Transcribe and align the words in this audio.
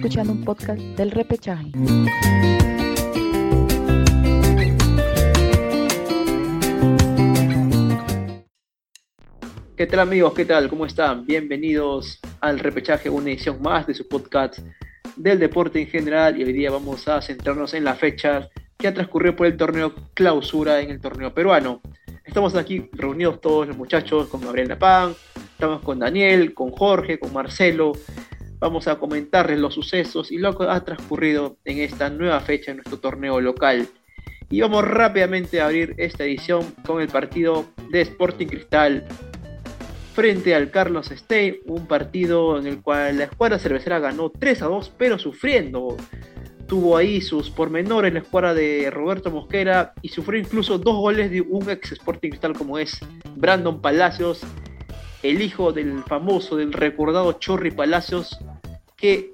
escuchando 0.00 0.32
un 0.32 0.42
podcast 0.46 0.80
del 0.80 1.10
repechaje. 1.10 1.72
¿Qué 9.76 9.86
tal 9.86 10.00
amigos? 10.00 10.32
¿Qué 10.32 10.46
tal? 10.46 10.70
¿Cómo 10.70 10.86
están? 10.86 11.26
Bienvenidos 11.26 12.18
al 12.40 12.60
repechaje, 12.60 13.10
una 13.10 13.28
edición 13.28 13.60
más 13.60 13.86
de 13.86 13.92
su 13.92 14.08
podcast 14.08 14.60
del 15.16 15.38
deporte 15.38 15.82
en 15.82 15.88
general 15.88 16.40
y 16.40 16.44
hoy 16.44 16.54
día 16.54 16.70
vamos 16.70 17.06
a 17.06 17.20
centrarnos 17.20 17.74
en 17.74 17.84
la 17.84 17.94
fecha 17.94 18.48
que 18.78 18.88
ha 18.88 18.94
transcurrido 18.94 19.36
por 19.36 19.48
el 19.48 19.58
torneo 19.58 19.94
clausura 20.14 20.80
en 20.80 20.92
el 20.92 21.00
torneo 21.02 21.34
peruano. 21.34 21.82
Estamos 22.24 22.54
aquí 22.54 22.88
reunidos 22.92 23.42
todos 23.42 23.68
los 23.68 23.76
muchachos 23.76 24.28
con 24.28 24.40
Gabriel 24.40 24.68
Napán, 24.68 25.14
estamos 25.34 25.82
con 25.82 25.98
Daniel, 25.98 26.54
con 26.54 26.70
Jorge, 26.70 27.18
con 27.18 27.34
Marcelo. 27.34 27.92
Vamos 28.60 28.88
a 28.88 28.98
comentarles 28.98 29.58
los 29.58 29.74
sucesos 29.74 30.30
y 30.30 30.36
lo 30.36 30.56
que 30.56 30.64
ha 30.64 30.80
transcurrido 30.84 31.56
en 31.64 31.78
esta 31.78 32.10
nueva 32.10 32.40
fecha 32.40 32.70
en 32.70 32.76
nuestro 32.76 32.98
torneo 32.98 33.40
local. 33.40 33.88
Y 34.50 34.60
vamos 34.60 34.84
rápidamente 34.84 35.60
a 35.60 35.66
abrir 35.66 35.94
esta 35.96 36.24
edición 36.24 36.74
con 36.84 37.00
el 37.00 37.08
partido 37.08 37.64
de 37.90 38.02
Sporting 38.02 38.48
Cristal 38.48 39.06
frente 40.12 40.54
al 40.54 40.70
Carlos 40.70 41.06
Stein, 41.06 41.60
un 41.64 41.86
partido 41.86 42.58
en 42.58 42.66
el 42.66 42.82
cual 42.82 43.16
la 43.16 43.24
escuadra 43.24 43.58
cervecera 43.58 43.98
ganó 43.98 44.28
3 44.28 44.62
a 44.62 44.66
2, 44.66 44.92
pero 44.98 45.18
sufriendo. 45.18 45.96
Tuvo 46.66 46.98
ahí 46.98 47.22
sus 47.22 47.48
pormenores 47.48 48.12
la 48.12 48.20
escuadra 48.20 48.52
de 48.52 48.90
Roberto 48.90 49.30
Mosquera 49.30 49.94
y 50.02 50.08
sufrió 50.08 50.38
incluso 50.38 50.78
dos 50.78 50.96
goles 50.96 51.30
de 51.30 51.40
un 51.40 51.70
ex 51.70 51.92
Sporting 51.92 52.28
Cristal 52.28 52.52
como 52.52 52.78
es 52.78 53.00
Brandon 53.36 53.80
Palacios, 53.80 54.42
el 55.22 55.42
hijo 55.42 55.72
del 55.72 56.02
famoso, 56.04 56.56
del 56.56 56.72
recordado 56.72 57.32
Chorri 57.34 57.70
Palacios, 57.70 58.38
que 58.96 59.30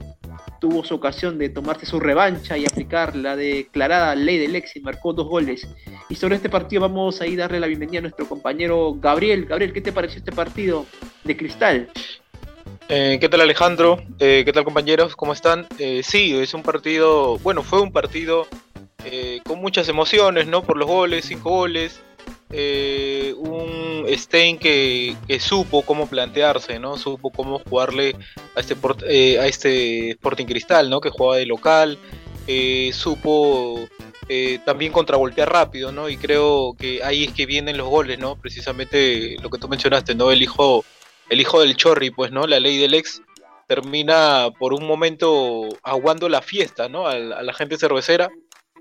tuvo 0.61 0.85
su 0.85 0.95
ocasión 0.95 1.39
de 1.39 1.49
tomarse 1.49 1.87
su 1.87 2.01
revancha 2.01 2.57
y 2.57 2.65
aplicar 2.65 3.15
la 3.15 3.37
declarada 3.37 4.15
ley 4.15 4.39
del 4.39 4.57
ex 4.57 4.77
y 4.77 4.81
marcó 4.81 5.13
dos 5.13 5.29
goles. 5.29 5.69
Y 6.09 6.15
sobre 6.15 6.37
este 6.37 6.49
partido 6.49 6.83
vamos 6.83 7.21
a 7.21 7.27
ir 7.27 7.39
darle 7.39 7.61
la 7.61 7.67
bienvenida 7.67 7.99
a 7.99 8.03
nuestro 8.03 8.29
compañero 8.29 8.95
Gabriel. 8.95 9.47
Gabriel, 9.47 9.73
¿qué 9.73 9.81
te 9.81 9.93
pareció 9.93 10.19
este 10.19 10.33
partido 10.33 10.87
de 11.25 11.37
Cristal? 11.37 11.91
Eh, 12.89 13.19
¿Qué 13.21 13.29
tal 13.29 13.41
Alejandro? 13.41 14.03
Eh, 14.19 14.43
¿Qué 14.45 14.53
tal 14.53 14.65
compañeros? 14.65 15.17
¿Cómo 15.17 15.33
están? 15.33 15.67
Eh, 15.79 16.03
sí, 16.05 16.37
es 16.37 16.55
un 16.55 16.63
partido, 16.63 17.39
bueno, 17.39 17.63
fue 17.63 17.81
un 17.81 17.93
partido 17.93 18.47
con 19.47 19.61
muchas 19.61 19.89
emociones, 19.89 20.49
¿no? 20.49 20.65
Por 20.65 20.77
los 20.77 20.89
goles, 20.89 21.27
cinco 21.27 21.51
goles, 21.51 22.01
eh, 22.51 23.35
un 23.37 24.07
Stein 24.09 24.59
que, 24.59 25.17
supo 25.41 25.83
cómo 25.83 26.07
plantearse, 26.07 26.79
¿no? 26.79 26.97
Supo 26.97 27.31
cómo 27.31 27.59
jugarle 27.61 28.17
a 28.55 28.61
este, 28.61 28.77
eh, 29.09 29.39
a 29.39 29.47
este 29.47 30.11
Sporting 30.11 30.47
Cristal, 30.47 30.89
¿no? 30.89 31.01
Que 31.01 31.11
jugaba 31.11 31.37
de 31.37 31.47
local, 31.47 31.99
eh, 32.47 32.91
supo 32.93 33.89
también 34.65 34.91
contravoltear 34.91 35.53
rápido, 35.53 35.93
¿no? 35.93 36.09
Y 36.09 36.17
creo 36.17 36.75
que 36.77 37.03
ahí 37.05 37.25
es 37.25 37.33
que 37.33 37.47
vienen 37.47 37.77
los 37.77 37.89
goles, 37.89 38.19
¿no? 38.19 38.35
Precisamente 38.35 39.37
lo 39.41 39.51
que 39.51 39.59
tú 39.59 39.69
mencionaste, 39.69 40.17
¿no? 40.17 40.33
El 40.33 40.43
hijo, 40.43 40.85
el 41.31 41.41
hijo 41.41 41.61
del 41.61 41.77
Chorri, 41.77 42.11
pues, 42.11 42.33
¿no? 42.33 42.47
La 42.47 42.59
ley 42.59 42.77
del 42.77 42.95
ex 42.95 43.23
termina 43.69 44.49
por 44.59 44.73
un 44.73 44.85
momento 44.85 45.69
aguando 45.83 46.29
la 46.29 46.43
fiesta, 46.43 46.89
¿no? 46.89 47.07
a 47.09 47.17
la 47.19 47.53
gente 47.53 47.77
cervecera, 47.77 48.31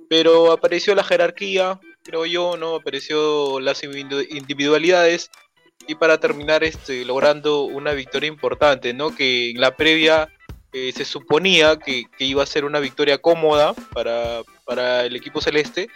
pero 0.10 0.52
apareció 0.52 0.96
la 0.96 1.04
jerarquía, 1.04 1.80
creo 2.06 2.26
yo, 2.26 2.56
¿no? 2.56 2.76
Apareció 2.76 3.60
las 3.60 3.84
individualidades 3.84 5.32
y 5.88 5.96
para 5.96 6.20
terminar 6.20 6.64
este, 6.64 7.04
logrando 7.04 7.64
una 7.64 7.92
victoria 7.92 8.30
importante, 8.30 8.94
¿no? 8.94 9.14
Que 9.14 9.52
en 9.52 9.60
la 9.60 9.76
previa 9.76 10.30
eh, 10.72 10.92
se 10.96 11.04
suponía 11.04 11.78
que, 11.78 12.04
iba 12.20 12.44
a 12.44 12.46
ser 12.46 12.64
una 12.64 12.80
victoria 12.80 13.18
cómoda 13.18 13.74
para, 13.94 14.42
para 14.66 15.06
el 15.06 15.16
equipo 15.16 15.42
celeste 15.42 15.90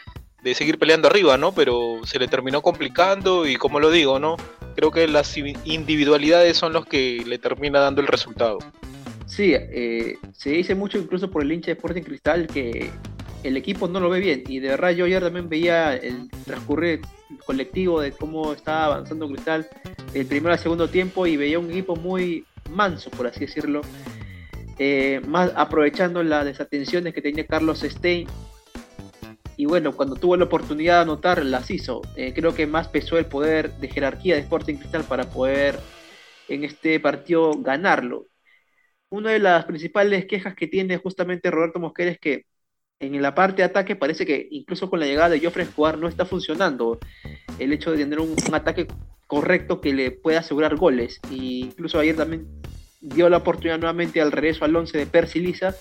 de 0.44 0.56
seguir 0.56 0.80
peleando 0.80 1.08
arriba, 1.08 1.38
¿no? 1.38 1.54
Pero 1.54 2.02
se 2.06 2.20
le 2.20 2.28
terminó 2.28 2.62
complicando 2.62 3.48
y 3.48 3.56
como 3.56 3.80
lo 3.80 3.92
digo, 3.92 4.20
¿no? 4.20 4.36
Creo 4.76 4.92
que 4.92 5.08
las 5.08 5.38
individualidades 5.38 6.58
son 6.58 6.74
los 6.74 6.86
que 6.86 7.24
le 7.26 7.38
termina 7.38 7.80
dando 7.80 8.02
el 8.02 8.08
resultado. 8.08 8.58
Sí, 9.28 9.54
eh, 9.54 10.18
se 10.34 10.50
dice 10.52 10.74
mucho 10.74 10.98
incluso 10.98 11.30
por 11.30 11.44
el 11.44 11.52
hincha 11.52 11.68
de 11.68 11.74
Sporting 11.74 12.02
Cristal 12.02 12.48
que 12.48 12.90
el 13.44 13.58
equipo 13.58 13.88
no 13.88 14.00
lo 14.00 14.10
ve 14.10 14.20
bien. 14.20 14.44
Y 14.48 14.60
de 14.60 14.70
verdad 14.70 14.92
yo 14.92 15.06
ayer 15.06 15.22
también 15.22 15.50
veía 15.50 15.96
el 15.96 16.30
transcurrir 16.46 17.02
colectivo 17.46 18.02
de 18.02 18.12
cómo 18.12 18.54
estaba 18.54 18.86
avanzando 18.86 19.28
Cristal 19.28 19.68
el 20.14 20.26
primero 20.26 20.54
al 20.54 20.60
segundo 20.60 20.90
tiempo 20.90 21.28
y 21.28 21.38
veía 21.38 21.60
un 21.60 21.70
equipo 21.70 21.96
muy 21.96 22.46
manso, 22.70 23.10
por 23.12 23.28
así 23.28 23.42
decirlo. 23.42 23.82
Eh, 24.78 25.22
más 25.28 25.52
aprovechando 25.56 26.24
las 26.24 26.46
desatenciones 26.46 27.14
que 27.14 27.22
tenía 27.22 27.46
Carlos 27.46 27.82
Stein. 27.82 28.28
Y 29.58 29.66
bueno, 29.66 29.94
cuando 29.94 30.16
tuvo 30.16 30.38
la 30.38 30.46
oportunidad 30.46 30.96
de 30.96 31.02
anotar, 31.02 31.44
las 31.46 31.70
hizo. 31.70 32.02
Eh, 32.16 32.34
creo 32.34 32.56
que 32.56 32.66
más 32.66 32.88
pesó 32.88 33.18
el 33.18 33.26
poder 33.26 33.74
de 33.74 33.90
jerarquía 33.90 34.36
de 34.36 34.42
Sporting 34.42 34.76
Cristal 34.76 35.04
para 35.04 35.30
poder 35.30 35.78
en 36.48 36.64
este 36.64 37.00
partido 37.00 37.54
ganarlo. 37.60 38.26
Una 39.10 39.32
de 39.32 39.40
las 39.40 39.66
principales 39.66 40.26
quejas 40.26 40.56
que 40.56 40.68
tiene 40.68 40.98
justamente 40.98 41.52
Roberto 41.52 41.80
Mosquera 41.80 42.12
es 42.12 42.20
que 42.20 42.46
en 43.00 43.22
la 43.22 43.34
parte 43.34 43.58
de 43.58 43.64
ataque 43.64 43.96
parece 43.96 44.26
que 44.26 44.48
incluso 44.52 44.90
con 44.90 45.00
la 45.00 45.06
llegada 45.06 45.30
de 45.30 45.40
Joffrey 45.40 45.66
Escobar 45.66 45.98
no 45.98 46.08
está 46.08 46.26
funcionando 46.26 47.00
el 47.58 47.72
hecho 47.72 47.92
de 47.92 47.98
tener 47.98 48.20
un, 48.20 48.36
ataque 48.54 48.88
correcto 49.26 49.80
que 49.80 49.94
le 49.94 50.12
pueda 50.12 50.40
asegurar 50.40 50.76
goles. 50.76 51.20
Y 51.32 51.62
incluso 51.66 52.00
ayer 52.00 52.16
también 52.16 52.48
dio 53.00 53.30
la 53.30 53.38
oportunidad 53.38 53.80
nuevamente 53.80 54.20
al 54.20 54.32
regreso 54.32 54.66
al 54.66 54.76
11 54.76 54.98
de 54.98 55.06
Percy 55.06 55.40
Lisa. 55.40 55.76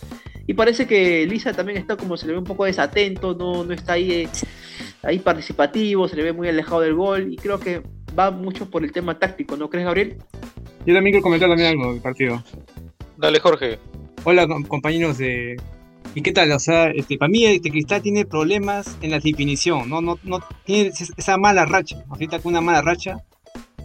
Y 0.47 0.55
parece 0.55 0.87
que 0.87 1.27
Lisa 1.27 1.53
también 1.53 1.79
está 1.79 1.97
como 1.97 2.17
se 2.17 2.27
le 2.27 2.33
ve 2.33 2.39
un 2.39 2.45
poco 2.45 2.65
desatento, 2.65 3.35
no, 3.35 3.65
no 3.65 3.75
está 3.75 3.95
ahí, 3.95 4.13
eh, 4.13 4.29
ahí 5.03 5.19
participativo, 5.19 6.09
se 6.09 6.17
le 6.17 6.23
ve 6.23 6.33
muy 6.33 6.49
alejado 6.49 6.83
del 6.83 6.95
gol. 6.95 7.33
Y 7.33 7.37
creo 7.37 7.59
que 7.59 7.83
va 8.17 8.31
mucho 8.31 8.71
por 8.71 8.85
el 8.85 8.93
tema 8.93 9.19
táctico, 9.19 9.57
¿no 9.57 9.69
crees, 9.69 9.87
Gabriel? 9.87 10.17
Yo 10.87 10.95
también 10.95 11.15
quiero 11.15 11.23
comentar 11.23 11.49
también 11.49 11.71
algo 11.71 11.93
del 11.93 12.01
partido. 12.01 12.43
Dale, 13.17 13.41
Jorge. 13.41 13.79
Hola, 14.25 14.47
compañeros 14.69 15.19
de, 15.19 15.57
¿Y 16.15 16.23
qué 16.23 16.33
tal? 16.33 16.51
O 16.53 16.59
sea, 16.59 16.91
este, 16.91 17.19
para 17.19 17.29
mí 17.29 17.45
este 17.45 17.71
Cristal 17.71 18.03
tiene 18.03 18.25
problemas 18.25 18.97
en 19.03 19.11
la 19.11 19.21
definición, 19.21 19.89
no, 19.89 20.01
no, 20.01 20.19
no 20.25 20.41
tiene 20.65 20.91
esa 21.17 21.37
mala 21.37 21.65
racha, 21.67 22.05
ahorita 22.09 22.41
con 22.41 22.53
una 22.53 22.61
mala 22.61 22.83
racha, 22.83 23.25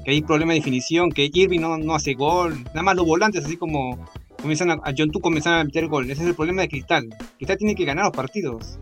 que 0.03 0.11
hay 0.11 0.21
problemas 0.21 0.55
de 0.55 0.59
definición, 0.59 1.11
que 1.11 1.29
Irving 1.31 1.59
no, 1.59 1.77
no 1.77 1.95
hace 1.95 2.13
gol, 2.13 2.63
nada 2.65 2.83
más 2.83 2.95
los 2.95 3.05
volantes 3.05 3.45
así 3.45 3.57
como 3.57 4.03
comienzan 4.41 4.71
a, 4.71 4.73
a 4.73 4.93
John 4.97 5.11
Tu 5.11 5.19
comienzan 5.19 5.59
a 5.59 5.63
meter 5.63 5.87
gol, 5.87 6.09
ese 6.09 6.23
es 6.23 6.27
el 6.27 6.35
problema 6.35 6.61
de 6.63 6.69
Cristal. 6.69 7.09
Cristal 7.37 7.57
tiene 7.57 7.75
que 7.75 7.85
ganar 7.85 8.05
los 8.05 8.13
partidos. 8.13 8.79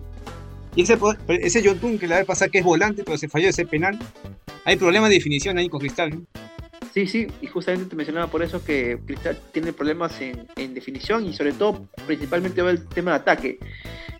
Y 0.76 0.84
ese, 0.84 0.98
ese 1.28 1.62
John 1.64 1.80
Tun 1.80 2.00
que 2.00 2.08
la 2.08 2.18
vez 2.18 2.26
pasada 2.26 2.50
que 2.50 2.60
es 2.60 2.64
volante, 2.64 3.04
pero 3.04 3.18
se 3.18 3.28
falló 3.28 3.50
ese 3.50 3.66
penal, 3.66 4.00
hay 4.64 4.78
problemas 4.78 5.10
de 5.10 5.16
definición 5.16 5.58
ahí 5.58 5.68
con 5.68 5.80
Cristal. 5.82 6.26
Sí, 6.94 7.08
sí, 7.08 7.28
y 7.40 7.48
justamente 7.48 7.90
te 7.90 7.96
mencionaba 7.96 8.28
por 8.28 8.44
eso 8.44 8.64
que 8.66 9.00
Cristal 9.06 9.40
tiene 9.54 9.72
problemas 9.72 10.20
en, 10.20 10.74
definición 10.74 11.26
y 11.26 11.34
sobre 11.34 11.54
todo, 11.54 11.88
principalmente 12.06 12.60
el 12.62 12.86
tema 12.88 13.12
de 13.12 13.18
ataque. 13.18 13.60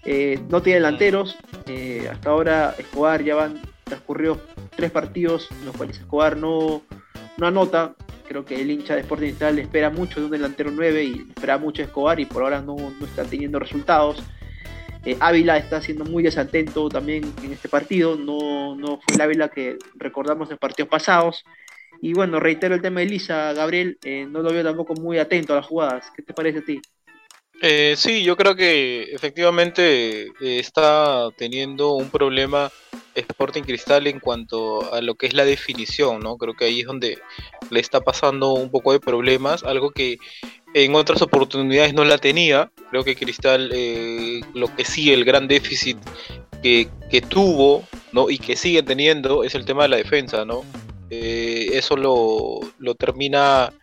Eh, 0.06 0.40
no 0.50 0.62
tiene 0.62 0.80
delanteros, 0.80 1.38
eh, 1.68 2.08
hasta 2.10 2.30
ahora 2.30 2.74
Escobar 2.78 3.24
ya 3.24 3.36
van, 3.36 3.62
transcurrió 3.84 4.40
tres 4.76 4.90
partidos 4.90 5.50
en 5.52 5.66
los 5.66 5.76
cuales 5.76 5.98
Escobar 5.98 6.38
no, 6.38 6.82
no 7.38 7.48
anota. 7.48 7.94
Creo 8.28 8.46
que 8.46 8.62
el 8.62 8.72
hincha 8.72 8.96
de 8.96 9.02
Sporting 9.02 9.28
Cristal 9.28 9.60
espera 9.60 9.90
mucho 9.90 10.22
de 10.22 10.28
un 10.28 10.32
delantero 10.32 10.72
9 10.72 11.04
y 11.04 11.26
espera 11.36 11.58
mucho 11.58 11.84
Escobar 11.84 12.22
y 12.22 12.26
por 12.26 12.44
ahora 12.44 12.62
no, 12.62 12.78
no 12.78 13.06
está 13.06 13.26
teniendo 13.26 13.60
resultados. 13.60 14.24
Eh, 15.04 15.18
Ávila 15.20 15.58
está 15.58 15.82
siendo 15.82 16.06
muy 16.06 16.24
desatento 16.24 16.88
también 16.88 17.34
en 17.44 17.52
este 17.52 17.68
partido, 17.68 18.16
no, 18.16 18.76
no 18.76 19.02
fue 19.02 19.16
el 19.16 19.22
Ávila 19.22 19.50
que 19.50 19.78
recordamos 19.96 20.50
en 20.52 20.58
partidos 20.58 20.90
pasados. 20.90 21.44
Y 22.02 22.14
bueno, 22.14 22.40
reitero 22.40 22.74
el 22.74 22.82
tema 22.82 23.00
de 23.00 23.06
Elisa, 23.06 23.54
Gabriel, 23.54 24.00
eh, 24.04 24.26
no 24.28 24.42
lo 24.42 24.52
veo 24.52 24.64
tampoco 24.64 24.96
muy 24.96 25.20
atento 25.20 25.54
a 25.54 25.58
las 25.58 25.68
jugadas. 25.68 26.12
¿Qué 26.16 26.24
te 26.24 26.34
parece 26.34 26.60
a 26.60 26.66
ti? 26.66 26.82
Eh, 27.62 27.94
sí, 27.96 28.24
yo 28.24 28.36
creo 28.36 28.56
que 28.56 29.04
efectivamente 29.14 30.24
eh, 30.24 30.60
está 30.60 31.30
teniendo 31.38 31.94
un 31.94 32.10
problema 32.10 32.72
Sporting 33.14 33.62
Cristal 33.62 34.08
en 34.08 34.20
cuanto 34.20 34.92
a 34.92 35.00
lo 35.02 35.14
que 35.14 35.28
es 35.28 35.36
la 35.36 35.46
definición, 35.46 36.22
¿no? 36.22 36.38
Creo 36.38 36.56
que 36.56 36.66
ahí 36.66 36.80
es 36.80 36.88
donde 36.88 37.20
le 37.70 37.80
está 37.80 38.02
pasando 38.02 38.54
un 38.54 38.72
poco 38.72 38.94
de 38.94 39.00
problemas, 39.00 39.64
algo 39.64 39.92
que 39.92 40.18
en 40.74 40.96
otras 40.96 41.22
oportunidades 41.22 41.94
no 41.94 42.04
la 42.04 42.18
tenía. 42.18 42.72
Creo 42.90 43.04
que 43.04 43.16
Cristal, 43.16 43.70
lo 44.56 44.76
que 44.76 44.86
sí, 44.86 45.14
el 45.14 45.24
gran 45.24 45.48
déficit 45.48 45.98
que, 46.64 46.90
que, 47.12 47.22
tuvo, 47.22 47.88
¿no? 48.12 48.32
Y 48.32 48.40
que 48.40 48.56
sigue 48.56 48.82
teniendo 48.82 49.44
es 49.44 49.54
el 49.54 49.66
tema 49.66 49.84
de 49.84 49.90
la 49.90 49.98
defensa, 49.98 50.46
¿no? 50.46 50.64
Eh, 51.14 51.72
eso 51.74 51.98
lo, 51.98 52.96
termina 52.96 53.74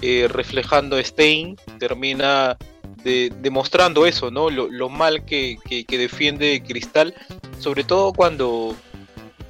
eh, 0.00 0.26
reflejando 0.26 0.98
Stein, 1.04 1.56
termina 1.78 2.56
demostrando 3.04 4.06
eso, 4.06 4.30
¿no? 4.30 4.48
Lo, 4.48 4.88
mal 4.88 5.24
que, 5.26 5.58
defiende 5.86 6.62
Cristal, 6.66 7.14
sobre 7.58 7.84
todo 7.84 8.12
cuando, 8.14 8.74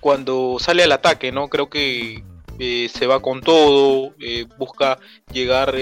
cuando 0.00 0.58
sale 0.58 0.82
al 0.82 0.93
ataque, 0.93 1.31
¿no? 1.31 1.49
Creo 1.49 1.70
que 1.70 2.25
eh, 2.58 2.88
se 2.93 3.06
va 3.06 3.20
con 3.20 3.41
todo, 3.41 4.12
busca 4.58 4.99
llegar 5.32 5.76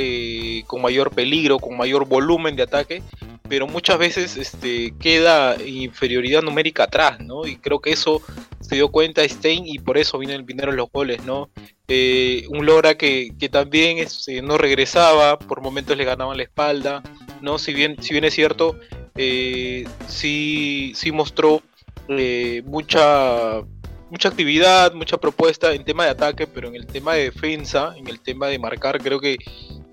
con 0.66 0.82
mayor 0.82 1.10
peligro, 1.10 1.58
con 1.58 1.76
mayor 1.76 2.06
volumen 2.06 2.54
de 2.54 2.64
ataque, 2.64 3.02
pero 3.48 3.66
muchas 3.66 3.98
veces 3.98 4.36
este, 4.36 4.94
queda 5.00 5.56
inferioridad 5.64 6.42
numérica 6.42 6.84
atrás, 6.84 7.20
¿no? 7.20 7.46
Y 7.46 7.56
creo 7.56 7.80
que 7.80 7.92
eso 7.92 8.22
se 8.66 8.74
dio 8.74 8.88
cuenta 8.88 9.26
Stein 9.26 9.64
y 9.66 9.78
por 9.78 9.96
eso 9.96 10.18
vinieron 10.18 10.76
los 10.76 10.90
goles, 10.90 11.24
¿no? 11.24 11.50
Eh, 11.86 12.46
un 12.48 12.66
Lora 12.66 12.96
que, 12.96 13.32
también 13.50 13.98
este, 13.98 14.42
no 14.42 14.58
regresaba, 14.58 15.38
por 15.38 15.60
momentos 15.60 15.96
le 15.96 16.04
ganaban 16.04 16.36
la 16.36 16.42
espalda, 16.42 17.00
¿no? 17.40 17.58
Si 17.58 17.72
bien, 17.72 18.02
si 18.02 18.12
bien 18.12 18.24
es 18.24 18.34
cierto, 18.34 18.76
eh, 19.14 19.86
sí, 20.08 20.92
mostró 21.12 21.62
eh, 22.08 22.62
mucha 22.66 23.62
mucha 24.10 24.28
actividad, 24.28 24.94
mucha 24.94 25.16
propuesta 25.16 25.72
en 25.72 25.84
tema 25.84 26.04
de 26.04 26.10
ataque, 26.10 26.46
pero 26.46 26.68
en 26.68 26.76
el 26.76 26.86
tema 26.86 27.14
de 27.14 27.24
defensa, 27.24 27.94
en 27.96 28.08
el 28.08 28.20
tema 28.20 28.46
de 28.48 28.58
marcar, 28.58 29.00
creo 29.00 29.20
que, 29.20 29.36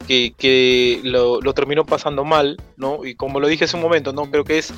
que, 0.08 1.00
lo, 1.04 1.42
terminó 1.54 1.86
pasando 1.86 2.24
mal, 2.24 2.58
¿no? 2.78 3.06
Y 3.06 3.16
como 3.16 3.40
lo 3.40 3.48
dije 3.48 3.66
hace 3.66 3.76
un 3.76 3.84
momento, 3.84 4.14
¿no? 4.14 4.30
Creo 4.30 4.44
que 4.44 4.60
es 4.60 4.74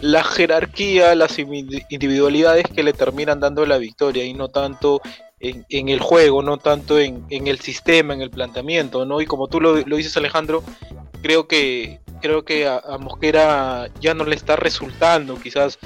la 0.00 0.22
jerarquía, 0.24 1.14
las 1.14 1.38
individualidades 1.38 2.66
que 2.66 2.82
le 2.82 2.92
terminan 2.92 3.40
dando 3.40 3.64
la 3.66 3.78
victoria 3.78 4.24
y 4.24 4.34
no 4.34 4.48
tanto 4.48 5.00
en, 5.40 5.88
el 5.88 6.00
juego, 6.00 6.42
no 6.42 6.58
tanto 6.58 6.98
en, 6.98 7.24
el 7.28 7.60
sistema, 7.60 8.14
en 8.14 8.22
el 8.22 8.30
planteamiento, 8.30 9.04
¿no? 9.04 9.20
Y 9.20 9.26
como 9.26 9.48
tú 9.48 9.60
lo, 9.60 9.74
dices 9.74 10.16
Alejandro, 10.16 10.62
creo 11.22 11.46
que 11.46 12.00
creo 12.20 12.44
que 12.44 12.66
a, 12.66 12.80
Mosquera 12.98 13.88
ya 14.00 14.14
no 14.14 14.24
le 14.24 14.34
está 14.34 14.56
resultando 14.56 15.36
quizás 15.36 15.78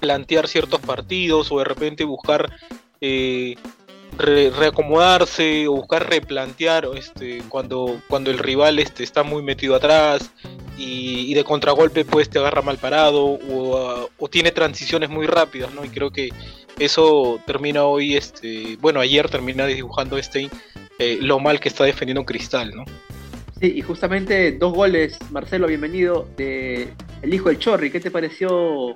plantear 0.00 0.48
ciertos 0.48 0.80
partidos 0.80 1.52
o 1.52 1.58
de 1.58 1.64
repente 1.64 2.04
buscar 2.04 2.50
eh, 3.00 3.56
reacomodarse 4.18 5.68
o 5.68 5.72
buscar 5.72 6.08
replantear 6.08 6.88
este, 6.96 7.42
cuando, 7.48 8.00
cuando 8.08 8.30
el 8.30 8.38
rival 8.38 8.78
este, 8.78 9.04
está 9.04 9.22
muy 9.22 9.42
metido 9.42 9.74
atrás 9.76 10.32
y, 10.82 11.34
de 11.34 11.44
contragolpe 11.44 12.04
pues 12.04 12.28
te 12.28 12.38
agarra 12.38 12.62
mal 12.62 12.78
parado 12.78 13.38
o, 13.48 14.28
tiene 14.30 14.50
transiciones 14.50 15.10
muy 15.10 15.26
rápidas, 15.26 15.72
¿no? 15.74 15.84
Y 15.84 15.88
creo 15.88 16.10
que 16.10 16.30
eso 16.78 17.38
termina 17.46 17.84
hoy, 17.84 18.16
este, 18.16 18.76
bueno, 18.80 19.00
ayer 19.00 19.28
termina 19.28 19.66
dibujando 19.66 20.16
este 20.18 20.48
eh, 20.98 21.18
lo 21.20 21.38
mal 21.38 21.60
que 21.60 21.68
está 21.68 21.84
defendiendo 21.84 22.24
Cristal, 22.24 22.74
¿no? 22.74 22.84
Sí, 23.60 23.72
y 23.76 23.80
justamente 23.82 24.52
dos 24.52 24.72
goles, 24.72 25.18
Marcelo, 25.30 25.68
bienvenido, 25.68 26.28
de 26.36 26.88
el 27.20 27.34
hijo 27.34 27.48
del 27.48 27.58
Chorri, 27.58 27.90
¿qué 27.90 28.00
te 28.00 28.10
pareció 28.10 28.92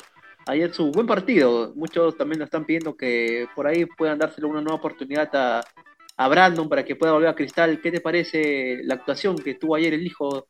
ayer 0.46 0.72
su 0.72 0.90
buen 0.90 1.06
partido. 1.06 1.72
Muchos 1.74 2.16
también 2.16 2.38
lo 2.38 2.44
están 2.44 2.64
pidiendo 2.64 2.96
que 2.96 3.48
por 3.54 3.66
ahí 3.66 3.84
puedan 3.84 4.18
dárselo 4.18 4.48
una 4.48 4.60
nueva 4.60 4.76
oportunidad 4.76 5.28
a, 5.34 6.28
Brandon 6.28 6.68
para 6.68 6.84
que 6.84 6.96
pueda 6.96 7.12
volver 7.12 7.28
a 7.28 7.34
Cristal. 7.34 7.80
¿Qué 7.82 7.92
te 7.92 8.00
parece 8.00 8.80
la 8.84 8.94
actuación 8.94 9.36
que 9.36 9.54
tuvo 9.54 9.74
ayer 9.74 9.92
el 9.92 10.06
hijo 10.06 10.48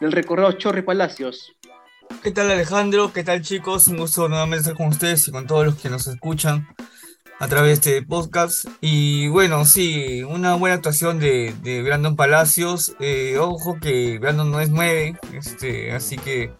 del 0.00 0.12
recordado 0.12 0.52
Chorri 0.52 0.82
Palacios? 0.82 1.54
¿Qué 2.22 2.30
tal 2.30 2.50
Alejandro? 2.50 3.12
¿Qué 3.12 3.24
tal 3.24 3.42
chicos? 3.42 3.88
Un 3.88 3.98
gusto 3.98 4.28
nuevamente 4.28 4.60
estar 4.60 4.74
con 4.74 4.88
ustedes 4.88 5.26
y 5.28 5.30
con 5.30 5.46
todos 5.46 5.66
los 5.66 5.76
que 5.76 5.90
nos 5.90 6.06
escuchan 6.06 6.68
a 7.38 7.48
través 7.48 7.80
de 7.82 7.96
este 7.96 8.06
podcast. 8.06 8.66
Y 8.80 9.28
bueno, 9.28 9.64
sí, 9.64 10.22
una 10.22 10.54
buena 10.54 10.76
actuación 10.76 11.18
de, 11.18 11.82
Brandon 11.84 12.16
Palacios. 12.16 12.94
Eh, 13.00 13.36
ojo 13.38 13.78
que 13.80 14.18
Brandon 14.18 14.50
no 14.50 14.60
es 14.60 14.70
9, 14.70 15.18
este, 15.32 15.92
así 15.92 16.16
que 16.16 16.52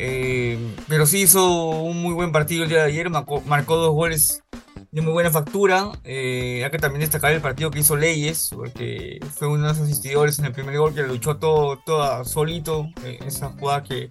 eh, 0.00 0.56
pero 0.86 1.06
sí 1.06 1.22
hizo 1.22 1.50
un 1.70 2.00
muy 2.00 2.14
buen 2.14 2.30
partido 2.30 2.62
el 2.62 2.68
día 2.68 2.84
de 2.84 2.84
ayer, 2.84 3.10
marcó, 3.10 3.76
dos 3.76 3.92
goles 3.92 4.44
de 4.90 5.00
muy 5.00 5.12
buena 5.12 5.30
factura. 5.30 5.92
Eh, 6.04 6.62
hay 6.64 6.70
que 6.70 6.78
también 6.78 7.00
destacar 7.00 7.32
el 7.32 7.40
partido 7.40 7.70
que 7.70 7.80
hizo 7.80 7.96
Leyes, 7.96 8.50
porque 8.54 9.20
fue 9.34 9.48
uno 9.48 9.62
de 9.62 9.68
los 9.68 9.78
asistidores 9.78 10.38
en 10.38 10.46
el 10.46 10.52
primer 10.52 10.78
gol 10.78 10.94
que 10.94 11.02
luchó 11.02 11.36
todo, 11.36 11.78
todo 11.84 12.24
solito, 12.24 12.88
eh, 13.04 13.18
esa 13.26 13.50
jugada 13.50 13.82
que, 13.82 14.10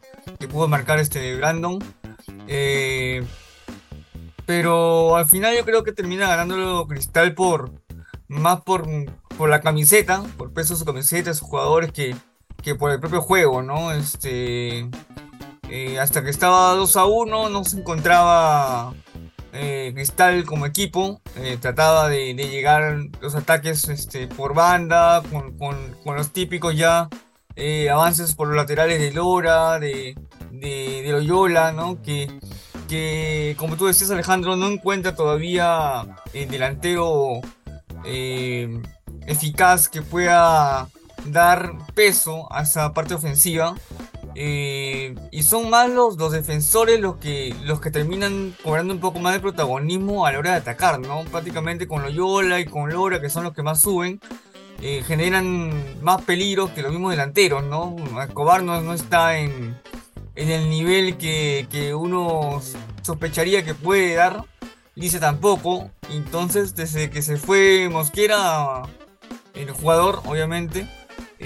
pudo 0.50 0.68
marcar 0.68 1.00
este 1.00 1.36
Brandon. 1.36 1.80
pero 4.46 5.16
al 5.16 5.28
final 5.28 5.56
yo 5.56 5.66
creo 5.66 5.84
que 5.84 5.92
termina 5.92 6.28
ganándolo 6.28 6.88
Cristal 6.88 7.34
por 7.34 7.72
más 8.28 8.62
por, 8.62 8.88
por 9.38 9.50
la 9.50 9.62
camiseta, 9.62 10.24
por 10.38 10.54
peso 10.54 10.74
de 10.74 10.80
su 10.80 10.86
camiseta, 10.86 11.34
sus 11.34 11.48
jugadores 11.48 11.92
que, 11.92 12.16
que 12.62 12.76
por 12.76 12.92
el 12.92 13.00
propio 13.00 13.22
juego, 13.22 13.62
¿no? 13.62 13.92
Este, 13.92 14.90
eh, 15.70 16.00
hasta 16.00 16.24
que 16.24 16.30
estaba 16.30 16.74
2 16.74 16.96
a 16.98 17.06
1 17.06 17.50
no 17.50 17.64
se 17.64 17.80
encontraba 17.80 18.94
eh, 19.54 19.92
Cristal 19.94 20.46
como 20.46 20.66
equipo. 20.66 21.22
Eh, 21.38 21.58
trataba 21.60 22.10
de, 22.10 22.34
llegar 22.34 22.98
los 23.22 23.36
ataques 23.36 23.88
este, 23.90 24.28
por 24.28 24.54
banda, 24.54 25.24
con, 25.32 26.16
los 26.16 26.32
típicos 26.32 26.76
ya 26.76 27.10
avances 27.92 28.36
por 28.36 28.48
los 28.48 28.58
laterales 28.58 29.00
de 29.00 29.12
Lora, 29.12 29.80
de, 29.80 30.16
de, 30.52 31.06
Loyola, 31.10 31.72
¿no? 31.72 32.02
Que, 32.02 32.40
que, 32.88 33.56
como 33.58 33.78
tú 33.78 33.88
decías 33.88 34.12
Alejandro, 34.12 34.56
no 34.56 34.68
encuentra 34.68 35.16
todavía 35.16 36.06
el 36.34 36.50
delantero 36.50 37.42
eficaz 39.26 39.90
que 39.90 40.02
pueda 40.02 40.88
dar 41.26 41.74
peso 41.94 42.52
a 42.52 42.64
esa 42.64 42.94
parte 42.94 43.14
ofensiva. 43.14 43.76
Eh, 44.40 45.16
y 45.32 45.42
son 45.42 45.72
más 45.72 45.90
los, 45.90 46.16
defensores 46.32 47.00
los 47.00 47.18
que, 47.18 47.56
los 47.64 47.82
que 47.82 47.90
terminan 47.90 48.56
cobrando 48.64 48.94
un 48.94 49.00
poco 49.00 49.18
más 49.18 49.34
de 49.34 49.40
protagonismo 49.40 50.28
a 50.28 50.32
la 50.32 50.38
hora 50.38 50.52
de 50.52 50.58
atacar, 50.58 51.00
¿no? 51.00 51.24
Prácticamente 51.24 51.88
con 51.88 52.04
Loyola 52.04 52.60
y 52.60 52.66
con 52.66 52.92
Lora, 52.92 53.20
que 53.20 53.32
son 53.32 53.46
los 53.46 53.56
que 53.56 53.64
más 53.64 53.82
suben, 53.82 54.22
eh, 54.80 55.04
generan 55.08 56.04
más 56.04 56.22
peligros 56.22 56.70
que 56.70 56.84
los 56.84 56.92
mismos 56.92 57.10
delanteros, 57.10 57.64
¿no? 57.64 57.96
Escobar 58.22 58.62
no, 58.62 58.94
está 58.94 59.40
en, 59.40 59.76
el 60.36 60.70
nivel 60.70 61.18
que, 61.18 61.66
que, 61.72 61.96
uno 61.96 62.62
sospecharía 63.02 63.66
que 63.66 63.74
puede 63.74 64.14
dar, 64.14 64.44
dice 64.96 65.20
tampoco, 65.20 65.90
entonces 66.12 66.76
desde 66.76 67.10
que 67.10 67.24
se 67.24 67.38
fue 67.38 67.90
Mosquera, 67.92 68.84
el 69.56 69.72
jugador, 69.72 70.22
obviamente, 70.26 70.88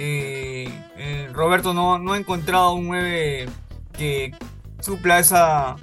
eh, 0.04 0.68
eh, 0.98 1.30
Roberto 1.32 1.76
no, 1.76 2.00
no, 2.00 2.14
ha 2.14 2.18
encontrado 2.18 2.74
un 2.74 2.88
9 2.88 3.48
que 3.94 4.32
supla 4.80 5.20
esa, 5.20 5.76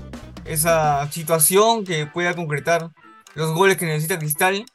esa 0.44 1.08
situación, 1.12 1.84
que 1.84 2.06
pueda 2.06 2.34
concretar 2.34 2.90
los 3.34 3.54
goles 3.54 3.76
que 3.76 3.86
necesita 3.86 4.18
Cristal. 4.18 4.66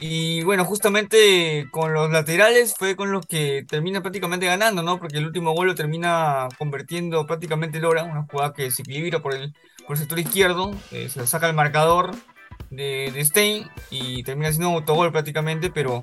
Y 0.00 0.42
bueno, 0.42 0.64
justamente 0.64 1.68
con 1.70 1.92
los 1.92 2.10
laterales 2.10 2.74
fue 2.76 2.96
con 2.96 3.12
los 3.12 3.24
que 3.26 3.64
termina 3.68 4.00
prácticamente 4.00 4.46
ganando, 4.46 4.82
¿no? 4.82 4.98
Porque 4.98 5.18
el 5.18 5.26
último 5.26 5.52
gol 5.52 5.68
lo 5.68 5.74
termina 5.76 6.48
convirtiendo 6.58 7.24
prácticamente 7.26 7.80
Lora, 7.80 8.02
una 8.02 8.26
jugada 8.28 8.52
que 8.52 8.70
se 8.72 8.82
equilibra 8.82 9.20
por 9.20 9.34
el, 9.34 9.54
por 9.86 9.94
el 9.94 10.00
sector 10.00 10.18
izquierdo, 10.18 10.72
eh, 10.90 11.08
se 11.08 11.24
saca 11.26 11.48
el 11.48 11.54
marcador 11.54 12.16
de, 12.70 13.10
de 13.12 13.24
Stein 13.24 13.68
y 13.90 14.22
termina 14.22 14.50
siendo 14.50 14.70
un 14.70 14.76
autogol 14.76 15.12
prácticamente, 15.12 15.70
pero, 15.70 16.02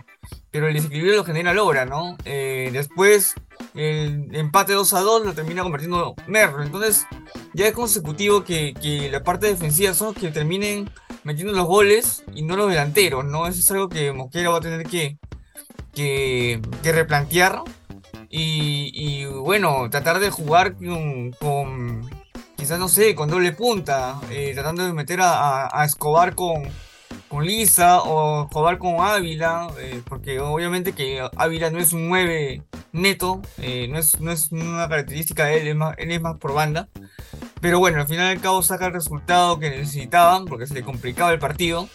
pero 0.52 0.68
el 0.68 0.74
desequilibrio 0.74 1.16
lo 1.16 1.24
genera 1.24 1.54
Lora, 1.54 1.86
¿no? 1.86 2.18
Eh, 2.26 2.70
después 2.72 3.36
el 3.74 4.34
empate 4.36 4.74
2 4.74 4.94
a 4.94 5.00
2 5.02 5.26
lo 5.26 5.34
termina 5.34 5.64
convirtiendo 5.64 6.16
Merlo. 6.28 6.64
Entonces 6.64 7.06
ya 7.54 7.68
es 7.68 7.74
consecutivo 7.74 8.44
que, 8.44 8.74
que, 8.74 9.10
la 9.10 9.24
parte 9.24 9.48
defensiva 9.48 9.94
son 9.94 10.14
los 10.14 10.16
que 10.16 10.32
terminen 10.32 10.90
metiendo 11.24 11.54
los 11.54 11.66
goles 11.66 12.24
y 12.34 12.44
no 12.44 12.56
los 12.56 12.70
delanteros, 12.70 13.26
¿no? 13.26 13.48
Eso 13.48 13.60
es 13.60 13.72
algo 13.72 13.90
que 13.90 14.12
Mosquera 14.12 14.50
va 14.50 14.58
a 14.58 14.62
tener 14.62 14.86
que, 14.88 15.18
que, 15.94 16.62
replantear. 16.84 17.62
Y, 18.30 18.92
y, 18.94 19.26
bueno, 19.26 19.90
tratar 19.90 20.20
de 20.20 20.30
jugar 20.30 20.76
con 21.40 22.10
quizás 22.66 22.80
no 22.80 22.88
sé, 22.88 23.14
con 23.14 23.30
doble 23.30 23.52
punta, 23.52 24.20
eh, 24.32 24.54
tratando 24.56 24.84
de 24.84 24.92
meter 24.92 25.20
a, 25.22 25.86
Escobar 25.86 26.34
con, 26.34 26.64
con 27.28 27.46
Lisa 27.46 28.02
o 28.02 28.46
Escobar 28.46 28.80
con 28.80 29.02
Ávila, 29.02 29.68
eh, 29.78 30.02
porque 30.04 30.40
obviamente 30.40 30.94
que 30.94 31.22
Ávila 31.36 31.70
no 31.70 31.78
es 31.78 31.94
un 31.94 32.10
9 32.10 32.64
neto, 32.92 33.44
eh, 33.60 33.88
no, 33.88 34.00
es, 34.00 34.20
no 34.20 34.32
es 34.32 34.52
una 34.52 34.90
característica 34.90 35.46
de 35.46 35.62
él, 35.62 35.68
es 35.68 35.76
más, 35.76 35.96
él 36.00 36.12
es 36.12 36.20
más 36.20 36.40
por 36.40 36.56
banda. 36.56 36.88
Pero 37.62 37.78
bueno, 37.78 38.02
al 38.02 38.08
final 38.08 38.30
del 38.30 38.42
cabo 38.42 38.64
saca 38.64 38.88
el 38.88 38.94
resultado 38.94 39.60
que 39.60 39.70
necesitaban, 39.70 40.46
porque 40.46 40.66
se 40.66 40.74
le 40.74 40.82
complicaba 40.82 41.32
el 41.32 41.38
partido. 41.38 41.88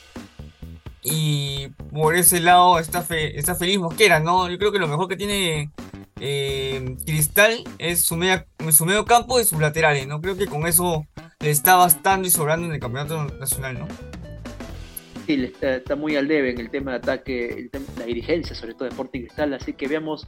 Y 1.02 1.70
por 1.92 2.14
ese 2.14 2.38
lado 2.38 2.78
está, 2.78 3.02
fe, 3.02 3.36
está 3.36 3.56
feliz 3.56 3.80
Mosquera, 3.80 4.20
¿no? 4.20 4.48
Yo 4.48 4.56
creo 4.56 4.70
que 4.70 4.78
lo 4.78 4.86
mejor 4.86 5.08
que 5.08 5.16
tiene 5.16 5.72
eh, 6.20 6.96
Cristal 7.06 7.64
es 7.78 8.02
su, 8.02 8.16
medio 8.16 9.04
campo 9.06 9.40
y 9.40 9.44
sus 9.44 9.58
laterales, 9.58 10.06
¿no? 10.06 10.20
Creo 10.20 10.36
que 10.36 10.46
con 10.46 10.66
eso 10.66 11.06
le 11.40 11.50
está 11.50 11.76
bastando 11.76 12.28
y 12.28 12.30
sobrando 12.30 12.66
en 12.66 12.74
el 12.74 12.80
campeonato 12.80 13.24
nacional, 13.38 13.78
¿no? 13.78 13.88
Sí, 15.26 15.52
está, 15.60 15.96
muy 15.96 16.16
al 16.16 16.28
debe 16.28 16.50
en 16.50 16.60
el 16.60 16.70
tema 16.70 16.92
de 16.92 16.96
ataque, 16.98 17.70
la 17.98 18.04
dirigencia, 18.04 18.54
sobre 18.54 18.74
todo 18.74 18.84
de 18.84 18.90
Sporting 18.90 19.20
Cristal, 19.20 19.54
así 19.54 19.72
que 19.72 19.88
veamos 19.88 20.26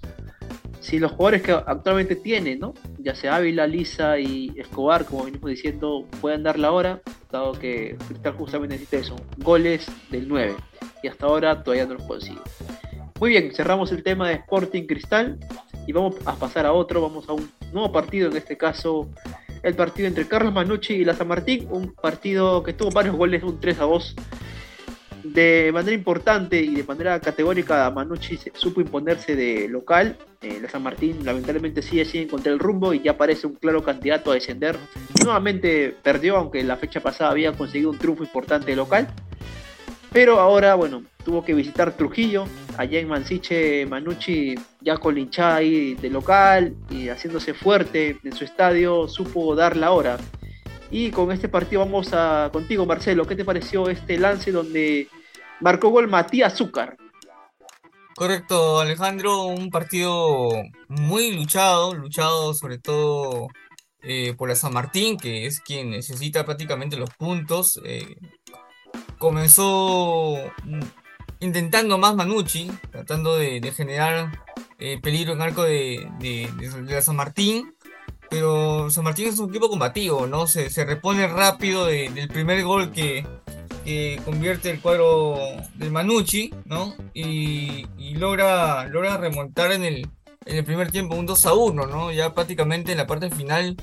si 0.80 0.99
los 0.99 1.12
jugadores 1.12 1.42
que 1.42 1.52
actualmente 1.52 2.16
tiene, 2.16 2.56
¿no? 2.56 2.75
Ya 2.99 3.14
sea 3.14 3.37
Ávila, 3.37 3.66
Lisa 3.66 4.18
y 4.18 4.52
Escobar, 4.56 5.04
como 5.04 5.25
venimos 5.25 5.50
diciendo, 5.50 6.06
pueden 6.20 6.42
dar 6.42 6.58
la 6.58 6.72
hora, 6.72 7.02
dado 7.30 7.52
que 7.52 7.96
Cristal 8.08 8.32
justamente 8.32 8.75
necesita 8.76 8.96
eso, 8.96 9.16
goles 9.38 9.87
del 10.11 10.26
9, 10.28 10.56
y 11.02 11.08
hasta 11.08 11.26
ahora 11.26 11.62
todavía 11.62 11.87
no 11.87 11.94
los 11.94 12.04
consigue. 12.04 12.40
Muy 13.20 13.30
bien, 13.30 13.52
cerramos 13.54 13.92
el 13.92 14.02
tema 14.02 14.28
de 14.28 14.34
Sporting 14.34 14.87
Cristal 14.87 15.38
y 15.87 15.93
vamos 15.93 16.17
a 16.25 16.35
pasar 16.35 16.67
a 16.67 16.73
otro, 16.73 17.01
vamos 17.01 17.29
a 17.29 17.33
un 17.33 17.51
nuevo 17.73 17.93
partido, 17.93 18.31
en 18.31 18.37
este 18.37 18.57
caso 18.57 19.09
el 19.62 19.75
partido 19.75 20.09
entre 20.09 20.27
Carlos 20.27 20.53
Manucci 20.53 20.95
y 20.95 21.05
la 21.05 21.15
San 21.15 21.29
Martín, 21.29 21.69
un 21.71 21.93
partido 21.93 22.62
que 22.62 22.73
tuvo 22.73 22.91
varios 22.91 23.17
goles, 23.17 23.43
un 23.43 23.61
3 23.61 23.79
a 23.79 23.85
2. 23.85 24.17
De 25.23 25.71
manera 25.73 25.93
importante 25.93 26.61
y 26.61 26.75
de 26.75 26.83
manera 26.83 27.21
categórica, 27.21 27.89
Manucci 27.91 28.39
supo 28.55 28.81
imponerse 28.81 29.37
de 29.37 29.69
local. 29.69 30.17
Eh, 30.41 30.59
la 30.61 30.69
San 30.69 30.83
Martín 30.83 31.25
lamentablemente 31.25 31.81
sigue 31.81 32.05
sin 32.05 32.23
encontrar 32.23 32.55
el 32.55 32.59
rumbo 32.59 32.93
y 32.93 33.03
ya 33.03 33.17
parece 33.17 33.47
un 33.47 33.55
claro 33.55 33.85
candidato 33.85 34.33
a 34.33 34.35
descender. 34.35 34.77
Nuevamente 35.23 35.95
perdió, 36.03 36.37
aunque 36.37 36.65
la 36.65 36.77
fecha 36.77 36.99
pasada 36.99 37.31
había 37.31 37.53
conseguido 37.53 37.91
un 37.91 37.99
triunfo 37.99 38.25
importante 38.25 38.75
local. 38.75 39.07
Pero 40.12 40.38
ahora, 40.38 40.75
bueno, 40.75 41.04
tuvo 41.25 41.42
que 41.42 41.54
visitar 41.54 41.97
Trujillo, 41.97 42.47
allá 42.76 42.99
en 42.99 43.09
Mansiche, 43.09 43.87
Manucci 43.87 44.54
ya 44.81 44.99
con 44.99 45.16
hinchada 45.16 45.57
ahí 45.57 45.95
de 45.95 46.11
local 46.11 46.75
y 46.90 47.09
haciéndose 47.09 47.54
fuerte 47.54 48.19
en 48.23 48.33
su 48.35 48.45
estadio, 48.45 49.09
supo 49.09 49.54
dar 49.54 49.76
la 49.76 49.92
hora. 49.92 50.19
Y 50.90 51.11
con 51.11 51.33
este 51.33 51.49
partido 51.49 51.81
vamos 51.81 52.11
a 52.12 52.50
contigo, 52.52 52.85
Marcelo. 52.85 53.26
¿Qué 53.26 53.35
te 53.35 53.47
pareció 53.47 53.88
este 53.88 54.19
lance 54.19 54.52
donde 54.52 55.09
marcó 55.61 55.88
gol 55.88 56.09
Matías 56.09 56.54
Zúcar? 56.54 56.99
Correcto, 58.14 58.81
Alejandro, 58.81 59.45
un 59.45 59.71
partido 59.71 60.50
muy 60.88 61.33
luchado, 61.33 61.95
luchado 61.95 62.52
sobre 62.52 62.78
todo 62.78 63.49
eh, 64.02 64.35
por 64.35 64.50
la 64.50 64.54
San 64.54 64.75
Martín, 64.75 65.16
que 65.16 65.47
es 65.47 65.61
quien 65.61 65.90
necesita 65.90 66.45
prácticamente 66.45 66.99
los 66.99 67.09
puntos. 67.14 67.81
Eh, 67.85 68.16
comenzó 69.23 70.35
intentando 71.38 71.97
más 71.97 72.17
Manucci, 72.17 72.69
tratando 72.91 73.37
de, 73.37 73.61
generar 73.71 74.33
eh, 74.81 74.99
peligro 75.00 75.33
en 75.33 75.43
arco 75.43 75.62
de, 75.62 76.50
la 76.88 77.02
San 77.02 77.14
Martín, 77.14 77.73
pero 78.29 78.91
San 78.91 79.05
Martín 79.05 79.29
es 79.29 79.38
un 79.38 79.50
equipo 79.50 79.69
combativo, 79.69 80.26
¿no? 80.26 80.49
Se, 80.49 80.69
repone 80.85 81.29
rápido 81.29 81.87
del 81.87 82.29
primer 82.31 82.64
gol 82.64 82.91
que, 82.91 83.25
convierte 84.25 84.71
el 84.71 84.81
cuadro 84.81 85.38
del 85.75 85.93
Manucci, 85.93 86.52
¿no? 86.64 86.93
Y, 87.14 87.87
logra, 88.17 88.88
logra 88.88 89.19
remontar 89.19 89.71
en 89.71 89.85
el, 89.85 90.09
en 90.47 90.57
el 90.57 90.64
primer 90.64 90.91
tiempo 90.91 91.14
un 91.14 91.26
2 91.26 91.47
a 91.47 91.52
1, 91.55 91.87
¿no? 91.87 92.11
Ya 92.11 92.35
prácticamente 92.35 92.91
en 92.91 92.99
la 92.99 93.07
parte 93.07 93.31
final 93.31 93.76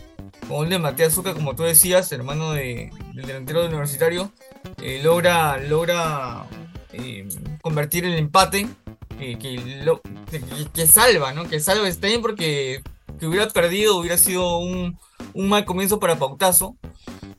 con 0.50 0.63
el 0.63 0.70
de 0.72 0.79
Matías 0.79 1.13
Zucca, 1.13 1.36
como 1.36 1.56
tú 1.56 1.62
decías, 1.62 2.12
hermano 2.12 2.53
del 2.53 2.89
delantero 3.13 3.68
universitario, 3.68 4.32
eh, 4.82 5.00
logra, 5.03 5.58
logra 5.60 6.48
eh, 6.91 7.29
convertir 7.62 8.03
el 8.03 8.15
empate 8.15 8.68
que, 9.20 9.38
que, 10.74 10.88
salva, 10.88 11.34
¿no? 11.34 11.48
Que 11.48 11.60
salva 11.60 11.88
está 11.88 12.08
bien 12.08 12.24
porque 12.24 12.82
que 13.20 13.27
hubiera 13.27 13.48
perdido 13.50 13.98
hubiera 13.98 14.18
sido 14.18 14.58
un, 14.58 14.98
mal 15.36 15.65
comienzo 15.65 16.00
para 16.00 16.18
Pautazo. 16.18 16.75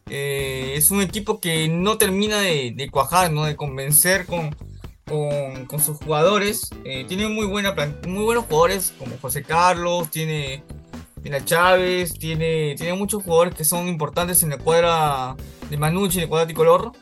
Eh, 0.09 0.75
es 0.77 0.93
un 0.93 1.01
equipo 1.03 1.41
que 1.41 1.69
no 1.69 1.99
termina 1.99 2.39
de, 2.39 2.89
cuajar, 2.93 3.33
¿no? 3.33 3.45
De 3.45 3.57
convencer 3.57 4.27
con, 4.27 4.55
con, 5.67 5.81
sus 5.81 5.97
jugadores. 5.99 6.71
tiene 7.09 7.29
muy, 7.29 7.47
buena, 7.47 7.75
muy 8.07 8.23
buenos 8.23 8.45
jugadores 8.45 8.95
como 8.99 9.19
José 9.19 9.43
Carlos, 9.43 10.11
tiene 10.13 10.63
tiene 11.23 11.39
a 11.39 11.45
Chávez, 11.45 12.15
tiene, 12.15 12.75
tiene 12.77 12.95
muchos 12.95 13.23
jugadores 13.23 13.55
que 13.55 13.65
son 13.65 13.89
importantes 13.89 14.43
en 14.43 14.51
la 14.51 14.59
cuadra 14.59 15.37
de 15.69 15.77
Manucci, 15.77 16.19
en 16.19 16.25
la 16.25 16.29
cuadra 16.29 16.47
tricolor. 16.47 16.93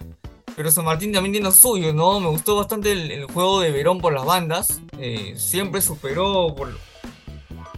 Pero 0.56 0.72
San 0.72 0.84
Martín 0.84 1.12
también 1.12 1.32
tiene 1.32 1.44
lo 1.46 1.52
suyo, 1.52 1.92
¿no? 1.92 2.18
Me 2.18 2.28
gustó 2.28 2.56
bastante 2.56 2.90
el, 2.90 3.26
juego 3.26 3.60
de 3.60 3.70
Verón 3.70 4.00
por 4.00 4.12
las 4.12 4.24
bandas. 4.24 4.80
Eh, 4.98 5.34
siempre 5.36 5.80
superó 5.80 6.52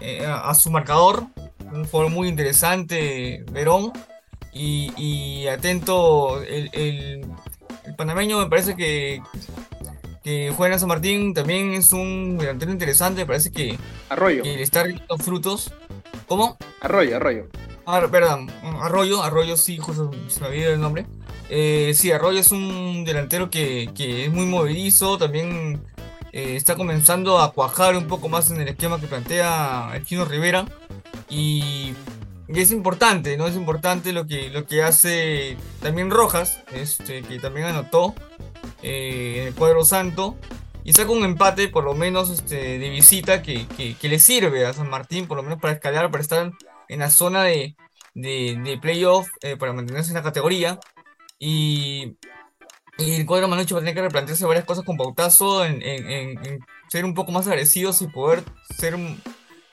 eh, 0.00 0.24
a, 0.26 0.54
su 0.54 0.70
marcador. 0.70 1.26
Un 1.70 1.84
jugador 1.84 2.10
muy 2.10 2.28
interesante, 2.28 3.44
Verón. 3.52 3.92
Y, 4.54 5.46
atento, 5.46 6.42
el, 6.42 6.70
el, 6.72 7.26
panameño 7.96 8.38
me 8.38 8.48
parece 8.48 8.74
que, 8.74 9.22
que 10.24 10.52
juega 10.56 10.74
en 10.74 10.80
San 10.80 10.88
Martín 10.88 11.34
también 11.34 11.74
es 11.74 11.92
un 11.92 12.38
delantero 12.38 12.72
interesante. 12.72 13.20
Me 13.20 13.26
parece 13.26 13.52
que, 13.52 13.78
Arroyo. 14.08 14.42
que 14.42 14.56
le 14.56 14.62
está 14.62 14.84
rindiendo 14.84 15.18
frutos. 15.18 15.70
¿Cómo? 16.30 16.56
Arroyo, 16.80 17.16
Arroyo. 17.16 17.48
Ah, 17.84 18.06
perdón, 18.08 18.48
Arroyo, 18.62 19.20
Arroyo 19.20 19.56
sí, 19.56 19.78
justo 19.78 20.12
se 20.28 20.40
me 20.40 20.46
había 20.46 20.68
el 20.68 20.80
nombre. 20.80 21.04
Eh, 21.48 21.92
sí, 21.96 22.12
Arroyo 22.12 22.38
es 22.38 22.52
un 22.52 23.04
delantero 23.04 23.50
que, 23.50 23.90
es 23.98 24.32
muy 24.32 24.46
movedizo, 24.46 25.18
también 25.18 25.82
eh, 26.30 26.54
está 26.54 26.76
comenzando 26.76 27.40
a 27.40 27.52
cuajar 27.52 27.96
un 27.96 28.06
poco 28.06 28.28
más 28.28 28.48
en 28.52 28.60
el 28.60 28.68
esquema 28.68 29.00
que 29.00 29.08
plantea 29.08 29.90
el 29.96 30.04
Chino 30.04 30.24
Rivera. 30.24 30.66
Y, 31.28 31.94
es 32.46 32.70
importante, 32.70 33.36
¿no? 33.36 33.48
Es 33.48 33.56
importante 33.56 34.12
lo 34.12 34.28
que, 34.28 34.50
lo 34.50 34.66
que 34.66 34.84
hace 34.84 35.56
también 35.82 36.10
Rojas, 36.10 36.62
este, 36.72 37.22
que 37.22 37.40
también 37.40 37.66
anotó 37.66 38.14
eh, 38.84 39.38
en 39.40 39.48
el 39.48 39.54
cuadro 39.54 39.84
santo 39.84 40.36
y 40.84 40.92
saca 40.92 41.10
un 41.10 41.24
empate, 41.24 41.68
por 41.68 41.84
lo 41.84 41.94
menos 41.94 42.30
este, 42.30 42.78
de 42.78 42.88
visita, 42.88 43.42
que, 43.42 43.66
le 44.00 44.18
sirve 44.18 44.66
a 44.66 44.72
San 44.72 44.88
Martín, 44.88 45.26
por 45.26 45.36
lo 45.36 45.42
menos 45.42 45.60
para 45.60 45.74
escalar, 45.74 46.10
para 46.10 46.22
estar 46.22 46.52
en 46.88 46.98
la 46.98 47.10
zona 47.10 47.44
de, 47.44 47.76
de, 48.14 48.78
playoff, 48.80 49.28
eh, 49.42 49.56
para 49.56 49.72
mantenerse 49.72 50.10
en 50.10 50.16
la 50.16 50.22
categoría. 50.22 50.78
Y, 51.38 52.16
el 52.98 53.24
cuadro 53.24 53.48
Manucci 53.48 53.72
va 53.72 53.80
a 53.80 53.82
tener 53.82 53.94
que 53.94 54.02
replantearse 54.02 54.44
varias 54.44 54.66
cosas 54.66 54.84
con 54.84 54.98
Pautazo, 54.98 55.64
en, 55.64 55.80
ser 56.88 57.04
un 57.04 57.14
poco 57.14 57.32
más 57.32 57.46
agresivos 57.46 58.02
y 58.02 58.08
poder 58.08 58.42
ser 58.76 58.98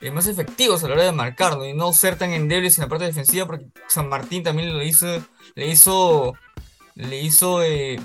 eh, 0.00 0.10
más 0.10 0.26
efectivos 0.28 0.82
a 0.82 0.88
la 0.88 0.94
hora 0.94 1.04
de 1.04 1.12
marcar, 1.12 1.58
y 1.62 1.74
no 1.74 1.92
ser 1.92 2.16
tan 2.16 2.32
endebles 2.32 2.78
en 2.78 2.84
la 2.84 2.88
parte 2.88 3.04
defensiva, 3.04 3.46
porque 3.46 3.66
San 3.88 4.08
Martín 4.08 4.42
también 4.42 4.72
lo 4.72 4.82
hizo, 4.82 5.06
le 5.54 5.68
hizo, 5.68 6.34
le 6.94 7.20
hizo 7.20 7.62
eh, 7.62 8.00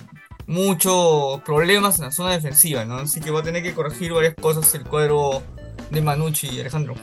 muchos 0.47 1.41
problemas 1.41 1.99
en 1.99 2.05
la 2.05 2.11
zona 2.11 2.31
defensiva, 2.31 2.85
¿no? 2.85 2.95
Así 2.95 3.21
que 3.21 3.31
va 3.31 3.39
a 3.39 3.43
tener 3.43 3.63
que 3.63 3.73
corregir 3.73 4.13
varias 4.13 4.35
cosas 4.35 4.73
el 4.75 4.83
cuadro 4.83 5.43
de 5.89 6.01
Manucci 6.01 6.47
y 6.47 6.59
Alejandro. 6.59 6.95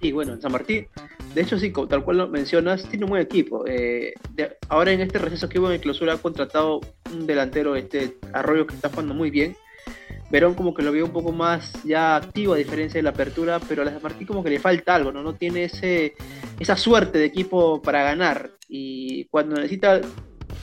Sí, 0.00 0.12
bueno, 0.12 0.38
San 0.40 0.52
Martín, 0.52 0.88
de 1.34 1.42
hecho 1.42 1.58
sí, 1.58 1.72
tal 1.88 2.04
cual 2.04 2.18
lo 2.18 2.28
mencionas, 2.28 2.84
tiene 2.84 3.04
un 3.04 3.10
buen 3.10 3.22
equipo. 3.22 3.64
Eh, 3.66 4.14
ahora 4.68 4.92
en 4.92 5.00
este 5.00 5.18
receso 5.18 5.48
que 5.48 5.58
hubo 5.58 5.70
en 5.70 5.80
clausura 5.80 6.14
ha 6.14 6.18
contratado 6.18 6.80
un 7.12 7.26
delantero, 7.26 7.76
este 7.76 8.16
Arroyo, 8.32 8.66
que 8.66 8.74
está 8.74 8.90
jugando 8.90 9.14
muy 9.14 9.30
bien. 9.30 9.56
Verón 10.30 10.54
como 10.54 10.74
que 10.74 10.82
lo 10.82 10.92
veo 10.92 11.04
un 11.04 11.12
poco 11.12 11.30
más 11.30 11.72
ya 11.84 12.16
activo 12.16 12.54
a 12.54 12.56
diferencia 12.56 12.98
de 12.98 13.04
la 13.04 13.10
apertura, 13.10 13.60
pero 13.68 13.82
a 13.82 13.86
San 13.86 14.02
Martín 14.02 14.26
como 14.26 14.42
que 14.42 14.50
le 14.50 14.58
falta 14.58 14.94
algo, 14.94 15.12
¿no? 15.12 15.22
No 15.22 15.34
tiene 15.34 15.64
ese, 15.64 16.14
esa 16.58 16.76
suerte 16.76 17.18
de 17.18 17.26
equipo 17.26 17.80
para 17.80 18.02
ganar. 18.02 18.50
Y 18.68 19.26
cuando 19.26 19.56
necesita 19.56 20.00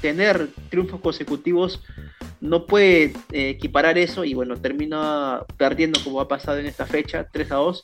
tener 0.03 0.49
triunfos 0.69 0.99
consecutivos 0.99 1.81
no 2.41 2.65
puede 2.65 3.13
eh, 3.31 3.51
equiparar 3.51 3.97
eso 3.97 4.25
y 4.25 4.33
bueno, 4.33 4.57
termina 4.57 5.43
perdiendo 5.55 5.97
como 6.03 6.19
ha 6.19 6.27
pasado 6.27 6.59
en 6.59 6.65
esta 6.65 6.85
fecha, 6.85 7.25
3 7.31 7.51
a 7.53 7.55
2. 7.55 7.81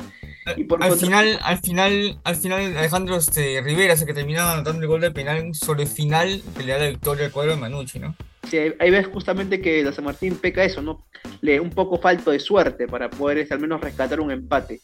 Y 0.57 0.65
por 0.65 0.83
al, 0.83 0.97
final, 0.97 1.39
al 1.41 1.59
final, 1.59 2.19
al 2.25 2.35
final 2.35 2.75
Alejandro 2.75 3.15
este, 3.15 3.61
Rivera 3.61 3.95
se 3.95 4.05
que 4.05 4.13
termina 4.13 4.51
anotando 4.51 4.81
el 4.81 4.87
gol 4.89 4.99
de 4.99 5.11
penal 5.11 5.55
sobre 5.55 5.83
el 5.83 5.87
final 5.87 6.41
que 6.57 6.63
le 6.63 6.73
da 6.73 6.79
la 6.79 6.89
victoria 6.89 7.27
al 7.27 7.31
cuadro 7.31 7.51
de 7.51 7.57
Manucci, 7.57 7.99
¿no? 7.99 8.17
Sí, 8.49 8.57
ahí 8.57 8.89
ves 8.89 9.07
justamente 9.07 9.61
que 9.61 9.81
la 9.81 9.93
San 9.93 10.03
Martín 10.03 10.35
peca 10.35 10.65
eso, 10.65 10.81
¿no? 10.81 11.05
Le 11.39 11.61
un 11.61 11.69
poco 11.69 11.97
falto 11.97 12.31
de 12.31 12.39
suerte 12.41 12.85
para 12.85 13.09
poder 13.09 13.37
este, 13.37 13.53
al 13.53 13.61
menos 13.61 13.79
rescatar 13.79 14.19
un 14.19 14.31
empate. 14.31 14.81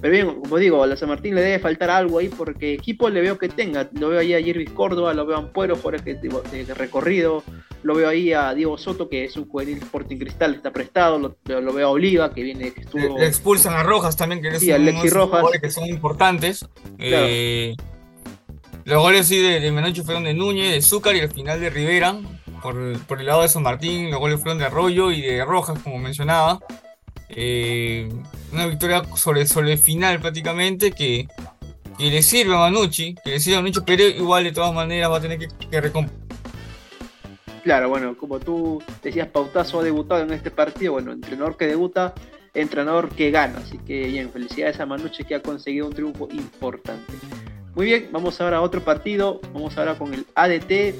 Pero 0.00 0.12
bien, 0.12 0.40
como 0.40 0.56
digo, 0.56 0.82
a 0.82 0.86
la 0.86 0.96
San 0.96 1.10
Martín 1.10 1.34
le 1.34 1.42
debe 1.42 1.58
faltar 1.58 1.90
algo 1.90 2.18
ahí 2.18 2.28
porque 2.28 2.72
equipo 2.72 3.10
le 3.10 3.20
veo 3.20 3.36
que 3.38 3.48
tenga. 3.48 3.88
Lo 3.92 4.08
veo 4.08 4.20
ahí 4.20 4.32
a 4.32 4.42
Jervis 4.42 4.70
Córdoba, 4.70 5.12
lo 5.12 5.26
veo 5.26 5.36
a 5.36 5.40
Ampuero, 5.40 5.76
por 5.76 6.00
de, 6.02 6.14
de, 6.14 6.74
recorrido. 6.74 7.44
Lo 7.82 7.94
veo 7.94 8.08
ahí 8.08 8.32
a 8.32 8.54
Diego 8.54 8.78
Soto, 8.78 9.10
que 9.10 9.24
es 9.24 9.36
un 9.36 9.46
juvenil 9.46 9.78
Sporting 9.78 10.16
Cristal, 10.16 10.54
está 10.54 10.70
prestado. 10.70 11.18
Lo, 11.18 11.72
veo 11.72 11.88
a 11.88 11.90
Oliva, 11.90 12.32
que 12.32 12.42
viene, 12.42 12.72
que 12.72 12.80
estuvo. 12.82 13.18
Le, 13.18 13.26
expulsan 13.26 13.74
a 13.74 13.82
Rojas 13.82 14.16
también, 14.16 14.40
que, 14.40 14.48
es 14.48 14.60
sí, 14.60 14.72
Rojas. 15.10 15.44
que 15.60 15.70
son 15.70 15.86
importantes. 15.86 16.66
Eh, 16.98 17.76
los 18.84 19.02
goles 19.02 19.26
sí 19.26 19.38
de, 19.38 19.60
de 19.60 20.02
fueron 20.02 20.24
de 20.24 20.32
Núñez, 20.32 20.72
de 20.72 20.82
Zúcar 20.82 21.14
y 21.14 21.20
al 21.20 21.30
final 21.30 21.60
de 21.60 21.68
Rivera. 21.68 22.16
Por, 22.62 22.98
por 23.06 23.20
el 23.20 23.26
lado 23.26 23.42
de 23.42 23.48
San 23.48 23.62
Martín, 23.62 24.10
los 24.10 24.20
goles 24.20 24.40
fueron 24.40 24.58
de 24.58 24.64
Arroyo 24.64 25.10
y 25.12 25.20
de 25.20 25.44
Rojas, 25.44 25.78
como 25.82 25.98
mencionaba. 25.98 26.60
Eh, 27.34 28.08
una 28.52 28.66
victoria 28.66 29.04
sobre, 29.16 29.46
sobre 29.46 29.72
el 29.72 29.78
final 29.78 30.20
prácticamente 30.20 30.92
que, 30.92 31.28
le 31.98 32.22
sirve 32.22 32.54
a 32.54 32.58
Manucci, 32.58 33.14
que 33.22 33.30
le 33.30 33.40
sirve 33.40 33.58
a 33.58 33.60
Manucci, 33.60 33.80
pero 33.84 34.02
igual 34.04 34.44
de 34.44 34.52
todas 34.52 34.72
maneras 34.72 35.10
va 35.10 35.18
a 35.18 35.20
tener 35.20 35.38
que, 35.38 35.48
que 35.48 35.80
Claro, 37.62 37.90
bueno, 37.90 38.16
como 38.16 38.40
tú 38.40 38.82
decías, 39.02 39.28
Pautazo 39.28 39.80
ha 39.80 39.82
debutado 39.82 40.22
en 40.22 40.32
este 40.32 40.50
partido, 40.50 40.94
bueno, 40.94 41.12
entrenador 41.12 41.58
que 41.58 41.66
debuta, 41.66 42.14
entrenador 42.54 43.10
que 43.10 43.30
gana, 43.30 43.58
así 43.58 43.78
que 43.78 44.06
bien, 44.06 44.30
felicidades 44.30 44.80
a 44.80 44.86
Manucci 44.86 45.24
que 45.24 45.34
ha 45.34 45.42
conseguido 45.42 45.86
un 45.86 45.92
triunfo 45.92 46.28
importante. 46.32 47.12
Muy 47.74 47.86
bien, 47.86 48.08
vamos 48.12 48.40
ahora 48.40 48.56
a 48.56 48.60
otro 48.62 48.82
partido, 48.82 49.40
vamos 49.52 49.76
ahora 49.76 49.96
con 49.96 50.14
el 50.14 50.26
ADT, 50.34 50.94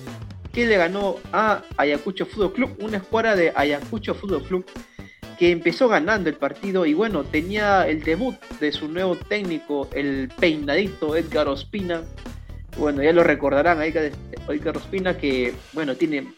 que 0.52 0.66
le 0.66 0.76
ganó 0.76 1.16
a 1.32 1.62
Ayacucho 1.76 2.26
Fútbol 2.26 2.52
Club, 2.52 2.76
una 2.80 2.98
escuadra 2.98 3.36
de 3.36 3.52
Ayacucho 3.54 4.14
Fútbol 4.14 4.42
Club 4.42 4.66
que 5.40 5.50
empezó 5.50 5.88
ganando 5.88 6.28
el 6.28 6.36
partido 6.36 6.84
y 6.84 6.92
bueno, 6.92 7.24
tenía 7.24 7.88
el 7.88 8.02
debut 8.02 8.36
de 8.60 8.72
su 8.72 8.88
nuevo 8.88 9.16
técnico, 9.16 9.88
el 9.94 10.30
peinadito 10.38 11.16
Edgar 11.16 11.48
Ospina. 11.48 12.02
Bueno, 12.76 13.02
ya 13.02 13.10
lo 13.14 13.24
recordarán, 13.24 13.80
Edgar 13.80 14.76
Ospina, 14.76 15.16
que 15.16 15.54
bueno, 15.72 15.96
tiene 15.96 16.30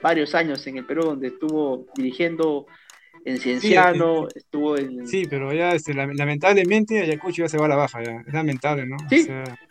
varios 0.00 0.36
años 0.36 0.64
en 0.68 0.78
el 0.78 0.86
Perú 0.86 1.02
donde 1.02 1.28
estuvo 1.28 1.86
dirigiendo 1.96 2.66
en 3.24 3.38
Cienciano, 3.38 4.28
estuvo 4.32 4.78
en... 4.78 5.08
Sí, 5.08 5.24
pero 5.28 5.52
ya 5.52 5.72
este, 5.72 5.92
lamentablemente 5.92 7.00
Ayacucho 7.00 7.42
ya 7.42 7.48
se 7.48 7.58
va 7.58 7.64
a 7.64 7.70
la 7.70 7.76
baja, 7.76 8.04
ya. 8.04 8.22
es 8.24 8.32
lamentable, 8.32 8.86
¿no? 8.86 8.98
Sí, 9.10 9.26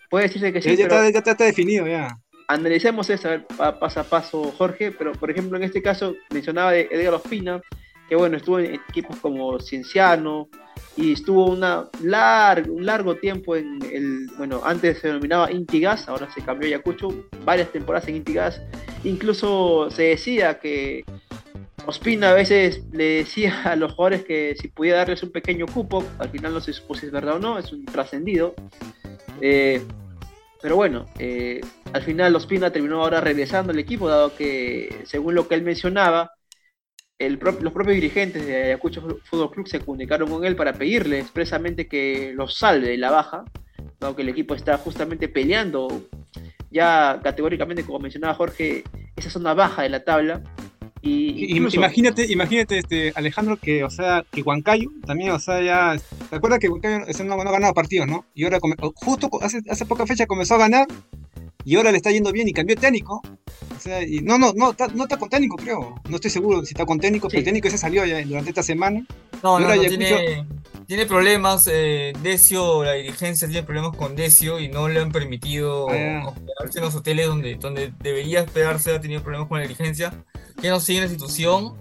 puede 0.10 0.28
decirse 0.28 0.52
que 0.52 0.62
sí. 0.62 0.76
Ya, 0.76 0.84
está, 0.84 1.10
ya 1.10 1.20
está 1.20 1.46
definido 1.46 1.88
ya 1.88 2.18
analicemos 2.50 3.10
eso 3.10 3.30
paso 3.80 4.02
a 4.02 4.04
paso, 4.04 4.54
Jorge, 4.58 4.92
pero 4.92 5.14
por 5.14 5.32
ejemplo 5.32 5.58
en 5.58 5.64
este 5.64 5.82
caso 5.82 6.16
mencionaba 6.32 6.74
de 6.74 6.90
Edgar 6.92 7.14
Ospina, 7.14 7.62
que 8.10 8.16
bueno, 8.16 8.38
estuvo 8.38 8.60
en 8.60 8.76
equipos 8.76 9.18
como 9.18 9.60
Cienciano 9.60 10.50
y 10.96 11.14
estuvo 11.14 11.50
una 11.50 11.90
un 12.02 12.86
largo 12.86 13.16
tiempo 13.16 13.56
en 13.56 13.80
el, 13.92 14.28
bueno, 14.38 14.62
antes 14.64 15.00
se 15.00 15.08
denominaba 15.08 15.52
Intigas, 15.52 16.08
ahora 16.08 16.30
se 16.34 16.42
cambió 16.42 16.68
a 16.68 16.70
Ayacucho, 16.70 17.10
varias 17.44 17.72
temporadas 17.72 18.08
en 18.08 18.18
Intigas, 18.18 18.62
incluso 19.04 19.90
se 19.90 20.04
decía 20.04 20.60
que 20.60 21.04
Ospina 21.86 22.32
a 22.32 22.34
veces 22.34 22.84
le 22.92 23.04
decía 23.04 23.64
a 23.66 23.76
los 23.76 23.94
jugadores 23.94 24.24
que 24.24 24.56
si 24.60 24.68
podía 24.68 24.96
darles 24.96 25.24
un 25.24 25.32
pequeño 25.32 25.66
cupo, 25.66 26.04
al 26.20 26.30
final 26.30 26.54
no 26.54 26.62
se 26.62 26.74
supo 26.74 26.96
si 26.96 27.08
es 27.08 27.12
verdad 27.12 27.36
o 27.36 27.40
no, 27.40 27.58
es 27.58 27.72
un 27.72 27.86
trascendido. 27.86 28.56
Eh, 29.42 29.82
pero 30.62 30.78
bueno, 30.78 31.08
eh, 31.20 31.60
al 31.92 32.04
final 32.04 32.36
Ospina 32.36 32.72
terminó 32.72 33.02
ahora 33.02 33.20
regresando 33.20 33.74
al 33.74 33.80
equipo, 33.80 34.08
dado 34.08 34.34
que, 34.34 35.02
según 35.04 35.36
lo 35.36 35.48
que 35.48 35.56
él 35.56 35.62
mencionaba, 35.62 36.32
el 37.26 37.40
los 37.62 37.74
propios 37.74 37.96
dirigentes 37.96 38.46
de 38.46 38.64
Ayacucho 38.64 39.20
Fútbol 39.24 39.52
Club 39.52 39.68
se 39.68 39.80
comunicaron 39.80 40.30
con 40.30 40.46
él 40.46 40.56
para 40.56 40.74
pedirle 40.74 41.20
expresamente 41.20 41.88
que 41.88 42.34
los 42.36 42.58
salve 42.58 42.90
de 42.90 42.98
la 42.98 43.12
baja, 43.12 43.44
dado 44.00 44.16
que 44.16 44.22
el 44.22 44.30
equipo 44.30 44.56
está 44.56 44.78
justamente 44.78 45.28
peleando 45.28 46.04
ya 46.72 47.20
categóricamente, 47.24 47.84
como 47.84 48.00
mencionaba 48.00 48.34
Jorge, 48.34 48.84
esa 49.16 49.30
zona 49.30 49.54
baja 49.54 49.84
de 49.84 49.90
la 49.90 50.04
tabla 50.04 50.42
Imagínate, 51.06 52.32
imagínate 52.32 52.78
este, 52.78 53.12
Alejandro, 53.16 53.58
que, 53.58 53.84
o 53.84 53.90
sea, 53.90 54.24
que 54.32 54.42
Huancayo 54.42 54.90
también, 55.06 55.32
o 55.32 55.40
sea, 55.40 55.62
ya. 55.62 55.98
¿Te 56.30 56.38
acuerdas 56.38 56.60
que 56.60 56.70
Huancayo 56.70 57.00
no, 57.26 57.44
no, 57.44 57.52
ganaba 57.52 57.74
partidos, 57.74 58.08
no? 58.08 58.26
Y 58.34 58.46
ahora, 58.46 58.60
justo 58.96 59.30
hace, 59.42 59.60
hace 59.70 59.86
poca 59.86 60.08
fecha 60.08 60.26
comenzó 60.26 60.56
a 60.56 60.60
ganar 60.60 60.88
y 61.66 61.76
ahora 61.76 61.92
le 61.92 61.98
está 61.98 62.12
yendo 62.12 62.32
bien 62.32 62.48
y 62.48 62.54
cambió 62.54 62.76
técnico. 62.76 63.22
O 63.76 63.80
sea, 63.80 64.02
y 64.02 64.20
no, 64.22 64.38
no, 64.38 64.54
no, 64.54 64.76
no 64.94 65.04
está 65.04 65.18
con 65.18 65.30
técnico, 65.30 65.58
creo. 65.58 65.96
No 66.08 66.16
estoy 66.16 66.32
seguro 66.32 66.64
si 66.64 66.74
está 66.74 66.86
con 66.86 67.00
técnico, 67.00 67.28
pero 67.28 67.40
el 67.40 67.46
técnico 67.46 67.68
ese 67.68 67.78
salió 67.78 68.06
ya 68.06 68.22
durante 68.24 68.50
esta 68.50 68.64
semana. 68.64 69.06
No, 69.42 69.60
no, 69.60 69.72
tiene, 69.74 70.46
tiene, 70.88 71.06
problemas. 71.06 71.68
Eh, 71.70 72.14
Decio, 72.22 72.84
la 72.84 72.94
dirigencia 72.94 73.48
tiene 73.48 73.64
problemas 73.64 73.96
con 73.98 74.16
Decio 74.16 74.60
y 74.60 74.70
no 74.70 74.88
le 74.88 75.02
han 75.02 75.12
permitido 75.12 75.90
ah, 75.90 76.28
hospedarse 76.28 76.80
en 76.80 76.86
los 76.86 76.96
hoteles 76.96 77.28
donde, 77.28 77.56
donde 77.56 77.94
debería 78.00 78.44
hospedarse. 78.44 78.92
Ha 78.92 79.02
tenido 79.02 79.22
problemas 79.22 79.50
con 79.50 79.58
la 79.58 79.64
dirigencia 79.64 80.14
que 80.62 80.70
no 80.70 80.80
sigue 80.80 81.00
la 81.00 81.08
institución. 81.08 81.76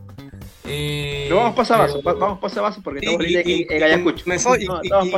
Eh, 0.65 1.29
vamos 1.33 1.55
paso 1.55 1.75
a 1.75 1.79
vaso, 1.79 2.03
vamos 2.03 2.39
paso 2.39 2.61
a 2.61 2.63
vaso 2.63 2.81
porque 2.83 3.01
estamos 3.01 3.27
y, 3.27 3.37
y, 3.37 3.67
en 3.69 3.83
Ayacucho. 3.83 4.25
y, 4.27 4.67
no, 4.67 5.05
y, 5.05 5.11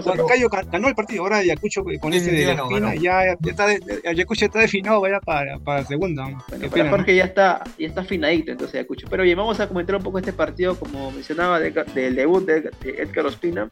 ganó 0.70 0.88
el 0.88 0.94
partido, 0.94 1.22
ahora 1.22 1.38
Ayacucho 1.38 1.84
con 2.00 2.12
ese 2.14 2.30
de 2.30 2.52
Espina, 2.52 2.94
ya, 2.94 3.36
ya, 3.40 3.50
está 3.50 3.66
Ayacucho 4.08 4.46
está 4.46 4.60
definido 4.60 5.00
vaya 5.00 5.20
para, 5.20 5.58
para 5.58 5.80
el 5.80 5.86
segundo. 5.86 6.24
Bueno, 6.48 6.70
para 6.70 6.90
Jorge 6.90 7.16
ya 7.16 7.24
está, 7.24 7.62
ya 7.78 7.86
está 7.86 8.00
afinadito 8.00 8.52
entonces 8.52 8.74
Ayacucho. 8.74 9.06
Pero 9.10 9.22
bien, 9.22 9.36
vamos 9.36 9.60
a 9.60 9.68
comentar 9.68 9.96
un 9.96 10.02
poco 10.02 10.18
este 10.18 10.32
partido, 10.32 10.78
como 10.78 11.10
mencionaba, 11.10 11.60
del 11.60 12.16
debut 12.16 12.46
de, 12.46 12.70
Edgar 12.82 13.26
Ospina. 13.26 13.70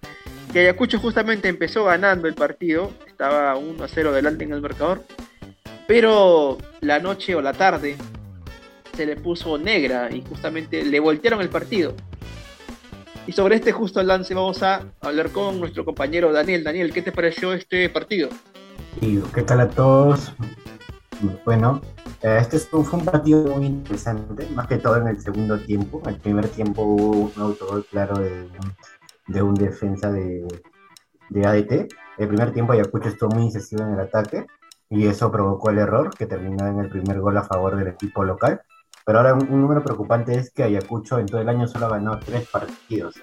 Que 0.52 0.60
Ayacucho 0.60 0.98
justamente 0.98 1.48
empezó 1.48 1.84
ganando 1.84 2.28
el 2.28 2.34
partido, 2.34 2.92
estaba 3.06 3.56
1 3.56 3.82
a 3.82 3.88
0 3.88 4.12
delante 4.12 4.44
en 4.44 4.52
el 4.52 4.60
marcador. 4.60 5.02
Pero 5.86 6.58
la 6.80 7.00
noche 7.00 7.34
o 7.34 7.42
la 7.42 7.52
tarde 7.52 7.96
se 8.94 9.06
le 9.06 9.16
puso 9.16 9.58
negra 9.58 10.08
y 10.10 10.22
justamente 10.22 10.84
le 10.84 11.00
voltearon 11.00 11.40
el 11.40 11.48
partido. 11.48 11.94
Y 13.26 13.32
sobre 13.32 13.56
este 13.56 13.72
justo 13.72 14.02
lance 14.02 14.34
vamos 14.34 14.62
a 14.62 14.82
hablar 15.00 15.30
con 15.30 15.60
nuestro 15.60 15.84
compañero 15.84 16.32
Daniel. 16.32 16.64
Daniel, 16.64 16.92
¿qué 16.92 17.02
te 17.02 17.12
pareció 17.12 17.52
este 17.52 17.88
partido? 17.88 18.28
¿Qué 19.34 19.42
tal 19.42 19.60
a 19.60 19.68
todos? 19.68 20.32
Bueno, 21.44 21.80
eh, 22.22 22.38
este 22.40 22.58
fue 22.58 22.98
un 22.98 23.04
partido 23.04 23.56
muy 23.56 23.66
interesante, 23.66 24.48
más 24.54 24.66
que 24.66 24.76
todo 24.76 24.96
en 24.96 25.06
el 25.06 25.20
segundo 25.20 25.58
tiempo. 25.58 26.02
En 26.04 26.14
el 26.14 26.20
primer 26.20 26.48
tiempo 26.48 26.82
hubo 26.82 27.10
un 27.10 27.32
autogol 27.36 27.86
claro 27.86 28.18
de, 28.18 28.48
de 29.28 29.42
un 29.42 29.54
defensa 29.54 30.10
de, 30.10 30.46
de 31.30 31.46
ADT. 31.46 31.92
El 32.18 32.28
primer 32.28 32.52
tiempo 32.52 32.72
Ayacucho 32.72 33.08
estuvo 33.08 33.30
muy 33.30 33.44
incisivo 33.44 33.82
en 33.84 33.94
el 33.94 34.00
ataque 34.00 34.46
y 34.90 35.06
eso 35.06 35.30
provocó 35.30 35.70
el 35.70 35.78
error 35.78 36.14
que 36.14 36.26
terminó 36.26 36.66
en 36.66 36.80
el 36.80 36.88
primer 36.88 37.20
gol 37.20 37.36
a 37.38 37.44
favor 37.44 37.76
del 37.76 37.88
equipo 37.88 38.24
local. 38.24 38.62
Pero 39.04 39.18
ahora 39.18 39.34
un, 39.34 39.60
número 39.60 39.82
preocupante 39.82 40.34
es 40.34 40.50
que 40.52 40.62
Ayacucho 40.62 41.18
en 41.18 41.26
todo 41.26 41.40
el 41.40 41.48
año 41.48 41.66
solo 41.66 41.86
ha 41.86 41.90
ganado 41.90 42.20
tres 42.24 42.48
partidos, 42.48 43.14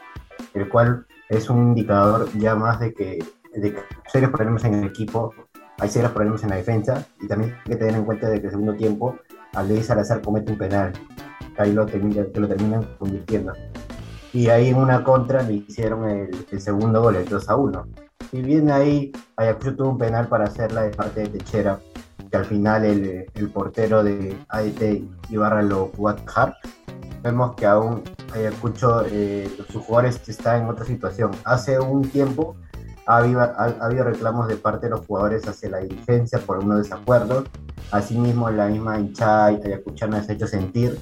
el 0.53 0.67
cual 0.69 1.05
es 1.29 1.49
un 1.49 1.69
indicador 1.69 2.29
ya 2.37 2.55
más 2.55 2.79
de 2.79 2.93
que, 2.93 3.23
de 3.53 3.67
hay 3.67 3.75
serios 4.11 4.31
problemas 4.31 4.65
en 4.65 4.75
el 4.75 4.85
equipo, 4.85 5.33
hay 5.77 5.89
serios 5.89 6.11
problemas 6.11 6.43
en 6.43 6.49
la 6.49 6.57
defensa 6.57 7.05
y 7.21 7.27
también 7.27 7.55
hay 7.65 7.71
que 7.71 7.75
tener 7.77 7.95
en 7.95 8.05
cuenta 8.05 8.29
de 8.29 8.41
que 8.41 8.47
el 8.47 8.51
segundo 8.51 8.75
tiempo 8.75 9.17
Aldeí 9.53 9.81
Salazar 9.81 10.21
comete 10.21 10.51
un 10.51 10.57
penal, 10.57 10.93
ahí 11.57 11.71
lo, 11.71 11.85
termina, 11.85 12.25
lo 12.33 12.47
terminan 12.47 12.83
convirtiendo. 12.97 13.53
Y 14.33 14.49
ahí 14.49 14.69
en 14.69 14.75
una 14.75 15.03
contra 15.03 15.41
le 15.41 15.53
hicieron 15.53 16.07
el, 16.07 16.45
el 16.51 16.61
segundo 16.61 17.01
gol, 17.01 17.15
el 17.15 17.27
2 17.27 17.49
a 17.49 17.55
1. 17.55 17.87
Y 18.31 18.41
bien 18.41 18.69
ahí 18.69 19.11
Ayacucho 19.37 19.75
tuvo 19.75 19.89
un 19.89 19.97
penal 19.97 20.27
para 20.27 20.45
hacerla 20.45 20.83
de 20.83 20.91
parte 20.91 21.21
de 21.21 21.29
Techera, 21.29 21.79
que 22.29 22.37
al 22.37 22.45
final 22.45 22.85
el, 22.85 23.25
el 23.33 23.49
portero 23.49 24.03
de 24.03 24.37
AET 24.49 25.03
Ibarra 25.29 25.61
lo 25.61 25.87
jugó 25.95 26.15
Vemos 27.21 27.55
que 27.55 27.65
aún 27.65 28.03
Ayacucho, 28.33 29.03
eh, 29.07 29.49
sus 29.71 29.83
jugadores 29.83 30.21
están 30.27 30.63
en 30.63 30.69
otra 30.69 30.85
situación. 30.85 31.31
Hace 31.43 31.79
un 31.79 32.07
tiempo 32.09 32.55
ha 33.05 33.17
habido, 33.17 33.41
ha, 33.41 33.75
habido, 33.81 34.03
reclamos 34.03 34.47
de 34.47 34.55
parte 34.55 34.85
de 34.85 34.91
los 34.91 35.05
jugadores 35.05 35.47
hacia 35.47 35.69
la 35.69 35.79
dirigencia 35.79 36.39
por 36.39 36.59
unos 36.59 36.77
desacuerdos. 36.77 37.45
Asimismo, 37.91 38.49
la 38.51 38.67
misma 38.67 38.99
hinchada 38.99 39.47
ayacuchana 39.47 40.23
se 40.23 40.31
ha 40.31 40.35
hecho 40.35 40.47
sentir 40.47 40.97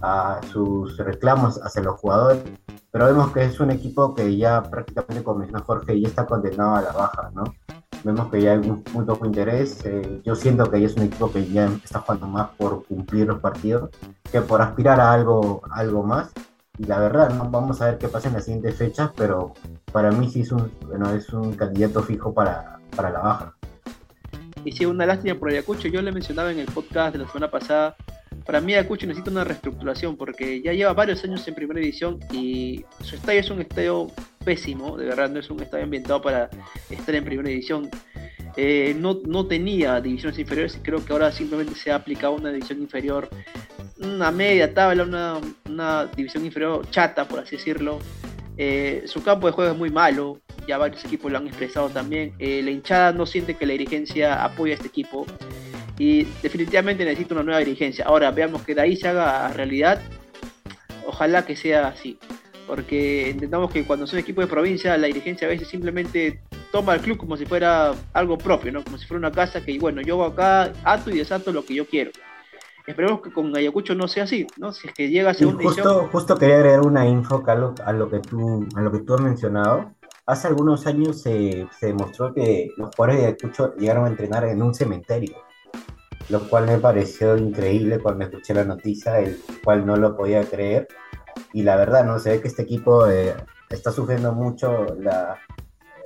a 0.00 0.40
sus 0.50 0.96
reclamos 0.96 1.60
hacia 1.62 1.82
los 1.82 2.00
jugadores, 2.00 2.42
pero 2.90 3.06
vemos 3.06 3.30
que 3.32 3.44
es 3.44 3.60
un 3.60 3.70
equipo 3.70 4.14
que 4.14 4.36
ya 4.36 4.62
prácticamente, 4.62 5.22
como 5.22 5.40
mencionó 5.40 5.64
Jorge, 5.64 6.00
ya 6.00 6.08
está 6.08 6.26
condenado 6.26 6.76
a 6.76 6.82
la 6.82 6.92
baja, 6.92 7.30
¿no? 7.34 7.44
Vemos 8.04 8.30
que 8.30 8.42
ya 8.42 8.52
hay 8.52 8.58
un 8.58 8.82
muy 8.92 9.04
poco 9.04 9.26
interés. 9.26 9.84
Eh, 9.84 10.20
yo 10.24 10.34
siento 10.34 10.70
que 10.70 10.80
ya 10.80 10.86
es 10.86 10.96
un 10.96 11.04
equipo 11.04 11.30
que 11.30 11.46
ya 11.46 11.66
está 11.84 12.00
jugando 12.00 12.26
más 12.26 12.50
por 12.56 12.84
cumplir 12.86 13.26
los 13.26 13.40
partidos 13.40 13.90
que 14.30 14.40
por 14.40 14.60
aspirar 14.60 15.00
a 15.00 15.12
algo, 15.12 15.62
algo 15.70 16.02
más. 16.02 16.32
Y 16.78 16.84
la 16.84 16.98
verdad, 16.98 17.30
¿no? 17.34 17.48
vamos 17.50 17.80
a 17.80 17.86
ver 17.86 17.98
qué 17.98 18.08
pasa 18.08 18.28
en 18.28 18.34
las 18.34 18.44
siguientes 18.44 18.76
fechas, 18.76 19.10
pero 19.16 19.54
para 19.92 20.10
mí 20.10 20.30
sí 20.30 20.40
es 20.40 20.50
un, 20.52 20.72
bueno, 20.86 21.12
es 21.12 21.28
un 21.32 21.52
candidato 21.54 22.02
fijo 22.02 22.32
para, 22.32 22.80
para 22.96 23.10
la 23.10 23.20
baja. 23.20 23.54
Y 24.64 24.72
sí, 24.72 24.86
una 24.86 25.06
lástima 25.06 25.38
por 25.38 25.50
Ayacucho. 25.50 25.88
Yo 25.88 26.00
le 26.02 26.12
mencionaba 26.12 26.50
en 26.50 26.60
el 26.60 26.66
podcast 26.66 27.12
de 27.12 27.18
la 27.20 27.28
semana 27.28 27.50
pasada 27.50 27.96
para 28.44 28.60
mí 28.60 28.74
Ayacucho 28.74 29.06
necesita 29.06 29.30
una 29.30 29.44
reestructuración 29.44 30.16
porque 30.16 30.62
ya 30.62 30.72
lleva 30.72 30.92
varios 30.92 31.22
años 31.24 31.46
en 31.46 31.54
primera 31.54 31.80
división 31.80 32.18
y 32.32 32.84
su 33.00 33.16
estadio 33.16 33.40
es 33.40 33.50
un 33.50 33.60
estadio 33.60 34.10
pésimo, 34.42 34.96
de 34.96 35.06
verdad 35.06 35.30
no 35.30 35.40
es 35.40 35.50
un 35.50 35.60
estadio 35.62 35.84
ambientado 35.84 36.20
para 36.20 36.50
estar 36.90 37.14
en 37.14 37.24
primera 37.24 37.48
división. 37.48 37.88
Eh, 38.56 38.94
no, 38.98 39.20
no, 39.24 39.46
tenía 39.46 40.00
divisiones 40.00 40.38
inferiores 40.38 40.76
y 40.76 40.80
creo 40.80 41.04
que 41.04 41.12
ahora 41.12 41.32
simplemente 41.32 41.74
se 41.74 41.90
ha 41.90 41.96
aplicado 41.96 42.34
una 42.34 42.50
división 42.52 42.82
inferior, 42.82 43.30
una 43.98 44.30
media 44.30 44.74
tabla, 44.74 45.04
una, 45.04 45.40
una 45.68 46.06
división 46.06 46.44
inferior 46.44 46.88
chata, 46.90 47.26
por 47.26 47.40
así 47.40 47.56
decirlo. 47.56 47.98
Eh, 48.58 49.04
su 49.06 49.22
campo 49.22 49.46
de 49.46 49.52
juego 49.54 49.72
es 49.72 49.78
muy 49.78 49.90
malo, 49.90 50.40
ya 50.66 50.76
varios 50.76 51.04
equipos 51.04 51.32
lo 51.32 51.38
han 51.38 51.46
expresado 51.46 51.88
también. 51.88 52.34
Eh, 52.38 52.60
la 52.62 52.70
hinchada 52.70 53.12
no 53.12 53.26
siente 53.26 53.54
que 53.54 53.66
la 53.66 53.72
dirigencia 53.72 54.44
apoya 54.44 54.74
a 54.74 54.76
este 54.76 54.88
equipo 54.88 55.26
y 55.98 56.24
definitivamente 56.42 57.04
necesita 57.04 57.34
una 57.34 57.44
nueva 57.44 57.60
dirigencia. 57.60 58.04
Ahora 58.04 58.30
veamos 58.30 58.62
que 58.62 58.74
de 58.74 58.82
ahí 58.82 58.96
se 58.96 59.08
haga 59.08 59.48
realidad. 59.48 60.00
Ojalá 61.06 61.44
que 61.44 61.56
sea 61.56 61.88
así. 61.88 62.18
Porque 62.66 63.30
entendamos 63.30 63.70
que 63.70 63.84
cuando 63.84 64.06
son 64.06 64.18
equipos 64.18 64.44
de 64.44 64.50
provincia, 64.50 64.96
la 64.96 65.06
dirigencia 65.06 65.46
a 65.46 65.50
veces 65.50 65.68
simplemente 65.68 66.40
toma 66.70 66.94
el 66.94 67.00
club 67.00 67.18
como 67.18 67.36
si 67.36 67.44
fuera 67.44 67.92
algo 68.12 68.38
propio, 68.38 68.72
¿no? 68.72 68.84
Como 68.84 68.98
si 68.98 69.06
fuera 69.06 69.18
una 69.18 69.32
casa 69.32 69.64
que, 69.64 69.78
bueno, 69.78 70.00
yo 70.00 70.14
hago 70.14 70.32
acá, 70.32 70.72
ato 70.84 71.10
y 71.10 71.18
desato 71.18 71.52
lo 71.52 71.64
que 71.64 71.74
yo 71.74 71.86
quiero. 71.86 72.10
Esperemos 72.86 73.20
que 73.20 73.32
con 73.32 73.54
Ayacucho 73.56 73.94
no 73.94 74.08
sea 74.08 74.24
así, 74.24 74.46
¿no? 74.56 74.72
Si 74.72 74.88
es 74.88 74.94
que 74.94 75.08
llega 75.08 75.30
a 75.30 75.34
segunda 75.34 75.62
justo, 75.62 76.08
Justo 76.10 76.36
quería 76.36 76.56
agregar 76.56 76.80
una 76.80 77.06
info, 77.06 77.42
Carlos, 77.42 77.78
a 77.80 77.92
lo 77.92 78.10
que 78.10 78.18
tú, 78.20 78.66
a 78.74 78.80
lo 78.80 78.90
que 78.90 79.00
tú 79.00 79.14
has 79.14 79.20
mencionado. 79.20 79.94
Hace 80.26 80.48
algunos 80.48 80.86
años 80.86 81.20
se, 81.20 81.68
se 81.78 81.86
demostró 81.86 82.32
que 82.32 82.70
los 82.76 82.94
jugadores 82.94 83.20
de 83.20 83.26
Ayacucho 83.28 83.74
llegaron 83.76 84.06
a 84.06 84.08
entrenar 84.08 84.44
en 84.44 84.62
un 84.62 84.74
cementerio 84.74 85.36
lo 86.28 86.48
cual 86.48 86.66
me 86.66 86.78
pareció 86.78 87.36
increíble 87.36 87.98
cuando 87.98 88.24
escuché 88.24 88.54
la 88.54 88.64
noticia, 88.64 89.18
el 89.20 89.38
cual 89.62 89.84
no 89.84 89.96
lo 89.96 90.16
podía 90.16 90.42
creer. 90.44 90.88
Y 91.52 91.62
la 91.62 91.76
verdad, 91.76 92.04
¿no? 92.04 92.18
Se 92.18 92.30
ve 92.30 92.40
que 92.40 92.48
este 92.48 92.62
equipo 92.62 93.06
eh, 93.06 93.34
está 93.70 93.92
sufriendo 93.92 94.32
mucho 94.32 94.86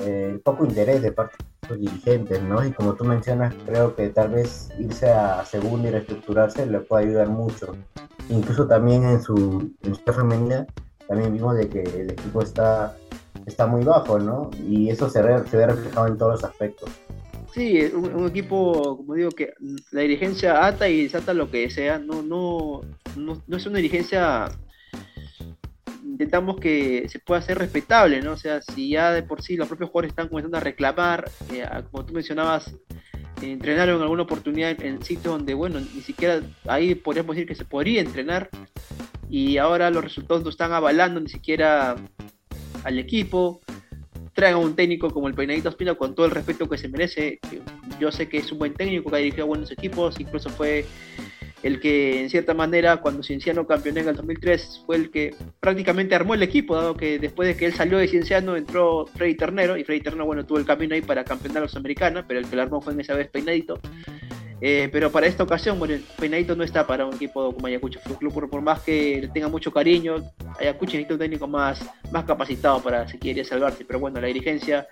eh, 0.00 0.30
el 0.32 0.40
poco 0.40 0.64
interés 0.64 1.02
de 1.02 1.12
parte 1.12 1.36
de 1.62 1.68
los 1.68 1.78
dirigentes, 1.78 2.42
¿no? 2.42 2.64
Y 2.64 2.72
como 2.72 2.94
tú 2.94 3.04
mencionas, 3.04 3.54
creo 3.64 3.94
que 3.94 4.08
tal 4.08 4.30
vez 4.30 4.70
irse 4.78 5.10
a 5.10 5.44
segundo 5.44 5.88
y 5.88 5.90
reestructurarse 5.92 6.66
le 6.66 6.80
puede 6.80 7.06
ayudar 7.06 7.28
mucho. 7.28 7.76
Incluso 8.28 8.66
también 8.66 9.04
en 9.04 9.22
su, 9.22 9.72
en 9.82 9.94
su 9.94 10.12
femenina, 10.12 10.66
también 11.08 11.32
vimos 11.32 11.56
de 11.56 11.68
que 11.68 11.82
el 11.82 12.10
equipo 12.10 12.42
está, 12.42 12.96
está 13.46 13.66
muy 13.66 13.84
bajo, 13.84 14.18
¿no? 14.18 14.50
Y 14.58 14.90
eso 14.90 15.08
se, 15.08 15.22
ve, 15.22 15.42
se 15.48 15.56
ve 15.56 15.66
reflejado 15.66 16.08
en 16.08 16.18
todos 16.18 16.32
los 16.32 16.44
aspectos. 16.44 16.90
Sí, 17.52 17.80
un, 17.94 18.14
un, 18.14 18.26
equipo, 18.26 18.98
como 18.98 19.14
digo, 19.14 19.30
que 19.30 19.54
la 19.92 20.02
dirigencia 20.02 20.66
ata 20.66 20.88
y 20.88 21.04
desata 21.04 21.32
lo 21.32 21.50
que 21.50 21.70
sea, 21.70 21.98
no, 21.98 22.20
no, 22.20 22.82
no, 23.16 23.40
no 23.46 23.56
es 23.56 23.64
una 23.64 23.76
dirigencia 23.78 24.48
intentamos 26.16 26.58
que 26.58 27.06
se 27.10 27.18
pueda 27.18 27.40
hacer 27.40 27.58
respetable, 27.58 28.22
¿no? 28.22 28.32
O 28.32 28.36
sea, 28.38 28.62
si 28.62 28.88
ya 28.88 29.12
de 29.12 29.22
por 29.22 29.42
sí 29.42 29.54
los 29.54 29.68
propios 29.68 29.90
jugadores 29.90 30.12
están 30.12 30.28
comenzando 30.28 30.56
a 30.56 30.60
reclamar, 30.60 31.30
eh, 31.52 31.68
como 31.90 32.06
tú 32.06 32.14
mencionabas, 32.14 32.74
eh, 33.42 33.52
entrenaron 33.52 33.96
en 33.96 34.02
alguna 34.02 34.22
oportunidad 34.22 34.80
en, 34.82 35.02
sitios 35.02 35.34
donde, 35.34 35.52
bueno, 35.52 35.78
ni 35.78 36.00
siquiera 36.00 36.40
ahí 36.66 36.94
podríamos 36.94 37.36
decir 37.36 37.46
que 37.46 37.54
se 37.54 37.66
podría 37.66 38.00
entrenar, 38.00 38.48
y 39.28 39.58
ahora 39.58 39.90
los 39.90 40.02
resultados 40.02 40.42
no 40.42 40.48
están 40.48 40.72
avalando 40.72 41.20
ni 41.20 41.28
siquiera 41.28 41.96
al 42.82 42.98
equipo. 42.98 43.60
Traen 44.32 44.54
a 44.54 44.58
un 44.58 44.74
técnico 44.74 45.10
como 45.10 45.28
el 45.28 45.34
Peinadito 45.34 45.68
Espina 45.68 45.96
con 45.96 46.14
todo 46.14 46.24
el 46.24 46.32
respeto 46.32 46.66
que 46.66 46.78
se 46.78 46.88
merece. 46.88 47.40
Yo 48.00 48.10
sé 48.10 48.26
que 48.28 48.38
es 48.38 48.50
un 48.52 48.58
buen 48.58 48.72
técnico 48.72 49.10
que 49.10 49.16
ha 49.16 49.18
dirigido 49.18 49.46
buenos 49.46 49.70
equipos, 49.70 50.18
incluso 50.18 50.48
fue 50.48 50.86
el 51.62 51.80
que 51.80 52.20
en 52.20 52.30
cierta 52.30 52.54
manera 52.54 52.98
cuando 52.98 53.22
Cienciano 53.22 53.66
campeonó 53.66 54.00
en 54.00 54.08
el 54.08 54.16
2003 54.16 54.82
fue 54.86 54.96
el 54.96 55.10
que 55.10 55.34
prácticamente 55.60 56.14
armó 56.14 56.34
el 56.34 56.42
equipo, 56.42 56.76
dado 56.76 56.96
que 56.96 57.18
después 57.18 57.48
de 57.48 57.56
que 57.56 57.66
él 57.66 57.72
salió 57.72 57.98
de 57.98 58.08
Cienciano 58.08 58.56
entró 58.56 59.06
Freddy 59.06 59.34
Ternero 59.34 59.76
y 59.76 59.84
Freddy 59.84 60.00
Ternero 60.00 60.26
bueno 60.26 60.44
tuvo 60.44 60.58
el 60.58 60.66
camino 60.66 60.94
ahí 60.94 61.02
para 61.02 61.24
campeonar 61.24 61.58
a 61.58 61.66
los 61.66 61.76
americanos, 61.76 62.24
pero 62.28 62.40
el 62.40 62.46
que 62.46 62.56
lo 62.56 62.62
armó 62.62 62.80
fue 62.80 62.92
en 62.92 63.00
esa 63.00 63.14
vez 63.14 63.28
Peinadito. 63.28 63.80
Eh, 64.60 64.88
pero 64.90 65.12
para 65.12 65.26
esta 65.26 65.42
ocasión, 65.42 65.78
bueno, 65.78 65.94
Peinadito 66.18 66.56
no 66.56 66.64
está 66.64 66.86
para 66.86 67.04
un 67.04 67.14
equipo 67.14 67.52
como 67.52 67.66
Ayacucho 67.66 68.00
Fútbol 68.00 68.18
Club, 68.18 68.32
por, 68.32 68.50
por, 68.50 68.62
más 68.62 68.80
que 68.80 69.28
tenga 69.34 69.48
mucho 69.48 69.70
cariño, 69.70 70.16
Ayacucho 70.58 70.92
necesita 70.92 71.14
un 71.14 71.20
técnico 71.20 71.46
más, 71.46 71.84
más 72.10 72.24
capacitado 72.24 72.82
para 72.82 73.06
si 73.06 73.18
quiere 73.18 73.44
salvarse, 73.44 73.84
pero 73.84 74.00
bueno, 74.00 74.18
la 74.18 74.28
dirigencia, 74.28 74.86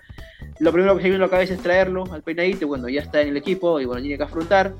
lo 0.59 0.71
primero 0.71 0.95
que 0.95 1.01
se 1.01 1.09
viene 1.09 1.23
a 1.23 1.27
la 1.27 1.31
cabeza 1.31 1.55
es 1.55 1.61
traerlo 1.61 2.03
al 2.11 2.21
Peinadito, 2.21 2.67
bueno, 2.67 2.87
ya 2.89 3.01
está 3.01 3.21
en 3.21 3.29
el 3.29 3.37
equipo 3.37 3.79
y 3.79 3.85
bueno, 3.85 4.01
tiene 4.01 4.17
que 4.17 4.23
afrontar, 4.23 4.75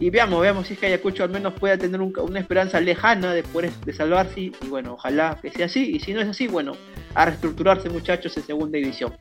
y 0.00 0.10
veamos, 0.10 0.40
veamos 0.40 0.66
si 0.66 0.74
es 0.74 0.78
que 0.78 0.86
Ayacucho 0.86 1.24
al 1.24 1.30
menos 1.30 1.54
pueda 1.54 1.78
tener 1.78 2.00
un, 2.00 2.12
una 2.18 2.40
esperanza 2.40 2.80
lejana 2.80 3.32
de 3.32 3.42
poder 3.42 3.72
de 3.72 3.92
salvarse 3.92 4.40
y 4.40 4.52
bueno, 4.68 4.94
ojalá 4.94 5.38
que 5.40 5.50
sea 5.50 5.66
así, 5.66 5.94
y 5.94 6.00
si 6.00 6.12
no 6.12 6.20
es 6.20 6.28
así, 6.28 6.48
bueno, 6.48 6.76
a 7.14 7.26
reestructurarse 7.26 7.88
muchachos 7.90 8.36
en 8.36 8.44
segunda 8.44 8.78
división. 8.78 9.16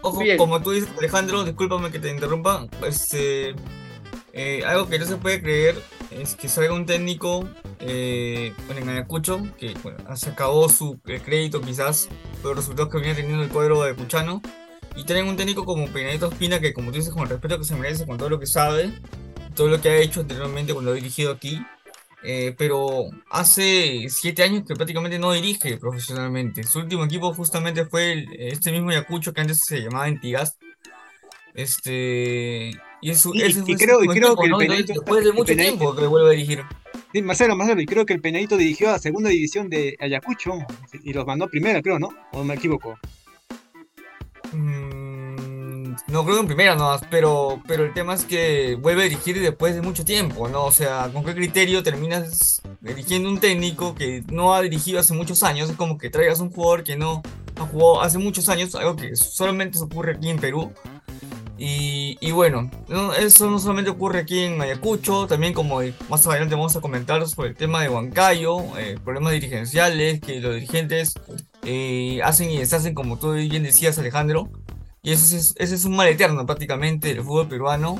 Ojo, 0.00 0.20
Bien. 0.20 0.38
como 0.38 0.62
tú 0.62 0.70
dices 0.70 0.88
Alejandro, 0.96 1.44
discúlpame 1.44 1.90
que 1.90 1.98
te 1.98 2.10
interrumpa, 2.10 2.66
eh, 3.12 3.54
eh, 4.32 4.62
algo 4.64 4.88
que 4.88 4.98
no 4.98 5.04
se 5.04 5.16
puede 5.16 5.42
creer 5.42 5.74
es 6.10 6.36
que 6.36 6.48
salga 6.48 6.72
un 6.72 6.86
técnico 6.86 7.46
eh, 7.80 8.54
bueno, 8.66 8.82
en 8.82 8.88
Ayacucho, 8.88 9.42
que 9.58 9.74
bueno, 9.82 9.98
se 10.16 10.30
acabó 10.30 10.68
su 10.68 11.00
crédito 11.00 11.60
quizás 11.60 12.08
por 12.40 12.50
los 12.50 12.58
resultados 12.58 12.90
que 12.90 12.98
venía 12.98 13.14
teniendo 13.14 13.42
el 13.42 13.50
cuadro 13.50 13.82
de 13.82 13.90
Ayacuchano, 13.90 14.40
y 14.98 15.04
tienen 15.04 15.28
un 15.28 15.36
técnico 15.36 15.64
como 15.64 15.86
Peinadito 15.86 16.28
Espina, 16.28 16.58
que 16.58 16.72
como 16.72 16.90
tú 16.90 16.96
dices, 16.96 17.12
con 17.12 17.22
el 17.22 17.28
respeto 17.28 17.58
que 17.58 17.64
se 17.64 17.76
merece, 17.76 18.04
con 18.04 18.18
todo 18.18 18.30
lo 18.30 18.40
que 18.40 18.46
sabe, 18.46 18.92
todo 19.58 19.66
lo 19.68 19.80
que 19.80 19.88
ha 19.88 19.96
hecho 19.96 20.20
anteriormente 20.20 20.72
cuando 20.72 20.92
ha 20.92 20.94
dirigido 20.94 21.32
aquí, 21.32 21.60
eh, 22.22 22.54
pero 22.56 23.10
hace 23.28 24.06
siete 24.08 24.44
años 24.44 24.62
que 24.64 24.76
prácticamente 24.76 25.18
no 25.18 25.32
dirige 25.32 25.76
profesionalmente. 25.78 26.62
Su 26.62 26.78
último 26.78 27.04
equipo 27.04 27.34
justamente 27.34 27.84
fue 27.84 28.12
el, 28.12 28.28
este 28.38 28.70
mismo 28.70 28.90
Ayacucho 28.90 29.32
que 29.32 29.40
antes 29.40 29.58
se 29.66 29.80
llamaba 29.80 30.06
Entigas. 30.06 30.56
Este, 31.54 32.70
y, 33.00 33.10
eso, 33.10 33.32
y, 33.34 33.42
ese 33.42 33.64
y 33.66 33.74
creo, 33.74 34.04
y 34.04 34.06
creo 34.06 34.28
equipo, 34.28 34.42
que 34.42 34.48
¿no? 34.48 34.60
el 34.60 34.68
Penadito, 34.68 34.92
después 34.92 35.24
de 35.24 35.32
mucho 35.32 35.52
Penadito- 35.52 35.76
tiempo 35.76 35.96
que 35.96 36.06
vuelve 36.06 36.28
a 36.28 36.30
dirigir. 36.30 36.62
Sí, 37.12 37.20
Marcelo, 37.22 37.56
Marcelo, 37.56 37.80
y 37.80 37.86
creo 37.86 38.06
que 38.06 38.14
el 38.14 38.20
Penadito 38.20 38.56
dirigió 38.56 38.90
a 38.90 39.00
segunda 39.00 39.28
división 39.30 39.68
de 39.68 39.96
Ayacucho 39.98 40.52
y 41.02 41.12
los 41.12 41.26
mandó 41.26 41.46
a 41.46 41.48
primera, 41.48 41.82
creo, 41.82 41.98
¿no? 41.98 42.10
¿O 42.30 42.44
me 42.44 42.54
equivoco? 42.54 42.96
Mm, 44.52 45.07
no 46.06 46.24
creo 46.24 46.36
que 46.36 46.40
en 46.42 46.46
primera 46.46 46.74
nomás, 46.74 47.02
pero, 47.10 47.62
pero 47.66 47.84
el 47.84 47.92
tema 47.92 48.14
es 48.14 48.24
que 48.24 48.76
vuelve 48.76 49.02
a 49.02 49.04
dirigir 49.08 49.40
después 49.40 49.74
de 49.74 49.82
mucho 49.82 50.04
tiempo, 50.04 50.48
¿no? 50.48 50.64
O 50.64 50.72
sea, 50.72 51.10
¿con 51.12 51.24
qué 51.24 51.34
criterio 51.34 51.82
terminas 51.82 52.62
dirigiendo 52.80 53.28
un 53.28 53.40
técnico 53.40 53.94
que 53.94 54.22
no 54.30 54.54
ha 54.54 54.62
dirigido 54.62 55.00
hace 55.00 55.14
muchos 55.14 55.42
años? 55.42 55.70
Es 55.70 55.76
como 55.76 55.98
que 55.98 56.10
traigas 56.10 56.40
un 56.40 56.50
jugador 56.50 56.84
que 56.84 56.96
no 56.96 57.22
ha 57.56 57.66
jugado 57.66 58.02
hace 58.02 58.18
muchos 58.18 58.48
años, 58.48 58.74
algo 58.74 58.96
que 58.96 59.16
solamente 59.16 59.78
se 59.78 59.84
ocurre 59.84 60.12
aquí 60.12 60.30
en 60.30 60.38
Perú. 60.38 60.72
Y, 61.60 62.30
bueno, 62.30 62.70
no, 62.86 63.12
eso 63.14 63.50
no 63.50 63.58
solamente 63.58 63.90
ocurre 63.90 64.20
aquí 64.20 64.44
en 64.44 64.62
Ayacucho, 64.62 65.26
también 65.26 65.52
como 65.52 65.80
más 66.08 66.24
adelante 66.24 66.54
vamos 66.54 66.76
a 66.76 66.80
comentar 66.80 67.26
sobre 67.26 67.48
el 67.48 67.56
tema 67.56 67.82
de 67.82 67.88
Huancayo, 67.88 68.58
eh, 68.78 68.96
problemas 69.02 69.32
dirigenciales, 69.32 70.20
que 70.20 70.40
los 70.40 70.54
dirigentes 70.54 71.14
eh, 71.64 72.20
hacen 72.22 72.48
y 72.52 72.58
deshacen, 72.58 72.94
como 72.94 73.18
tú 73.18 73.32
bien 73.32 73.64
decías 73.64 73.98
Alejandro, 73.98 74.48
y 75.02 75.12
ese 75.12 75.54
es 75.58 75.84
un 75.84 75.96
mal 75.96 76.08
eterno 76.08 76.44
prácticamente 76.44 77.08
del 77.08 77.22
fútbol 77.22 77.48
peruano. 77.48 77.98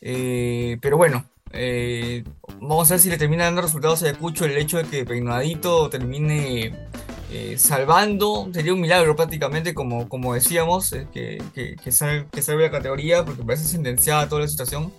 Eh, 0.00 0.78
pero 0.80 0.96
bueno, 0.96 1.24
eh, 1.52 2.24
vamos 2.60 2.90
a 2.90 2.94
ver 2.94 3.00
si 3.00 3.08
le 3.08 3.18
termina 3.18 3.44
dando 3.44 3.62
resultados 3.62 4.02
a 4.02 4.06
Ayacucho 4.06 4.44
el 4.44 4.56
hecho 4.56 4.78
de 4.78 4.84
que 4.84 5.04
Peinadito 5.04 5.88
termine 5.90 6.88
eh, 7.30 7.56
salvando. 7.56 8.48
Sería 8.52 8.74
un 8.74 8.80
milagro 8.80 9.14
prácticamente, 9.14 9.74
como, 9.74 10.08
como 10.08 10.34
decíamos, 10.34 10.94
que, 11.12 11.42
que 11.54 11.92
salve 11.92 12.26
la 12.62 12.70
categoría, 12.70 13.24
porque 13.24 13.42
parece 13.44 13.64
sentenciada 13.64 14.28
toda 14.28 14.42
la 14.42 14.48
situación. 14.48 14.92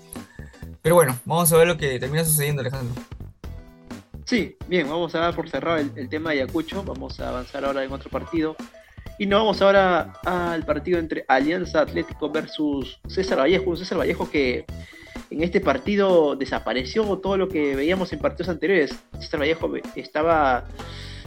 Pero 0.82 0.96
bueno, 0.96 1.18
vamos 1.26 1.52
a 1.52 1.58
ver 1.58 1.68
lo 1.68 1.78
que 1.78 2.00
termina 2.00 2.24
sucediendo, 2.26 2.62
Alejandro. 2.62 3.02
Sí, 4.26 4.56
bien, 4.68 4.90
vamos 4.90 5.14
a 5.16 5.20
dar 5.20 5.36
por 5.36 5.50
cerrado 5.50 5.78
el, 5.78 5.92
el 5.96 6.08
tema 6.08 6.32
de 6.32 6.38
Ayacucho. 6.38 6.84
Vamos 6.84 7.20
a 7.20 7.30
avanzar 7.30 7.66
ahora 7.66 7.84
en 7.84 7.92
otro 7.92 8.10
partido. 8.10 8.56
Y 9.20 9.26
nos 9.28 9.42
vamos 9.42 9.62
ahora 9.62 10.14
al 10.26 10.66
partido 10.66 10.98
entre 11.00 11.24
Alianza 11.28 11.82
Atlético 11.82 12.30
versus 12.30 13.00
César 13.08 13.40
Vallejo. 13.40 13.70
Un 13.70 13.78
César 13.78 14.00
Vallejo 14.00 14.30
que 14.30 14.66
en 15.30 15.44
este 15.44 15.62
partido 15.62 16.36
desapareció 16.36 17.04
todo 17.20 17.38
lo 17.38 17.48
que 17.48 17.76
veíamos 17.76 18.12
en 18.12 18.20
partidos 18.20 18.50
anteriores. 18.50 18.96
César 19.20 19.40
Vallejo 19.40 19.72
estaba 19.96 20.66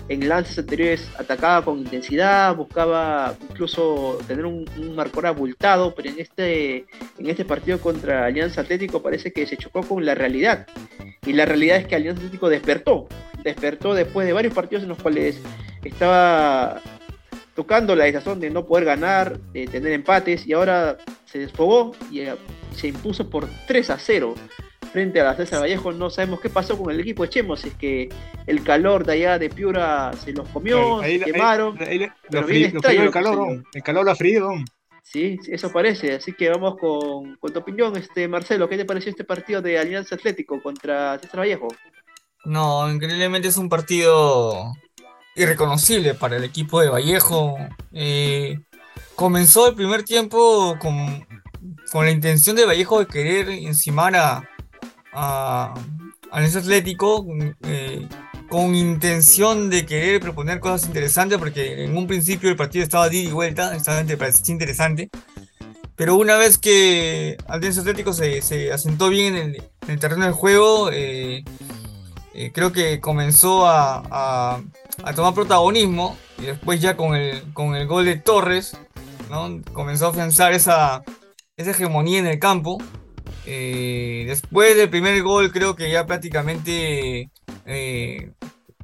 en 0.08 0.28
lances 0.28 0.58
anteriores, 0.58 1.08
atacaba 1.18 1.64
con 1.64 1.78
intensidad, 1.78 2.54
buscaba 2.54 3.34
incluso 3.50 4.18
tener 4.26 4.46
un, 4.46 4.68
un 4.76 4.94
marcador 4.94 5.26
abultado, 5.26 5.94
pero 5.94 6.10
en 6.10 6.20
este, 6.20 6.86
en 7.18 7.26
este 7.28 7.44
partido 7.44 7.80
contra 7.80 8.26
Alianza 8.26 8.60
Atlético 8.60 9.02
parece 9.02 9.32
que 9.32 9.46
se 9.46 9.56
chocó 9.56 9.82
con 9.82 10.04
la 10.04 10.14
realidad. 10.14 10.66
Y 11.24 11.32
la 11.32 11.44
realidad 11.44 11.78
es 11.78 11.86
que 11.86 11.96
Alianza 11.96 12.20
Atlético 12.20 12.48
despertó. 12.48 13.08
Despertó 13.42 13.94
después 13.94 14.26
de 14.26 14.32
varios 14.32 14.54
partidos 14.54 14.82
en 14.82 14.90
los 14.90 14.98
cuales 15.00 15.40
estaba 15.84 16.80
tocando 17.56 17.96
la 17.96 18.04
desazón 18.04 18.38
de 18.38 18.50
no 18.50 18.64
poder 18.66 18.84
ganar, 18.84 19.40
de 19.52 19.66
tener 19.66 19.92
empates, 19.92 20.46
y 20.46 20.52
ahora 20.52 20.98
se 21.24 21.38
desfogó 21.40 21.92
y 22.10 22.20
eh, 22.20 22.36
se 22.72 22.88
impuso 22.88 23.28
por 23.28 23.48
3 23.66 23.90
a 23.90 23.98
0 23.98 24.34
frente 24.92 25.20
a 25.20 25.24
la 25.24 25.34
César 25.36 25.60
Vallejo. 25.62 25.90
No 25.92 26.10
sabemos 26.10 26.40
qué 26.40 26.48
pasó 26.50 26.78
con 26.78 26.92
el 26.92 27.00
equipo 27.00 27.22
de 27.24 27.30
Chemo, 27.30 27.56
si 27.56 27.68
es 27.68 27.74
que 27.74 28.08
el 28.46 28.62
calor 28.62 29.04
de 29.04 29.14
allá 29.14 29.38
de 29.38 29.48
Piura 29.50 30.12
se 30.12 30.32
los 30.32 30.48
comió, 30.50 31.00
Ahí- 31.00 31.12
ahí- 31.14 31.18
se 31.18 31.24
ahí- 31.24 31.32
quemaron. 31.32 31.78
ahí- 31.82 31.88
ahí- 32.02 32.08
pero 32.30 32.42
lo 32.42 32.46
bien 32.46 32.64
frío, 32.70 32.78
extraño 32.78 33.02
el 33.02 33.10
calor. 33.10 33.36
¿no? 33.56 33.62
el 33.72 33.82
calor 33.82 34.04
lo 34.04 34.10
ha 34.12 34.14
frío. 34.14 34.50
Sí, 35.02 35.38
sí, 35.42 35.50
eso 35.52 35.70
parece. 35.72 36.14
Así 36.14 36.32
que 36.32 36.48
vamos 36.50 36.76
con, 36.78 37.36
con 37.36 37.52
tu 37.52 37.58
opinión, 37.60 37.96
este 37.96 38.26
Marcelo. 38.28 38.68
¿Qué 38.68 38.76
te 38.76 38.84
pareció 38.84 39.10
este 39.10 39.22
partido 39.24 39.62
de 39.62 39.78
Alianza 39.78 40.14
Atlético 40.16 40.60
contra 40.60 41.18
César 41.20 41.40
Vallejo? 41.40 41.68
No, 42.44 42.90
increíblemente 42.90 43.48
es 43.48 43.56
un 43.56 43.68
partido 43.68 44.72
irreconocible 45.36 46.14
para 46.14 46.36
el 46.36 46.44
equipo 46.44 46.80
de 46.80 46.88
Vallejo. 46.88 47.56
Eh, 47.92 48.58
comenzó 49.14 49.68
el 49.68 49.74
primer 49.74 50.02
tiempo 50.02 50.76
con, 50.80 51.26
con 51.92 52.04
la 52.04 52.10
intención 52.10 52.56
de 52.56 52.64
Vallejo 52.64 53.00
de 53.00 53.06
querer 53.06 53.48
encimar 53.50 54.16
a, 54.16 54.48
a, 55.12 55.74
Atlético, 56.30 57.26
eh, 57.62 58.06
con 58.48 58.74
intención 58.74 59.70
de 59.70 59.86
querer 59.86 60.20
proponer 60.20 60.60
cosas 60.60 60.86
interesantes, 60.86 61.38
porque 61.38 61.84
en 61.84 61.96
un 61.96 62.06
principio 62.06 62.50
el 62.50 62.56
partido 62.56 62.84
estaba 62.84 63.08
de 63.08 63.16
ida 63.18 63.30
y 63.30 63.32
vuelta, 63.32 63.74
estaba 63.74 64.00
interesante. 64.48 65.10
Pero 65.96 66.16
una 66.16 66.36
vez 66.36 66.58
que 66.58 67.38
Alianza 67.48 67.80
Atlético 67.80 68.12
se, 68.12 68.42
se 68.42 68.70
asentó 68.70 69.08
bien 69.08 69.34
en 69.34 69.48
el, 69.50 69.56
en 69.56 69.90
el 69.90 69.98
terreno 69.98 70.24
del 70.24 70.34
juego, 70.34 70.90
eh, 70.92 71.42
creo 72.52 72.70
que 72.70 73.00
comenzó 73.00 73.66
a- 73.66 74.62
a 75.04 75.14
tomar 75.14 75.34
protagonismo 75.34 76.16
y 76.38 76.42
después 76.42 76.80
ya 76.80 76.96
con 76.96 77.14
el, 77.14 77.52
con 77.52 77.74
el 77.76 77.86
gol 77.86 78.04
de 78.04 78.16
Torres, 78.16 78.76
¿no? 79.30 79.60
comenzó 79.72 80.06
a 80.06 80.10
afianzar 80.10 80.52
esa, 80.52 81.02
esa 81.56 81.70
hegemonía 81.70 82.18
en 82.18 82.26
el 82.26 82.38
campo. 82.38 82.78
Eh, 83.46 84.24
después 84.26 84.76
del 84.76 84.90
primer 84.90 85.22
gol 85.22 85.52
creo 85.52 85.76
que 85.76 85.90
ya 85.90 86.04
prácticamente 86.06 87.30
eh, 87.64 88.32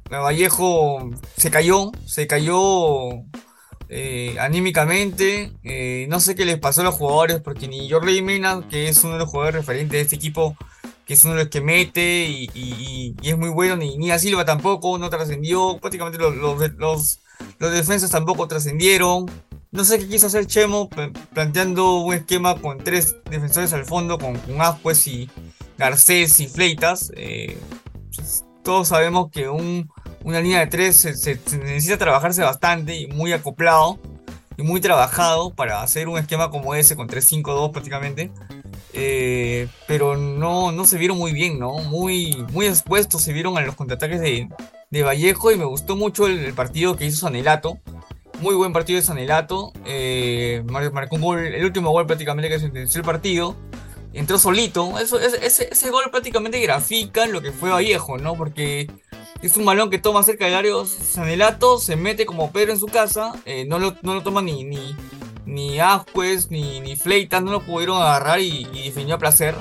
Vallejo 0.09 1.09
se 1.37 1.49
cayó, 1.51 1.91
se 2.05 2.27
cayó 2.27 3.09
eh, 3.89 4.35
anímicamente. 4.39 5.51
eh, 5.63 6.07
no 6.09 6.19
sé 6.19 6.35
qué 6.35 6.45
les 6.45 6.59
pasó 6.59 6.81
a 6.81 6.85
los 6.85 6.95
jugadores, 6.95 7.41
porque 7.41 7.67
ni 7.67 7.89
Jorge 7.89 8.21
Mena, 8.21 8.61
que 8.69 8.89
es 8.89 9.03
uno 9.03 9.13
de 9.13 9.19
los 9.19 9.29
jugadores 9.29 9.61
referentes 9.61 9.91
de 9.91 10.01
este 10.01 10.15
equipo, 10.15 10.55
que 11.05 11.13
es 11.15 11.23
uno 11.25 11.33
de 11.35 11.41
los 11.41 11.49
que 11.49 11.61
mete 11.61 12.25
y, 12.25 12.49
y- 12.53 13.15
y 13.21 13.29
es 13.29 13.37
muy 13.37 13.49
bueno, 13.49 13.75
ni, 13.75 13.97
ni 13.97 14.11
a 14.11 14.19
Silva 14.19 14.45
tampoco, 14.45 14.97
no 14.97 15.09
trascendió. 15.09 15.77
Prácticamente 15.79 16.17
los, 16.19 16.35
los, 16.35 16.59
los, 16.77 17.19
los 17.59 17.71
defensas 17.71 18.11
tampoco 18.11 18.47
trascendieron. 18.47 19.25
No 19.71 19.83
sé 19.83 19.97
qué 19.99 20.07
quiso 20.07 20.27
hacer 20.27 20.45
Chemo, 20.45 20.87
pla- 20.89 21.11
planteando 21.33 21.97
un 22.01 22.13
esquema 22.13 22.55
con 22.61 22.77
tres 22.77 23.15
defensores 23.29 23.73
al 23.73 23.85
fondo, 23.85 24.17
con, 24.19 24.37
con 24.37 24.61
Ascuez 24.61 25.07
y 25.07 25.29
Garcés 25.77 26.39
y 26.39 26.47
Fleitas. 26.47 27.11
eh, 27.15 27.57
pues, 28.15 28.45
todos 28.63 28.87
sabemos 28.89 29.29
que 29.31 29.49
un, 29.49 29.89
una 30.23 30.39
línea 30.39 30.59
de 30.59 30.67
tres 30.67 30.95
se, 30.95 31.15
se- 31.15 31.39
se 31.45 31.57
necesita 31.57 31.97
trabajarse 31.97 32.43
bastante 32.43 32.95
y 32.95 33.07
muy 33.07 33.33
acoplado 33.33 33.99
y 34.55 34.61
muy 34.63 34.79
trabajado 34.79 35.49
para 35.53 35.81
hacer 35.81 36.07
un 36.07 36.17
esquema 36.19 36.49
como 36.51 36.75
ese 36.75 36.95
con 36.95 37.07
3-5-2 37.09 37.71
prácticamente. 37.71 38.31
Eh, 38.93 39.67
pero 39.87 40.17
no, 40.17 40.71
no 40.71 40.85
se 40.85 40.97
vieron 40.97 41.17
muy 41.17 41.31
bien, 41.31 41.59
¿no? 41.59 41.73
Muy, 41.79 42.45
muy 42.51 42.65
expuestos 42.67 43.21
se 43.21 43.33
vieron 43.33 43.57
a 43.57 43.61
los 43.61 43.75
contraataques 43.75 44.19
de, 44.21 44.49
de 44.89 45.03
Vallejo 45.03 45.51
y 45.51 45.57
me 45.57 45.65
gustó 45.65 45.95
mucho 45.95 46.27
el, 46.27 46.53
partido 46.53 46.95
que 46.95 47.05
hizo 47.05 47.21
Sanelato. 47.21 47.79
Muy 48.39 48.55
buen 48.55 48.73
partido 48.73 48.99
de 48.99 49.05
Sanelato. 49.05 49.71
Eh, 49.85 50.63
mar- 50.69 50.91
marcó 50.91 51.15
un 51.15 51.21
gol, 51.21 51.39
el 51.39 51.63
último 51.65 51.91
gol 51.91 52.05
prácticamente 52.05 52.49
que 52.49 52.59
sentenció 52.59 52.99
el 52.99 53.05
partido. 53.05 53.55
Entró 54.13 54.37
solito. 54.37 54.99
Eso, 54.99 55.19
ese, 55.19 55.69
ese 55.71 55.89
gol 55.89 56.03
prácticamente 56.11 56.59
grafica 56.59 57.25
lo 57.25 57.41
que 57.41 57.51
fue 57.51 57.71
Vallejo, 57.71 58.17
¿no? 58.17 58.35
Porque 58.35 58.91
es 59.41 59.57
un 59.57 59.65
balón 59.65 59.89
que 59.89 59.97
toma 59.97 60.21
cerca 60.23 60.45
del 60.45 60.53
área 60.55 60.73
Sanelato, 60.85 61.79
se 61.79 61.95
mete 61.95 62.25
como 62.25 62.51
Pedro 62.51 62.73
en 62.73 62.79
su 62.79 62.85
casa. 62.85 63.33
eh, 63.45 63.65
no, 63.67 63.79
lo, 63.79 63.95
no 64.03 64.13
lo 64.13 64.21
toma 64.21 64.41
ni, 64.41 64.63
ni, 64.63 64.95
ni 65.45 65.79
Ascuez, 65.79 66.49
ni, 66.49 66.79
ni 66.79 66.95
Fleitas, 66.95 67.41
no 67.43 67.51
lo 67.51 67.61
pudieron 67.61 68.01
agarrar 68.01 68.39
y, 68.39 68.67
y 68.73 68.83
definió 68.85 69.15
a 69.15 69.19
placer. 69.19 69.55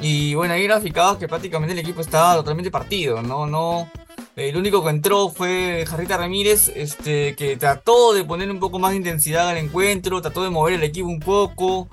Y 0.00 0.34
bueno, 0.34 0.54
ahí 0.54 0.64
graficaba 0.64 1.18
que 1.18 1.28
prácticamente 1.28 1.72
el 1.72 1.78
equipo 1.78 2.00
estaba 2.00 2.34
totalmente 2.36 2.70
partido, 2.70 3.22
¿no? 3.22 3.46
no 3.46 3.88
el 4.34 4.56
único 4.56 4.82
que 4.82 4.90
entró 4.90 5.28
fue 5.28 5.84
Jarrita 5.86 6.16
Ramírez, 6.16 6.72
este, 6.74 7.36
que 7.36 7.56
trató 7.56 8.14
de 8.14 8.24
poner 8.24 8.50
un 8.50 8.58
poco 8.58 8.78
más 8.78 8.92
de 8.92 8.96
intensidad 8.96 9.48
al 9.48 9.58
encuentro, 9.58 10.22
trató 10.22 10.42
de 10.42 10.50
mover 10.50 10.74
el 10.74 10.82
equipo 10.82 11.06
un 11.08 11.20
poco. 11.20 11.88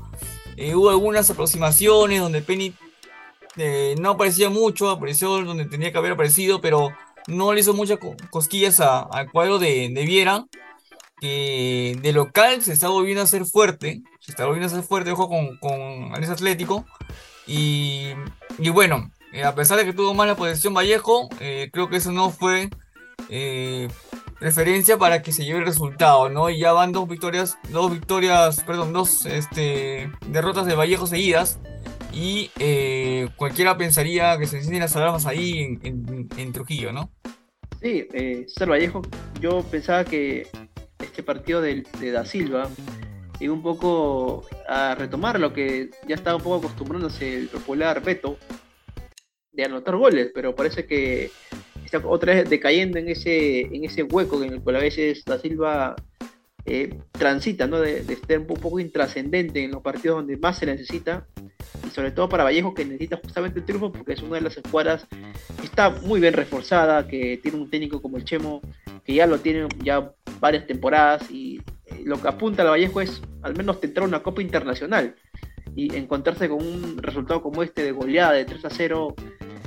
eh, 0.55 0.73
hubo 0.73 0.89
algunas 0.89 1.29
aproximaciones 1.29 2.21
donde 2.21 2.41
Penny 2.41 2.73
eh, 3.57 3.95
no 3.99 4.11
aparecía 4.11 4.49
mucho, 4.49 4.89
apareció 4.89 5.43
donde 5.43 5.65
tenía 5.65 5.91
que 5.91 5.97
haber 5.97 6.13
aparecido, 6.13 6.61
pero 6.61 6.89
no 7.27 7.53
le 7.53 7.59
hizo 7.59 7.73
muchas 7.73 7.99
co- 7.99 8.15
cosquillas 8.29 8.79
al 8.79 9.29
cuadro 9.31 9.59
de, 9.59 9.89
de 9.89 10.05
Viera, 10.05 10.45
que 11.19 11.97
de 12.01 12.13
local 12.13 12.62
se 12.62 12.73
está 12.73 12.89
volviendo 12.89 13.21
a 13.23 13.27
ser 13.27 13.45
fuerte, 13.45 14.01
se 14.19 14.32
está 14.32 14.45
volviendo 14.45 14.67
a 14.67 14.75
ser 14.75 14.84
fuerte, 14.84 15.12
ojo 15.12 15.27
con, 15.29 15.58
con 15.58 16.13
Alianza 16.13 16.34
Atlético, 16.34 16.86
y, 17.47 18.10
y 18.58 18.69
bueno, 18.69 19.12
eh, 19.34 19.43
a 19.43 19.55
pesar 19.55 19.77
de 19.77 19.86
que 19.86 19.93
tuvo 19.93 20.13
mala 20.13 20.36
posesión 20.36 20.73
Vallejo, 20.73 21.29
eh, 21.39 21.69
creo 21.71 21.89
que 21.89 21.97
eso 21.97 22.12
no 22.12 22.29
fue 22.29 22.69
eh, 23.29 23.88
referencia 24.39 24.97
para 24.97 25.21
que 25.21 25.32
se 25.32 25.45
lleve 25.45 25.60
el 25.60 25.65
resultado, 25.65 26.29
¿no? 26.29 26.49
Y 26.49 26.60
ya 26.60 26.71
van 26.73 26.91
dos 26.91 27.08
victorias, 27.08 27.58
dos 27.69 27.91
victorias, 27.91 28.62
perdón, 28.65 28.93
dos 28.93 29.25
este, 29.25 30.12
derrotas 30.27 30.65
de 30.65 30.75
Vallejo 30.75 31.08
seguidas. 31.08 31.60
Y 32.12 32.49
cualquiera 33.36 33.77
pensaría 33.77 34.36
que 34.39 34.47
se 34.47 34.58
encienden 34.58 34.82
las 34.82 34.95
alarmas 34.95 35.27
ahí 35.27 35.60
en, 35.84 36.27
en- 36.38 36.53
Trujillo, 36.53 36.91
¿no? 36.91 37.12
Sí, 37.82 38.08
eh, 38.13 38.47
Vallejo, 38.67 39.03
yo 39.39 39.62
pensaba 39.63 40.03
que 40.03 40.47
partido 41.23 41.62
de, 41.62 41.84
de 41.99 42.12
Da 42.12 42.25
Silva 42.25 42.69
iba 43.39 43.53
un 43.53 43.62
poco 43.62 44.45
a 44.67 44.95
retomar 44.95 45.39
lo 45.39 45.53
que 45.53 45.89
ya 46.08 46.15
estaba 46.15 46.38
un 46.38 46.43
poco 46.43 46.58
acostumbrándose 46.58 47.38
el 47.38 47.47
popular 47.47 48.03
Beto 48.03 48.38
de 49.51 49.63
anotar 49.63 49.95
goles, 49.95 50.32
pero 50.34 50.55
parece 50.55 50.86
que 50.86 51.32
está 51.86 52.05
otra 52.05 52.34
vez 52.34 52.49
decayendo 52.49 52.97
en 52.99 53.10
ese, 53.10 53.62
en 53.62 53.84
ese 53.86 54.03
hueco 54.03 54.43
en 54.43 54.53
el 54.53 54.62
cual 54.62 54.77
a 54.77 54.79
veces 54.79 55.23
Da 55.25 55.39
Silva 55.39 55.95
eh, 56.65 56.97
transita, 57.11 57.67
¿no? 57.67 57.79
De, 57.79 58.03
de 58.03 58.37
un 58.37 58.45
poco 58.45 58.79
intrascendente 58.79 59.63
en 59.63 59.71
los 59.71 59.81
partidos 59.81 60.17
donde 60.17 60.37
más 60.37 60.57
se 60.57 60.65
necesita, 60.65 61.25
y 61.85 61.89
sobre 61.89 62.11
todo 62.11 62.29
para 62.29 62.43
Vallejo 62.43 62.73
que 62.73 62.85
necesita 62.85 63.17
justamente 63.17 63.59
el 63.59 63.65
triunfo 63.65 63.91
porque 63.91 64.13
es 64.13 64.21
una 64.21 64.35
de 64.35 64.41
las 64.41 64.57
escuadras 64.57 65.07
que 65.59 65.65
está 65.65 65.89
muy 65.89 66.19
bien 66.19 66.33
reforzada, 66.33 67.07
que 67.07 67.39
tiene 67.41 67.57
un 67.57 67.69
técnico 67.69 68.01
como 68.01 68.17
el 68.17 68.25
Chemo, 68.25 68.61
que 69.03 69.13
ya 69.13 69.27
lo 69.27 69.39
tiene 69.39 69.67
ya 69.83 70.11
varias 70.39 70.67
temporadas 70.67 71.29
y 71.31 71.61
eh, 71.85 72.01
lo 72.05 72.21
que 72.21 72.27
apunta 72.27 72.63
a 72.63 72.71
Vallejo 72.71 73.01
es 73.01 73.21
al 73.41 73.55
menos 73.55 73.79
tentar 73.79 74.03
una 74.03 74.21
Copa 74.21 74.41
Internacional 74.41 75.15
y 75.75 75.95
encontrarse 75.95 76.49
con 76.49 76.65
un 76.65 76.97
resultado 76.97 77.41
como 77.41 77.63
este 77.63 77.83
de 77.83 77.91
goleada 77.91 78.33
de 78.33 78.45
3 78.45 78.65
a 78.65 78.69
0 78.69 79.15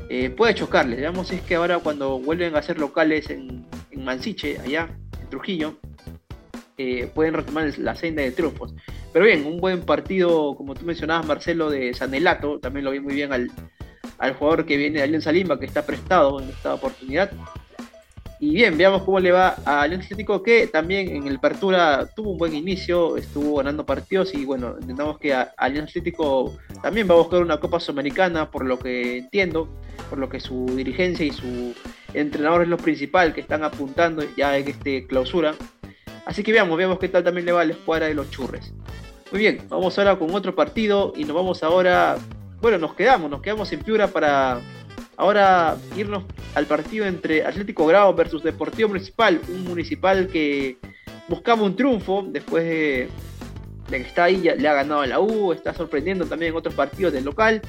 eh, 0.09 0.31
puede 0.31 0.55
chocarles. 0.55 0.98
Veamos 0.98 1.28
si 1.28 1.37
es 1.37 1.42
que 1.42 1.55
ahora 1.55 1.78
cuando 1.78 2.18
vuelven 2.18 2.55
a 2.57 2.62
ser 2.62 2.78
locales 2.78 3.31
en, 3.31 3.64
en 3.90 4.05
Mansiche, 4.05 4.59
allá 4.59 4.90
en 5.20 5.31
Trujillo, 5.31 5.76
eh, 6.79 7.11
pueden 7.15 7.35
retomar 7.35 7.73
la 7.79 7.95
senda 7.95 8.23
de 8.23 8.33
triunfos. 8.33 8.75
Pero 9.13 9.25
bien, 9.25 9.47
un 9.47 9.61
buen 9.61 9.83
partido, 9.83 10.55
como 10.57 10.75
tú 10.75 10.85
mencionabas, 10.85 11.27
Marcelo, 11.27 11.71
de 11.71 11.95
Sanelato, 11.95 12.59
también 12.59 12.85
lo 12.85 12.91
vi 12.91 13.01
muy 13.01 13.15
bien 13.15 13.33
al, 13.33 13.51
al 14.19 14.35
jugador 14.35 14.65
que 14.65 14.77
viene 14.77 14.99
de 14.99 15.05
Alianza 15.05 15.33
Lima, 15.33 15.59
que 15.59 15.67
está 15.67 15.85
prestado 15.85 16.41
en 16.41 16.49
esta 16.49 16.75
oportunidad. 16.75 17.31
Y 18.43 18.55
bien, 18.55 18.77
veamos 18.77 19.05
cómo 19.05 19.21
le 19.21 19.31
va 19.31 19.55
a 19.65 19.83
Alianza 19.83 20.07
Atlético, 20.07 20.43
que 20.43 20.67
también 20.67 21.15
en 21.15 21.29
el 21.29 21.37
Apertura 21.37 22.09
tuvo 22.17 22.33
un 22.33 22.39
buen 22.39 22.53
inicio, 22.53 23.17
estuvo 23.17 23.59
ganando 23.59 23.87
partidos 23.87 24.35
y 24.35 24.45
bueno, 24.45 24.77
entendamos 24.81 25.21
que 25.21 25.33
Alianza 25.33 25.91
Atlético 25.91 26.59
también 26.83 27.09
va 27.09 27.15
a 27.15 27.19
buscar 27.19 27.41
una 27.41 27.61
Copa 27.61 27.79
Sudamericana, 27.79 28.51
por 28.51 28.65
lo 28.65 28.81
que 28.81 29.19
entiendo, 29.19 29.69
por 30.11 30.19
lo 30.19 30.29
que 30.29 30.41
su 30.41 30.67
dirigencia 30.75 31.25
y 31.25 31.31
su 31.31 31.73
entrenador 32.15 32.63
es 32.63 32.69
lo 32.69 32.79
principal 32.79 33.33
que 33.33 33.43
están 33.43 33.63
apuntando 33.63 34.25
ya 34.37 34.59
en 34.59 34.67
este 34.67 35.07
clausura. 35.07 35.55
Así 36.25 36.43
que 36.43 36.53
veamos, 36.53 36.77
veamos 36.77 36.99
qué 36.99 37.09
tal 37.09 37.25
también 37.25 37.47
le 37.47 37.53
va 37.53 37.63
a 37.63 37.65
la 37.65 37.73
escuadra 37.73 38.07
de 38.07 38.15
los 38.15 38.31
churres. 38.31 38.73
Muy 39.31 39.41
bien, 39.41 39.63
vamos 39.69 39.99
ahora 39.99 40.17
con 40.19 40.35
otro 40.35 40.55
partido 40.55 41.13
y 41.17 41.25
nos 41.25 41.35
vamos 41.35 41.63
ahora, 41.63 42.19
bueno, 42.61 42.79
nos 42.79 42.95
quedamos, 42.95 43.31
nos 43.31 43.41
quedamos 43.41 43.73
en 43.73 43.81
Piura 43.81 44.09
para 44.09 44.61
ahora 45.17 45.77
irnos 45.97 46.25
al 46.55 46.67
partido 46.67 47.07
entre 47.07 47.45
Atlético 47.45 47.87
Grau 47.87 48.15
versus 48.15 48.43
Deportivo 48.43 48.91
Municipal, 48.91 49.41
un 49.49 49.65
municipal 49.65 50.29
que 50.29 50.77
buscaba 51.29 51.63
un 51.63 51.77
triunfo 51.77 52.25
después 52.29 52.65
de, 52.65 53.09
que 53.89 53.97
está 53.97 54.25
ahí, 54.25 54.43
ya 54.43 54.55
le 54.55 54.69
ha 54.69 54.75
ganado 54.75 55.01
a 55.01 55.07
la 55.07 55.21
U, 55.21 55.53
está 55.53 55.73
sorprendiendo 55.73 56.27
también 56.27 56.53
en 56.53 56.59
otros 56.59 56.75
partidos 56.75 57.13
del 57.13 57.25
local 57.25 57.63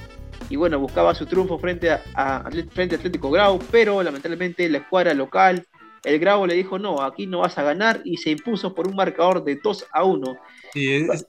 y 0.49 0.55
bueno, 0.55 0.79
buscaba 0.79 1.15
su 1.15 1.25
triunfo 1.25 1.57
frente 1.59 1.91
a, 1.91 2.49
frente 2.71 2.95
a 2.95 2.97
Atlético 2.97 3.31
Grau, 3.31 3.59
pero 3.71 4.03
lamentablemente 4.03 4.67
la 4.67 4.79
escuadra 4.79 5.13
local, 5.13 5.65
el 6.03 6.19
Grau 6.19 6.45
le 6.45 6.53
dijo 6.55 6.77
no, 6.79 7.01
aquí 7.01 7.27
no 7.27 7.39
vas 7.39 7.57
a 7.57 7.63
ganar 7.63 8.01
y 8.03 8.17
se 8.17 8.31
impuso 8.31 8.73
por 8.75 8.87
un 8.87 8.95
marcador 8.95 9.43
de 9.43 9.55
2 9.55 9.85
a 9.91 10.03
1. 10.03 10.35
Sí, 10.73 10.91
es- 10.93 11.25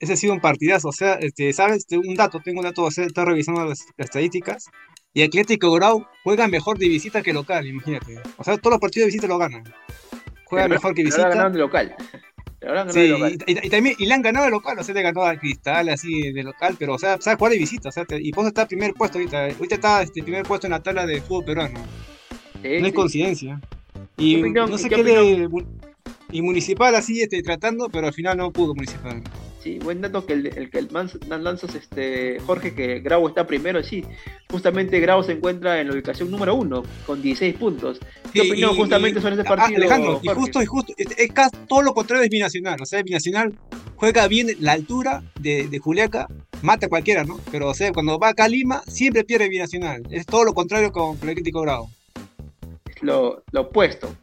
ese 0.00 0.12
ha 0.12 0.16
sido 0.16 0.32
un 0.34 0.40
partidazo. 0.40 0.88
O 0.88 0.92
sea, 0.92 1.14
este, 1.14 1.52
¿sabes? 1.52 1.86
Un 1.92 2.14
dato, 2.14 2.40
tengo 2.40 2.60
un 2.60 2.64
dato, 2.66 2.82
o 2.84 2.90
sea, 2.90 3.04
está 3.04 3.24
revisando 3.24 3.64
las, 3.64 3.86
las 3.96 4.06
estadísticas. 4.06 4.66
Y 5.14 5.22
Atlético 5.22 5.72
Grau 5.72 6.06
juega 6.24 6.46
mejor 6.48 6.78
de 6.78 6.88
visita 6.88 7.22
que 7.22 7.32
local, 7.32 7.66
imagínate. 7.66 8.20
O 8.36 8.44
sea, 8.44 8.56
todos 8.58 8.72
los 8.74 8.80
partidos 8.80 9.04
de 9.06 9.12
visita 9.12 9.26
lo 9.26 9.38
ganan. 9.38 9.64
Juega 10.44 10.64
Pero- 10.64 10.74
mejor 10.74 10.94
que 10.94 11.02
pero 11.02 11.06
visita. 11.14 11.28
ganaron 11.28 11.52
de 11.52 11.58
local. 11.58 11.94
Pero 12.60 12.72
ganaron 12.72 12.92
Sí, 12.92 13.00
de 13.00 13.08
local. 13.08 13.38
y, 13.46 13.52
y- 13.52 13.66
y 13.66 13.70
también 13.70 13.94
y 14.00 14.06
le 14.06 14.14
han 14.14 14.22
ganado 14.22 14.44
de 14.46 14.50
local, 14.50 14.76
o 14.78 14.82
sea, 14.82 14.92
le 14.94 15.02
ganó 15.02 15.22
a 15.22 15.36
Cristal 15.38 15.88
así 15.90 16.32
de 16.32 16.42
local, 16.42 16.74
pero 16.76 16.94
o 16.94 16.98
sea, 16.98 17.16
sabe 17.20 17.36
jugar 17.36 17.52
de 17.52 17.58
visita, 17.58 17.88
o 17.88 17.92
sea, 17.92 18.04
te- 18.04 18.20
y 18.20 18.32
Ponce 18.32 18.48
está 18.48 18.66
primer 18.66 18.94
puesto 18.94 19.18
ahorita, 19.18 19.44
ahorita 19.44 19.74
está 19.76 20.02
este 20.02 20.22
primer 20.24 20.42
puesto 20.42 20.66
en 20.66 20.72
la 20.72 20.82
tabla 20.82 21.06
de 21.06 21.20
fútbol 21.20 21.44
peruano, 21.44 21.78
Sí, 22.60 22.60
no 22.64 22.68
es 22.68 22.84
sí. 22.86 22.92
coincidencia. 22.92 23.60
Y 24.18 24.34
¿Qué 24.34 24.40
opinión- 24.40 24.70
no 24.70 24.78
sé 24.78 24.88
qué 24.88 25.48
y 26.30 26.42
Municipal 26.42 26.94
así 26.94 27.22
este, 27.22 27.42
tratando, 27.42 27.88
pero 27.88 28.06
al 28.08 28.12
final 28.12 28.36
no 28.36 28.50
pudo 28.52 28.74
Municipal. 28.74 29.22
Sí, 29.62 29.78
buen 29.78 30.00
dato 30.00 30.24
que 30.26 30.34
el, 30.34 30.46
el 30.46 30.70
que 30.70 30.78
el 30.78 30.88
lanzas, 31.42 31.74
este, 31.74 32.38
Jorge, 32.40 32.74
que 32.74 33.00
Grau 33.00 33.26
está 33.28 33.46
primero, 33.46 33.82
sí. 33.82 34.04
Justamente 34.50 35.00
Grau 35.00 35.22
se 35.22 35.32
encuentra 35.32 35.80
en 35.80 35.88
la 35.88 35.94
ubicación 35.94 36.30
número 36.30 36.54
uno, 36.54 36.82
con 37.06 37.22
16 37.22 37.54
puntos. 37.56 37.98
¿Qué 38.32 38.42
Sí, 38.42 38.50
opinión 38.50 38.74
y- 38.74 38.76
justamente 38.76 39.18
y- 39.18 39.22
sobre 39.22 39.34
ah, 39.40 39.44
partido? 39.44 39.78
Alejandro, 39.78 40.20
y 40.22 40.28
justo, 40.28 40.62
y 40.62 40.66
justo, 40.66 40.92
es, 40.96 41.06
es 41.16 41.32
casi 41.32 41.56
todo 41.66 41.82
lo 41.82 41.94
contrario 41.94 42.22
de 42.22 42.28
Binacional, 42.28 42.80
o 42.80 42.86
sea, 42.86 43.02
Binacional 43.02 43.54
juega 43.96 44.28
bien 44.28 44.48
la 44.60 44.72
altura 44.72 45.22
de, 45.40 45.66
de 45.66 45.78
Juliaca, 45.78 46.28
mata 46.62 46.86
a 46.86 46.88
cualquiera, 46.88 47.24
¿no? 47.24 47.40
Pero 47.50 47.68
o 47.68 47.74
sea, 47.74 47.90
cuando 47.92 48.18
va 48.18 48.28
acá 48.28 48.44
a 48.44 48.48
Lima, 48.48 48.82
siempre 48.86 49.24
pierde 49.24 49.48
Binacional, 49.48 50.02
es 50.10 50.26
todo 50.26 50.44
lo 50.44 50.52
contrario 50.54 50.92
con 50.92 51.16
el 51.26 51.34
crítico 51.34 51.62
Grau. 51.62 51.88
Lo, 53.02 53.42
lo 53.52 53.60
opuesto. 53.62 54.14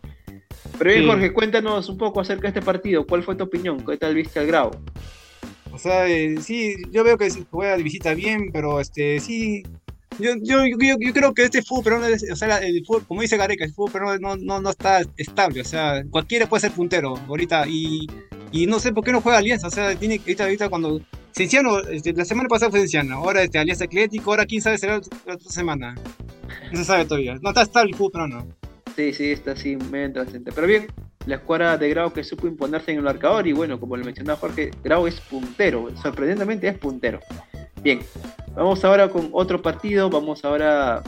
Pero 0.78 0.90
bien, 0.90 1.04
Sí. 1.04 1.08
Jorge, 1.10 1.34
cuéntanos 1.34 1.88
un 1.90 1.98
poco 1.98 2.20
acerca 2.22 2.44
de 2.44 2.48
este 2.50 2.62
partido. 2.62 3.06
¿Cuál 3.06 3.24
fue 3.24 3.36
tu 3.36 3.44
opinión? 3.46 3.84
¿Qué 3.86 3.98
tal 3.98 4.14
viste 4.16 4.40
al 4.40 4.48
Grau? 4.48 4.72
O 5.72 5.78
sea, 5.78 6.08
eh, 6.08 6.36
sí, 6.42 6.76
yo 6.92 7.04
veo 7.04 7.18
que 7.18 7.30
se 7.30 7.44
juega 7.50 7.76
de 7.78 7.84
visita 7.84 8.14
bien, 8.14 8.50
pero 8.52 8.80
este, 8.80 9.20
sí, 9.20 9.64
Yo, 10.18 10.32
yo, 10.42 10.66
yo, 10.66 10.96
yo 10.98 11.14
creo 11.14 11.34
que 11.34 11.44
este 11.44 11.62
fútbol 11.62 11.84
peruano, 11.84 12.06
es- 12.08 12.26
o 12.32 12.36
sea, 12.38 12.60
el 12.60 12.86
fútbol, 12.86 13.04
como 13.06 13.20
dice 13.22 13.36
Gareca, 13.36 13.66
el 13.66 13.74
fútbol 13.74 13.92
peruano 13.92 14.18
no, 14.22 14.36
no, 14.38 14.62
no 14.62 14.70
está 14.70 15.02
estable, 15.18 15.60
o 15.60 15.66
sea, 15.66 16.06
cualquiera 16.10 16.48
puede 16.48 16.62
ser 16.62 16.72
puntero 16.72 17.16
ahorita 17.28 17.66
y, 17.68 18.08
y 18.54 18.66
no 18.66 18.80
sé 18.80 18.94
por 18.94 19.04
qué 19.04 19.12
no 19.12 19.20
juega 19.20 19.40
Alianza, 19.40 19.68
o 19.68 19.72
sea, 19.72 19.94
tiene 19.94 20.16
ahorita, 20.20 20.46
ahorita 20.46 20.70
cuando 20.70 21.02
Cienciano, 21.36 21.80
este, 21.82 22.14
la 22.14 22.24
semana 22.24 22.48
pasada 22.48 22.72
fue 22.72 22.80
Cienciano, 22.80 23.16
ahora 23.18 23.44
este, 23.44 23.58
Alianza 23.60 23.84
Atlético, 23.84 24.32
ahora 24.32 24.46
quién 24.46 24.62
sabe 24.62 24.78
será 24.78 25.02
la 25.26 25.34
otra 25.34 25.52
semana. 25.52 25.96
No 26.72 26.78
se 26.78 26.86
sabe 26.86 27.04
todavía, 27.04 27.36
no 27.42 27.50
está 27.50 27.64
estable 27.64 27.92
el 27.92 27.98
fútbol 27.98 28.12
peruano. 28.14 28.48
Sí, 28.96 29.14
sí, 29.14 29.32
está 29.32 29.52
así 29.52 29.76
medio 29.76 30.08
intrascendente. 30.08 30.52
Pero 30.54 30.68
bien, 30.68 30.88
la 31.26 31.36
escuadra 31.36 31.78
de 31.78 31.90
Grau 31.90 32.14
que 32.14 32.24
supo 32.24 32.48
imponerse 32.48 32.92
en 32.92 32.98
el 32.98 33.04
marcador 33.04 33.46
y 33.46 33.52
bueno, 33.52 33.80
como 33.80 33.98
le 33.98 34.06
mencionaba 34.06 34.40
Jorge, 34.40 34.72
Grau 34.84 35.06
es 35.06 35.20
puntero, 35.22 35.90
sorprendentemente 36.02 36.68
es 36.68 36.78
puntero. 36.78 37.20
Bien, 37.82 38.00
vamos 38.56 38.86
ahora 38.86 39.10
con 39.10 39.30
otro 39.34 39.62
partido, 39.62 40.10
vamos 40.10 40.46
ahora 40.46 41.04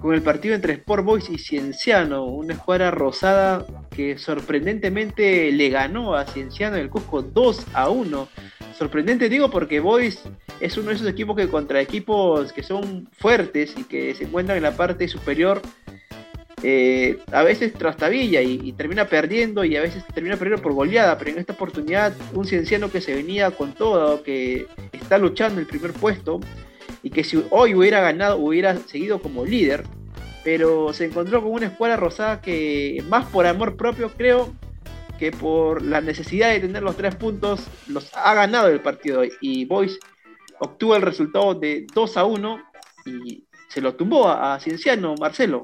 con 0.00 0.12
el 0.12 0.22
partido 0.22 0.54
entre 0.54 0.72
Sport 0.74 1.04
Boys 1.04 1.30
y 1.30 1.38
Cienciano, 1.38 2.24
una 2.24 2.54
escuadra 2.54 2.90
rosada 2.90 3.64
que 3.90 4.18
sorprendentemente 4.18 5.52
le 5.52 5.70
ganó 5.70 6.14
a 6.14 6.24
Cienciano 6.26 6.76
en 6.76 6.82
el 6.82 6.90
Cusco 6.90 7.22
2 7.22 7.66
a 7.74 7.88
1. 7.90 8.28
Sorprendente 8.76 9.28
digo 9.28 9.50
porque 9.50 9.80
Boys 9.80 10.22
es 10.60 10.76
uno 10.76 10.88
de 10.88 10.96
esos 10.96 11.08
equipos 11.08 11.36
que 11.36 11.48
contra 11.48 11.80
equipos 11.80 12.52
que 12.52 12.62
son 12.62 13.08
fuertes 13.12 13.74
y 13.76 13.84
que 13.84 14.14
se 14.14 14.24
encuentran 14.24 14.56
en 14.56 14.64
la 14.64 14.76
parte 14.76 15.08
superior 15.08 15.62
eh, 16.62 17.18
a 17.32 17.42
veces 17.42 17.74
trastabilla 17.74 18.40
y, 18.40 18.60
y 18.62 18.72
termina 18.72 19.06
perdiendo 19.06 19.64
y 19.64 19.76
a 19.76 19.82
veces 19.82 20.04
termina 20.14 20.36
perdiendo 20.36 20.62
por 20.62 20.72
goleada, 20.72 21.18
pero 21.18 21.32
en 21.32 21.38
esta 21.38 21.52
oportunidad 21.52 22.14
un 22.32 22.46
cienciano 22.46 22.90
que 22.90 23.00
se 23.00 23.14
venía 23.14 23.50
con 23.50 23.74
todo, 23.74 24.22
que 24.22 24.66
está 24.92 25.18
luchando 25.18 25.60
el 25.60 25.66
primer 25.66 25.92
puesto 25.92 26.40
y 27.02 27.10
que 27.10 27.24
si 27.24 27.44
hoy 27.50 27.74
hubiera 27.74 28.00
ganado 28.00 28.38
hubiera 28.38 28.76
seguido 28.78 29.20
como 29.20 29.44
líder, 29.44 29.84
pero 30.44 30.92
se 30.92 31.04
encontró 31.04 31.42
con 31.42 31.52
una 31.52 31.66
escuadra 31.66 31.96
rosada 31.96 32.40
que 32.40 33.04
más 33.08 33.26
por 33.26 33.46
amor 33.46 33.76
propio 33.76 34.10
creo 34.16 34.54
que 35.18 35.32
por 35.32 35.82
la 35.82 36.00
necesidad 36.00 36.50
de 36.50 36.60
tener 36.60 36.82
los 36.82 36.96
tres 36.96 37.14
puntos 37.14 37.66
los 37.86 38.14
ha 38.14 38.34
ganado 38.34 38.68
el 38.68 38.80
partido 38.80 39.22
y 39.40 39.64
Boys 39.64 39.98
obtuvo 40.58 40.96
el 40.96 41.02
resultado 41.02 41.54
de 41.54 41.86
2 41.94 42.16
a 42.16 42.24
1 42.24 42.58
y 43.06 43.44
se 43.68 43.80
lo 43.80 43.94
tumbó 43.94 44.28
a 44.28 44.58
Cienciano 44.60 45.14
Marcelo. 45.18 45.62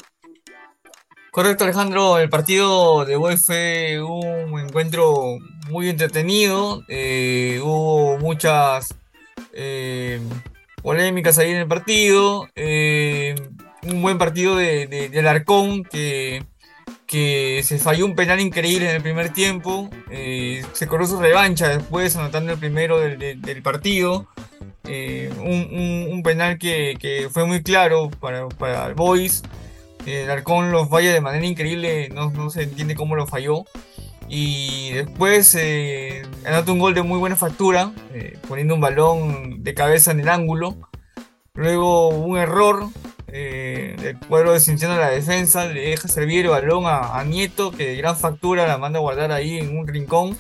Correcto, 1.32 1.64
Alejandro. 1.64 2.18
El 2.18 2.28
partido 2.28 3.06
de 3.06 3.16
hoy 3.16 3.38
fue 3.38 4.02
un 4.02 4.60
encuentro 4.60 5.38
muy 5.70 5.88
entretenido. 5.88 6.84
eh, 6.88 7.58
hubo 7.62 8.18
muchas 8.18 8.94
eh, 9.54 10.20
polémicas 10.82 11.38
ahí 11.38 11.52
en 11.52 11.56
el 11.56 11.66
partido. 11.66 12.48
eh, 12.54 13.34
un 13.84 14.02
buen 14.02 14.18
partido 14.18 14.56
de, 14.56 14.86
de, 14.86 15.18
Alarcón 15.20 15.84
que, 15.84 16.44
que 17.06 17.62
se 17.64 17.78
falló 17.78 18.04
un 18.04 18.14
penal 18.14 18.38
increíble 18.38 18.90
en 18.90 18.96
el 18.96 19.02
primer 19.02 19.32
tiempo. 19.32 19.88
se 20.10 20.86
corrió 20.86 21.06
su 21.06 21.18
revancha 21.18 21.66
después, 21.70 22.14
anotando 22.14 22.52
el 22.52 22.58
primero 22.58 23.00
del, 23.00 23.62
partido. 23.62 24.28
un 24.84 26.20
penal 26.22 26.58
que, 26.58 26.94
que 27.00 27.30
fue 27.30 27.46
muy 27.46 27.62
claro 27.62 28.10
para, 28.20 28.48
para 28.50 28.86
el 28.86 28.94
Boys. 28.94 29.42
El 30.06 30.30
Arcón 30.30 30.72
los 30.72 30.88
falla 30.88 31.12
de 31.12 31.20
manera 31.20 31.46
increíble, 31.46 32.08
no, 32.08 32.50
se 32.50 32.62
entiende 32.62 32.94
cómo 32.94 33.16
lo 33.16 33.26
falló. 33.26 33.64
Y 34.28 34.92
después 34.92 35.54
eh, 35.58 36.22
anota 36.46 36.72
un 36.72 36.78
gol 36.78 36.94
de 36.94 37.02
muy 37.02 37.18
buena 37.18 37.36
factura, 37.36 37.92
eh, 38.14 38.38
poniendo 38.48 38.74
un 38.74 38.80
balón 38.80 39.62
de 39.62 39.74
cabeza 39.74 40.10
en 40.10 40.20
el 40.20 40.28
ángulo. 40.28 40.76
Luego 41.54 42.08
un 42.08 42.38
error 42.38 42.88
eh, 43.34 43.96
del 44.00 44.18
cuadro 44.18 44.52
de 44.52 44.78
la 44.88 45.10
defensa, 45.10 45.66
le 45.66 45.80
deja 45.80 46.06
servir 46.06 46.44
el 46.44 46.50
balón 46.50 46.84
a, 46.86 47.22
Nieto, 47.24 47.70
que 47.70 47.86
de 47.88 47.96
gran 47.96 48.16
factura 48.16 48.66
la 48.66 48.78
manda 48.78 48.98
a 48.98 49.02
guardar 49.02 49.32
ahí 49.32 49.58
en 49.58 49.76
un 49.76 49.86
rincón. 49.86 50.36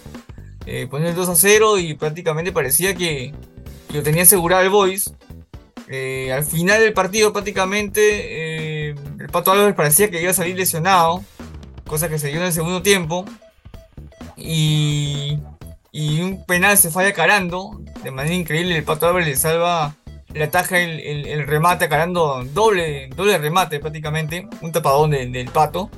Eh, 0.66 0.86
poniendo 0.88 1.10
el 1.10 1.26
2 1.26 1.28
a 1.28 1.34
0 1.34 1.78
y 1.78 1.94
prácticamente 1.94 2.52
parecía 2.52 2.94
que, 2.94 3.32
lo 3.92 4.02
tenía 4.02 4.22
asegurado 4.22 4.62
el 4.62 4.70
Boys. 4.70 5.14
Eh, 5.88 6.32
al 6.32 6.44
final 6.44 6.80
del 6.80 6.92
partido 6.92 7.32
prácticamente 7.32 8.00
eh, 8.00 8.51
el 8.51 8.51
Pato 9.32 9.50
Álvarez 9.50 9.74
parecía 9.74 10.10
que 10.10 10.20
iba 10.22 10.30
a 10.30 10.34
salir 10.34 10.56
lesionado, 10.56 11.24
cosa 11.86 12.08
que 12.08 12.18
se 12.18 12.28
dio 12.28 12.36
en 12.38 12.46
el 12.46 12.52
segundo 12.52 12.82
tiempo. 12.82 13.24
Y, 14.36 15.38
un 16.20 16.44
penal 16.46 16.76
se 16.78 16.90
falla 16.90 17.12
Carando, 17.12 17.80
de 18.02 18.10
manera 18.10 18.34
increíble 18.34 18.76
el 18.76 18.84
Pato 18.84 19.06
Álvarez 19.06 19.28
le 19.28 19.36
salva, 19.36 19.94
le 20.32 20.44
ataja 20.44 20.78
el, 20.78 21.46
remate 21.46 21.88
Carando, 21.88 22.44
doble, 22.52 23.08
doble 23.16 23.38
remate 23.38 23.80
prácticamente, 23.80 24.46
un 24.60 24.72
tapadón 24.72 25.10
de- 25.10 25.26
del 25.26 25.48
Pato. 25.50 25.90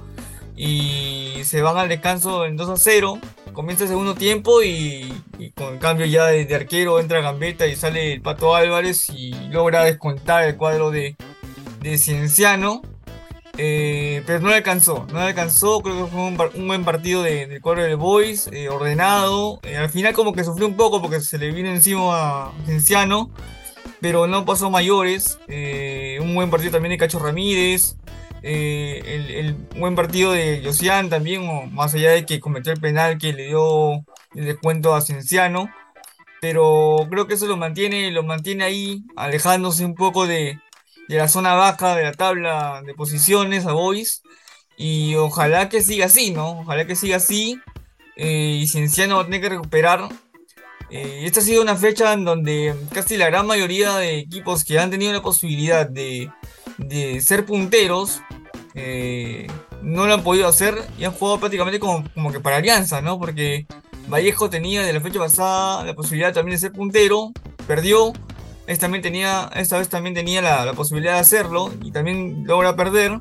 Y 0.56 1.40
se 1.44 1.62
van 1.62 1.76
al 1.76 1.88
descanso 1.88 2.44
en 2.46 2.56
2 2.56 2.70
a 2.70 2.76
0. 2.76 3.18
Comienza 3.52 3.84
el 3.84 3.90
segundo 3.90 4.14
tiempo 4.14 4.62
y, 4.62 5.12
con 5.56 5.74
el 5.74 5.78
cambio 5.80 6.06
ya 6.06 6.26
de, 6.26 6.44
de 6.44 6.54
arquero 6.54 7.00
entra 7.00 7.20
Gambetta 7.20 7.66
y 7.66 7.74
sale 7.74 8.12
el 8.12 8.20
Pato 8.20 8.54
Álvarez 8.54 9.10
y 9.10 9.32
logra 9.50 9.82
descontar 9.82 10.44
el 10.44 10.56
cuadro 10.56 10.90
de, 10.92 11.16
de 11.80 11.98
Cienciano. 11.98 12.82
Eh, 13.56 14.22
pero 14.26 14.40
no 14.40 14.50
alcanzó, 14.50 15.06
no 15.12 15.20
le 15.20 15.26
alcanzó, 15.26 15.80
creo 15.80 16.04
que 16.04 16.10
fue 16.10 16.20
un, 16.22 16.66
buen 16.66 16.84
partido 16.84 17.22
de- 17.22 17.46
del 17.46 17.60
cuadro 17.60 17.84
del 17.84 17.96
Boys, 17.96 18.48
eh, 18.52 18.68
ordenado. 18.68 19.60
Eh, 19.62 19.76
al 19.76 19.88
final 19.90 20.12
como 20.12 20.32
que 20.32 20.44
sufrió 20.44 20.66
un 20.66 20.76
poco 20.76 21.00
porque 21.00 21.20
se 21.20 21.38
le 21.38 21.52
vino 21.52 21.68
encima 21.70 22.46
a 22.46 22.52
Cienciano, 22.66 23.30
pero 24.00 24.26
no 24.26 24.44
pasó 24.44 24.70
mayores. 24.70 25.38
Un 26.20 26.34
buen 26.34 26.50
partido 26.50 26.72
también 26.72 26.90
de 26.90 26.98
Cacho 26.98 27.18
Ramírez. 27.18 27.96
el, 28.42 29.56
buen 29.76 29.94
partido 29.94 30.32
de 30.32 30.62
Josian 30.64 31.08
también, 31.08 31.72
más 31.74 31.94
allá 31.94 32.10
de 32.10 32.26
que 32.26 32.40
cometió 32.40 32.72
el 32.72 32.80
penal 32.80 33.18
que 33.18 33.32
le 33.32 33.46
dio 33.46 34.04
el 34.34 34.44
descuento 34.46 34.94
a 34.94 35.00
Cienciano. 35.00 35.68
Pero 36.40 37.06
creo 37.08 37.26
que 37.26 37.34
eso 37.34 37.46
lo 37.46 37.56
mantiene, 37.56 38.10
lo 38.10 38.22
mantiene 38.22 38.64
ahí, 38.64 39.02
alejándose 39.16 39.84
un 39.86 39.94
poco 39.94 40.26
de, 40.26 40.58
de 41.08 41.16
la 41.16 41.28
zona 41.28 41.54
baja 41.54 41.94
de 41.96 42.04
la 42.04 42.12
tabla 42.12 42.82
de 42.84 42.94
posiciones 42.94 43.66
a 43.66 43.72
Boys. 43.72 44.22
Y 44.76 45.14
ojalá 45.16 45.68
que 45.68 45.82
siga 45.82 46.06
así, 46.06 46.32
¿no? 46.32 46.60
Ojalá 46.60 46.86
que 46.86 46.96
siga 46.96 47.16
así. 47.16 47.60
eh, 48.16 48.58
y 48.62 48.68
Cienciano 48.68 49.16
va 49.16 49.22
a 49.22 49.24
tener 49.24 49.40
que 49.40 49.48
recuperar. 49.50 50.08
Eh, 50.90 51.22
esta 51.24 51.40
ha 51.40 51.42
sido 51.42 51.62
una 51.62 51.76
fecha 51.76 52.12
en 52.12 52.24
donde 52.24 52.74
casi 52.92 53.16
la 53.16 53.26
gran 53.26 53.46
mayoría 53.46 53.96
de 53.96 54.18
equipos 54.18 54.64
que 54.64 54.78
han 54.78 54.90
tenido 54.90 55.12
la 55.12 55.22
posibilidad 55.22 55.88
de, 55.88 56.30
de 56.78 57.20
ser 57.20 57.46
punteros 57.46 58.20
eh, 58.74 59.46
no 59.82 60.06
lo 60.06 60.14
han 60.14 60.22
podido 60.22 60.48
hacer 60.48 60.76
y 60.98 61.04
han 61.04 61.12
jugado 61.12 61.38
prácticamente 61.40 61.78
como, 61.80 62.04
como 62.12 62.32
que 62.32 62.40
para 62.40 62.56
alianza, 62.56 63.00
¿no? 63.00 63.18
Porque 63.18 63.66
Vallejo 64.08 64.50
tenía 64.50 64.82
de 64.82 64.92
la 64.92 65.00
fecha 65.00 65.18
pasada 65.18 65.84
la 65.84 65.94
posibilidad 65.94 66.32
también 66.32 66.56
de 66.56 66.60
ser 66.60 66.72
puntero, 66.72 67.32
perdió. 67.66 68.12
Esta, 68.66 68.86
también 68.86 69.02
tenía, 69.02 69.50
esta 69.54 69.78
vez 69.78 69.88
también 69.88 70.14
tenía 70.14 70.40
la, 70.40 70.64
la 70.64 70.72
posibilidad 70.72 71.14
de 71.14 71.20
hacerlo 71.20 71.70
y 71.82 71.90
también 71.92 72.44
logra 72.46 72.76
perder. 72.76 73.20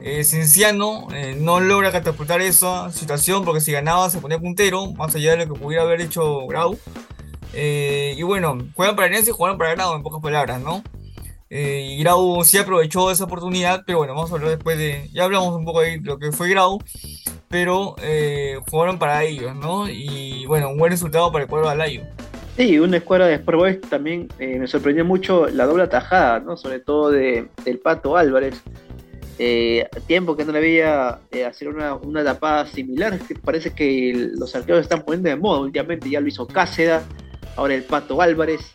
Eh, 0.00 0.22
Cienciano 0.22 1.08
eh, 1.12 1.36
no 1.38 1.58
logra 1.58 1.90
catapultar 1.90 2.40
esa 2.40 2.92
situación 2.92 3.44
porque 3.44 3.60
si 3.60 3.72
ganaba 3.72 4.08
se 4.10 4.20
ponía 4.20 4.38
puntero, 4.38 4.92
más 4.92 5.14
allá 5.14 5.32
de 5.32 5.44
lo 5.44 5.52
que 5.52 5.60
pudiera 5.60 5.82
haber 5.82 6.00
hecho 6.00 6.46
Grau. 6.46 6.78
Eh, 7.52 8.14
y 8.16 8.22
bueno, 8.22 8.58
juegan 8.74 8.94
para 8.94 9.06
Alianza 9.06 9.30
y 9.30 9.32
jugaron 9.32 9.58
para 9.58 9.74
Grau 9.74 9.96
en 9.96 10.02
pocas 10.02 10.22
palabras, 10.22 10.60
¿no? 10.60 10.84
Eh, 11.50 11.94
y 11.94 11.98
Grau 11.98 12.44
sí 12.44 12.58
aprovechó 12.58 13.10
esa 13.10 13.24
oportunidad, 13.24 13.82
pero 13.86 13.98
bueno, 13.98 14.14
vamos 14.14 14.30
a 14.30 14.34
hablar 14.34 14.50
después 14.50 14.78
de. 14.78 15.08
Ya 15.12 15.24
hablamos 15.24 15.54
un 15.56 15.64
poco 15.64 15.80
de 15.80 15.98
lo 16.00 16.18
que 16.18 16.30
fue 16.30 16.48
Grau, 16.50 16.78
pero 17.48 17.96
jugaron 18.70 18.98
para 18.98 19.24
ellos, 19.24 19.56
¿no? 19.56 19.88
Y 19.88 20.46
bueno, 20.46 20.68
un 20.68 20.78
buen 20.78 20.92
resultado 20.92 21.32
para 21.32 21.44
el 21.44 21.50
cuadro 21.50 21.66
de 21.66 21.72
Alayo. 21.72 22.02
Sí, 22.58 22.76
una 22.80 22.96
escuadra 22.96 23.28
de 23.28 23.34
Sport 23.34 23.56
Boys 23.56 23.80
también 23.82 24.26
eh, 24.40 24.58
me 24.58 24.66
sorprendió 24.66 25.04
mucho 25.04 25.46
la 25.46 25.64
doble 25.64 25.84
atajada, 25.84 26.40
¿no? 26.40 26.56
Sobre 26.56 26.80
todo 26.80 27.12
de, 27.12 27.46
del 27.64 27.78
Pato 27.78 28.16
Álvarez. 28.16 28.60
Eh, 29.38 29.88
tiempo 30.08 30.36
que 30.36 30.44
no 30.44 30.50
le 30.50 30.58
veía 30.58 31.20
eh, 31.30 31.44
hacer 31.44 31.68
una, 31.68 31.94
una 31.94 32.24
tapada 32.24 32.66
similar, 32.66 33.16
parece 33.44 33.70
que 33.70 34.32
los 34.36 34.56
arqueros 34.56 34.80
están 34.80 35.02
poniendo 35.02 35.28
de 35.28 35.36
moda 35.36 35.60
últimamente, 35.60 36.10
ya 36.10 36.20
lo 36.20 36.26
hizo 36.26 36.48
Cáceda, 36.48 37.04
ahora 37.54 37.74
el 37.74 37.84
Pato 37.84 38.20
Álvarez, 38.20 38.72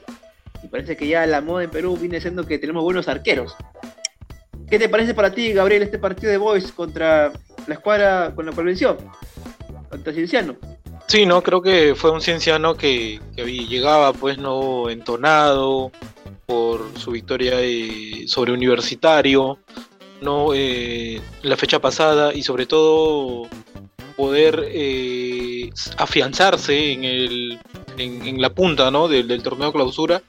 y 0.64 0.68
parece 0.68 0.96
que 0.96 1.06
ya 1.06 1.28
la 1.28 1.42
moda 1.42 1.66
en 1.66 1.70
Perú 1.70 1.98
viene 2.00 2.22
siendo 2.22 2.48
que 2.48 2.60
tenemos 2.60 2.84
buenos 2.86 3.10
arqueros. 3.10 3.54
¿Qué 4.70 4.80
te 4.80 4.88
parece 4.88 5.14
para 5.14 5.34
ti, 5.34 5.52
Gabriel, 5.52 5.84
este 5.84 6.00
partido 6.00 6.32
de 6.32 6.38
Boys 6.38 6.72
contra 6.72 7.34
la 7.68 7.74
escuadra 7.74 8.32
con 8.34 8.46
la 8.46 8.54
prevención? 8.54 8.96
Contra 9.90 10.14
Cienciano. 10.14 10.56
Sí, 11.08 11.26
no, 11.26 11.44
creo 11.44 11.62
que 11.62 11.94
fue 11.96 12.12
un 12.12 12.22
cienciano 12.22 12.76
que, 12.76 13.20
llegaba 13.36 14.14
pues 14.14 14.38
no 14.38 14.90
entonado 14.90 15.92
por 16.46 16.98
su 16.98 17.12
victoria 17.12 17.54
eh, 17.60 18.26
sobre 18.28 18.52
Universitario, 18.52 19.60
no 20.22 20.54
eh, 20.54 21.22
la 21.42 21.58
fecha 21.58 21.80
pasada 21.80 22.34
y 22.34 22.44
sobre 22.44 22.66
todo 22.66 23.48
poder 24.16 24.66
eh, 24.68 25.70
afianzarse 25.98 26.94
en 26.94 27.04
el 27.04 27.60
en, 27.98 28.26
en 28.28 28.42
la 28.42 28.50
punta 28.50 28.90
¿no? 28.92 29.08
del, 29.08 29.28
del 29.28 29.44
torneo 29.44 29.72
clausura 29.72 30.22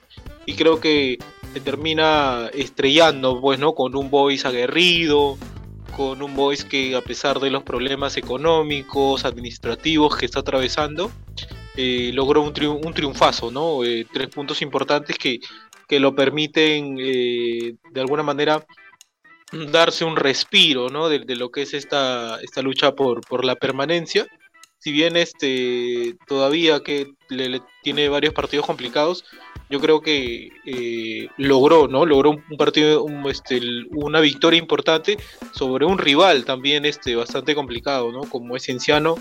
y 0.47 0.55
creo 0.55 0.81
que 0.81 1.19
se 1.53 1.61
termina 1.61 2.51
estrellando, 2.53 3.41
pues, 3.41 3.59
¿no? 3.59 3.75
Con 3.75 3.97
un 3.97 4.11
Boys 4.11 4.45
aguerrido, 4.45 5.39
con 5.97 6.23
un 6.23 6.35
Boys 6.35 6.65
que 6.65 6.97
a 6.97 7.01
pesar 7.01 7.41
de 7.41 7.51
los 7.51 7.63
problemas 7.63 8.17
económicos, 8.17 9.25
administrativos 9.25 10.17
que 10.17 10.27
está 10.27 10.41
atravesando, 10.41 11.11
eh, 11.77 12.11
logró 12.13 12.43
un, 12.43 12.53
un, 12.85 12.95
triunfazo, 12.95 13.51
¿no? 13.51 13.85
Eh, 13.85 14.07
tres 14.13 14.29
puntos 14.29 14.63
importantes 14.63 15.19
que, 15.19 15.41
que 15.89 16.01
lo 16.01 16.15
permiten 16.15 16.97
eh, 17.01 17.75
de 17.93 18.01
alguna 18.01 18.23
manera 18.23 18.65
darse 19.71 20.05
un 20.05 20.17
respiro, 20.17 20.89
¿no? 20.89 21.09
De, 21.09 21.21
lo 21.37 21.51
que 21.51 21.63
es 21.63 21.75
esta, 21.75 22.41
esta 22.43 22.63
lucha 22.63 22.93
por, 22.95 23.21
por 23.23 23.45
la 23.45 23.57
permanencia. 23.57 24.27
Si 24.79 24.93
bien 24.93 25.17
este 25.17 26.17
todavía 26.27 26.81
que 26.81 27.13
le 27.31 27.63
tiene 27.83 28.09
varios 28.09 28.35
partidos 28.35 28.67
complicados, 28.67 29.25
yo 29.75 29.81
creo 29.81 30.01
que 30.01 30.51
eh, 30.67 31.27
logró, 31.37 31.89
¿no? 31.89 32.07
Logró 32.07 32.31
un 32.31 32.57
partido, 32.57 33.05
este, 33.29 33.61
una 33.91 34.21
victoria 34.21 34.57
importante 34.57 35.19
sobre 35.53 35.85
un 35.85 35.99
rival 35.99 36.45
también 36.45 36.85
este, 36.85 37.17
bastante 37.17 37.57
complicado, 37.57 38.13
¿no? 38.13 38.21
Como 38.21 38.55
es 38.55 38.63
Cienciano. 38.63 39.17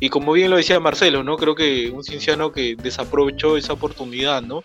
Y 0.00 0.08
como 0.08 0.32
bien 0.32 0.50
lo 0.50 0.56
decía 0.56 0.80
Marcelo, 0.80 1.22
¿no? 1.24 1.36
Creo 1.36 1.54
que 1.54 1.90
un 1.90 2.02
Cienciano 2.04 2.52
que 2.52 2.74
desaprovechó 2.74 3.58
esa 3.58 3.74
oportunidad, 3.74 4.40
¿no? 4.40 4.62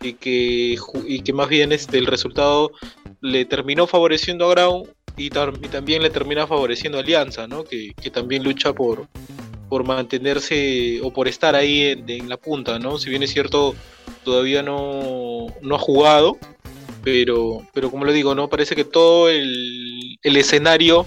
Y 0.00 0.14
que, 0.14 0.78
y 1.06 1.20
que 1.20 1.32
más 1.34 1.50
bien 1.50 1.72
este, 1.72 1.98
el 1.98 2.06
resultado 2.06 2.70
le 3.20 3.44
terminó 3.44 3.86
favoreciendo 3.86 4.46
a 4.46 4.50
Grau 4.50 4.88
y, 5.18 5.28
también 5.28 6.02
le 6.02 6.08
termina 6.08 6.46
favoreciendo 6.46 6.96
a 6.96 7.02
Alianza, 7.02 7.46
¿no? 7.46 7.64
Que, 7.64 7.92
que 8.00 8.10
también 8.10 8.44
lucha 8.44 8.72
por, 8.72 9.08
por 9.68 9.84
mantenerse 9.84 11.00
o 11.02 11.12
por 11.12 11.28
estar 11.28 11.54
ahí 11.54 12.04
en, 12.06 12.28
la 12.28 12.36
punta, 12.36 12.78
¿no? 12.78 12.98
Si 12.98 13.10
bien 13.10 13.22
es 13.22 13.30
cierto, 13.30 13.74
todavía 14.24 14.62
no, 14.62 15.46
no 15.60 15.74
ha 15.74 15.78
jugado, 15.78 16.36
pero, 17.02 17.62
pero 17.72 17.90
como 17.90 18.04
le 18.04 18.12
digo, 18.12 18.34
¿no? 18.34 18.48
Parece 18.48 18.76
que 18.76 18.84
todo 18.84 19.28
el, 19.28 20.18
el 20.22 20.36
escenario 20.36 21.06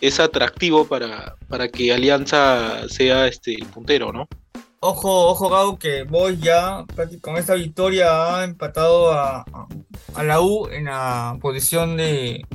es 0.00 0.20
atractivo 0.20 0.86
para, 0.86 1.36
para 1.48 1.68
que 1.68 1.92
Alianza 1.92 2.88
sea 2.88 3.26
este 3.26 3.54
el 3.54 3.66
puntero, 3.66 4.12
¿no? 4.12 4.28
Ojo, 4.82 5.28
ojo, 5.28 5.50
Gau, 5.50 5.78
que 5.78 6.04
Boy 6.04 6.38
ya 6.38 6.86
con 7.20 7.36
esta 7.36 7.54
victoria 7.54 8.38
ha 8.38 8.44
empatado 8.44 9.12
a, 9.12 9.44
a 10.14 10.24
la 10.24 10.40
U 10.40 10.68
en 10.68 10.86
la 10.86 11.36
posición 11.38 11.98
de, 11.98 12.46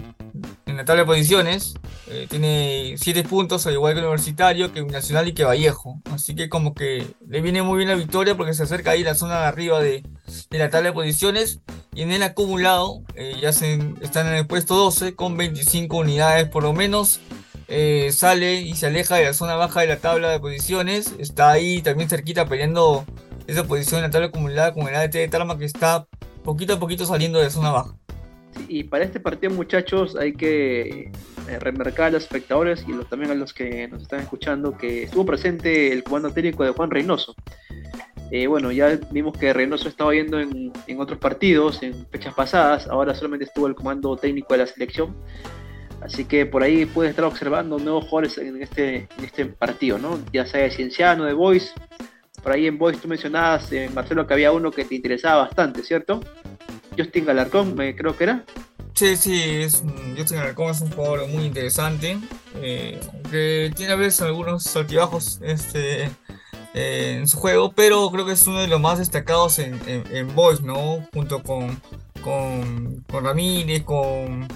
en 0.76 0.80
la 0.80 0.86
tabla 0.86 1.04
de 1.04 1.08
posiciones. 1.08 1.76
Eh, 2.08 2.28
tiene 2.30 2.96
7 2.98 3.24
puntos, 3.24 3.66
al 3.66 3.74
igual 3.74 3.94
que 3.94 4.02
Universitario, 4.02 4.74
que 4.74 4.84
Nacional 4.84 5.28
y 5.28 5.34
que 5.34 5.46
Vallejo. 5.46 6.02
Así 6.12 6.36
que 6.36 6.50
como 6.50 6.74
que 6.74 7.08
le 7.28 7.42
viene 7.42 7.64
muy 7.64 7.78
bien 7.78 7.90
la 7.90 7.96
victoria 7.96 8.36
porque 8.36 8.54
se 8.54 8.64
acerca 8.64 8.92
ahí 8.92 9.04
la 9.04 9.16
zona 9.16 9.40
de 9.40 9.46
arriba 9.46 9.80
de, 9.80 10.04
la 10.52 10.70
tabla 10.70 10.90
de 10.90 10.94
posiciones. 10.94 11.62
Y 11.94 12.02
en 12.02 12.12
el 12.12 12.24
acumulado 12.24 13.02
eh, 13.16 13.38
ya 13.42 13.54
se, 13.54 13.80
están 14.02 14.28
en 14.28 14.34
el 14.34 14.48
puesto 14.48 14.76
12 14.76 15.16
con 15.16 15.38
25 15.38 15.98
unidades 15.98 16.50
por 16.50 16.64
lo 16.64 16.74
menos. 16.74 17.22
Eh, 17.68 18.12
sale 18.12 18.56
y 18.56 18.76
se 18.76 18.88
aleja 18.88 19.16
de 19.16 19.26
la 19.26 19.34
zona 19.34 19.56
baja 19.56 19.82
de 19.82 19.88
la 19.88 19.98
tabla 19.98 20.30
de 20.30 20.40
posiciones. 20.40 21.14
Está 21.20 21.52
ahí 21.52 21.82
también 21.82 22.10
cerquita 22.10 22.48
peleando 22.48 23.06
esa 23.48 23.64
posición 23.64 24.00
en 24.00 24.04
la 24.04 24.12
tabla 24.12 24.28
acumulada 24.28 24.74
con 24.74 24.88
el 24.88 24.96
ADT 24.96 25.14
de 25.14 25.28
Tarma 25.30 25.58
que 25.58 25.66
está 25.66 26.06
poquito 26.44 26.74
a 26.74 26.80
poquito 26.80 27.06
saliendo 27.06 27.40
de 27.40 27.46
la 27.46 27.52
zona 27.52 27.72
baja 27.72 27.96
y 28.68 28.84
para 28.86 29.04
este 29.04 29.20
partido, 29.20 29.54
muchachos, 29.54 30.16
hay 30.16 30.34
que 30.34 31.12
eh, 31.48 31.60
remarcar 31.60 32.08
a 32.08 32.12
los 32.12 32.24
espectadores 32.24 32.86
y 32.88 32.94
también 33.06 33.32
a 33.32 33.36
los 33.36 33.54
que 33.54 33.88
nos 33.88 34.02
están 34.02 34.22
escuchando 34.22 34.78
que 34.78 35.04
estuvo 35.04 35.26
presente 35.26 35.92
el 35.92 36.04
comando 36.04 36.32
técnico 36.32 36.64
de 36.64 36.72
Juan 36.72 36.90
Reynoso. 36.90 37.36
Eh, 38.32 38.48
bueno, 38.48 38.72
ya 38.72 39.00
vimos 39.12 39.38
que 39.38 39.54
Reynoso 39.54 39.88
estaba 39.88 40.14
yendo 40.14 40.40
en, 40.40 40.72
otros 40.98 41.20
partidos, 41.20 41.84
en 41.84 42.08
fechas 42.08 42.34
pasadas, 42.34 42.88
ahora 42.88 43.14
solamente 43.14 43.46
estuvo 43.46 43.68
el 43.68 43.76
comando 43.76 44.16
técnico 44.18 44.54
de 44.54 44.60
la 44.60 44.68
selección. 44.68 45.16
Así 46.02 46.26
que 46.26 46.46
por 46.46 46.64
ahí 46.64 46.86
puede 46.86 47.10
estar 47.10 47.26
observando 47.26 47.80
nuevos 47.80 48.06
jugadores 48.06 48.38
en 48.38 48.62
este, 48.62 49.08
en 49.18 49.24
este 49.24 49.46
partido, 49.46 49.98
¿no? 49.98 50.20
Ya 50.34 50.46
sea 50.46 50.62
de 50.64 50.72
Cienciano, 50.72 51.26
de 51.26 51.34
Boys. 51.34 51.74
Por 52.44 52.52
ahí 52.52 52.68
en 52.68 52.78
Boys 52.78 53.00
tú 53.00 53.08
mencionabas, 53.08 53.72
eh, 53.72 53.90
Marcelo, 53.94 54.28
que 54.28 54.34
había 54.34 54.52
uno 54.52 54.72
que 54.72 54.86
te 54.86 54.96
interesaba 54.96 55.44
bastante, 55.44 55.84
¿cierto? 55.84 56.22
Justin 56.98 57.26
Galarcón, 57.26 57.76
me 57.76 57.96
creo 57.96 58.16
que 58.18 58.24
era. 58.26 58.44
Sí, 58.94 59.18
sí, 59.18 59.42
es, 59.42 59.84
Justin 60.18 60.38
Galarcón 60.38 60.72
es 60.72 60.82
un 60.82 60.92
jugador 60.92 61.28
muy 61.28 61.44
interesante, 61.44 62.18
eh, 62.56 63.00
aunque 63.12 63.72
tiene 63.76 63.94
a 63.94 63.98
veces 63.98 64.22
algunos 64.22 64.74
altibajos 64.76 65.40
este, 65.44 66.10
eh, 66.74 67.18
en 67.20 67.28
su 67.28 67.38
juego, 67.38 67.74
pero 67.74 68.10
creo 68.12 68.26
que 68.26 68.34
es 68.34 68.48
uno 68.48 68.62
de 68.62 68.68
los 68.68 68.80
más 68.80 69.00
destacados 69.00 69.60
en, 69.60 69.80
en, 69.86 70.34
Boys, 70.36 70.62
¿no? 70.62 71.06
Junto 71.14 71.44
con, 71.44 71.82
con, 72.22 73.04
con 73.10 73.24
Ramírez, 73.24 73.84
con, 73.84 74.48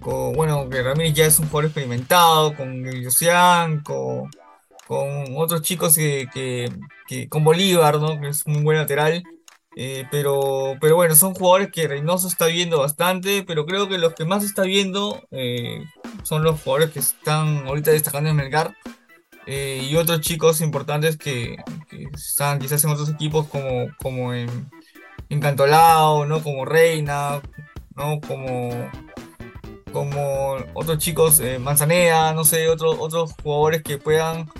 con, 0.00 0.32
bueno, 0.34 0.68
que 0.68 0.82
Ramírez 0.82 1.14
ya 1.14 1.26
es 1.26 1.38
un 1.38 1.46
jugador 1.48 1.66
experimentado, 1.66 2.56
con 2.56 2.84
Josian, 3.04 3.80
con, 3.80 4.30
con 4.86 5.36
otros 5.36 5.62
chicos 5.62 5.94
que, 5.94 6.28
que, 7.08 7.28
con 7.28 7.44
Bolívar, 7.44 7.98
¿no? 7.98 8.20
Que 8.20 8.28
es 8.28 8.44
un 8.46 8.62
buen 8.62 8.78
lateral. 8.78 9.22
Eh, 9.74 10.06
pero, 10.10 10.76
pero 10.80 10.96
bueno, 10.96 11.14
son 11.14 11.34
jugadores 11.34 11.70
que 11.72 11.88
Reynoso 11.88 12.28
está 12.28 12.46
viendo 12.46 12.78
bastante, 12.80 13.42
pero 13.42 13.64
creo 13.64 13.88
que 13.88 13.98
los 13.98 14.14
que 14.14 14.24
más 14.24 14.44
está 14.44 14.62
viendo 14.62 15.26
eh, 15.30 15.84
son 16.24 16.44
los 16.44 16.60
jugadores 16.60 16.90
que 16.90 16.98
están 16.98 17.66
ahorita 17.66 17.90
destacando 17.90 18.28
en 18.28 18.36
Melgar 18.36 18.76
eh, 19.46 19.86
y 19.88 19.96
otros 19.96 20.20
chicos 20.20 20.60
importantes 20.60 21.16
que, 21.16 21.56
están 22.14 22.58
quizás 22.58 22.84
en 22.84 22.90
otros 22.90 23.08
equipos 23.08 23.46
como, 23.48 23.88
como 23.98 24.34
en, 24.34 24.70
en 25.30 25.40
¿no? 25.40 26.42
como 26.42 26.64
Reina, 26.66 27.40
¿no? 27.96 28.20
como, 28.20 28.90
como 29.90 30.56
otros 30.74 30.98
chicos, 30.98 31.40
Manzanea, 31.60 32.34
no 32.34 32.44
sé, 32.44 32.68
otros 32.68 32.96
otros 32.98 33.32
jugadores 33.42 33.82
que 33.82 33.96
puedan 33.96 34.50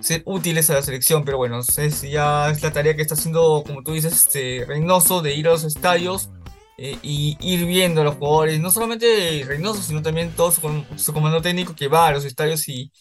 ser 0.00 0.22
útiles 0.24 0.68
a 0.70 0.74
la 0.74 0.82
selección, 0.82 1.24
pero 1.24 1.38
bueno, 1.38 1.60
ya 2.02 2.50
es 2.50 2.62
la 2.62 2.72
tarea 2.72 2.96
que 2.96 3.02
está 3.02 3.14
haciendo, 3.14 3.62
como 3.66 3.82
tú 3.82 3.92
dices, 3.92 4.12
este, 4.12 4.64
Reynoso, 4.66 5.22
de 5.22 5.34
ir 5.34 5.48
a 5.48 5.52
los 5.52 5.64
estadios 5.64 6.30
eh, 6.78 6.96
y 7.02 7.36
ir 7.40 7.66
viendo 7.66 8.00
a 8.00 8.04
los 8.04 8.16
jugadores, 8.16 8.60
no 8.60 8.70
solamente 8.70 9.44
Reynoso, 9.46 9.82
sino 9.82 10.02
también 10.02 10.32
todo 10.32 10.50
su, 10.50 11.12
comando 11.12 11.42
técnico 11.42 11.74
que 11.74 11.88
va 11.88 12.08
a 12.08 12.12
los 12.12 12.24
estadios 12.24 12.68
y, 12.68 12.92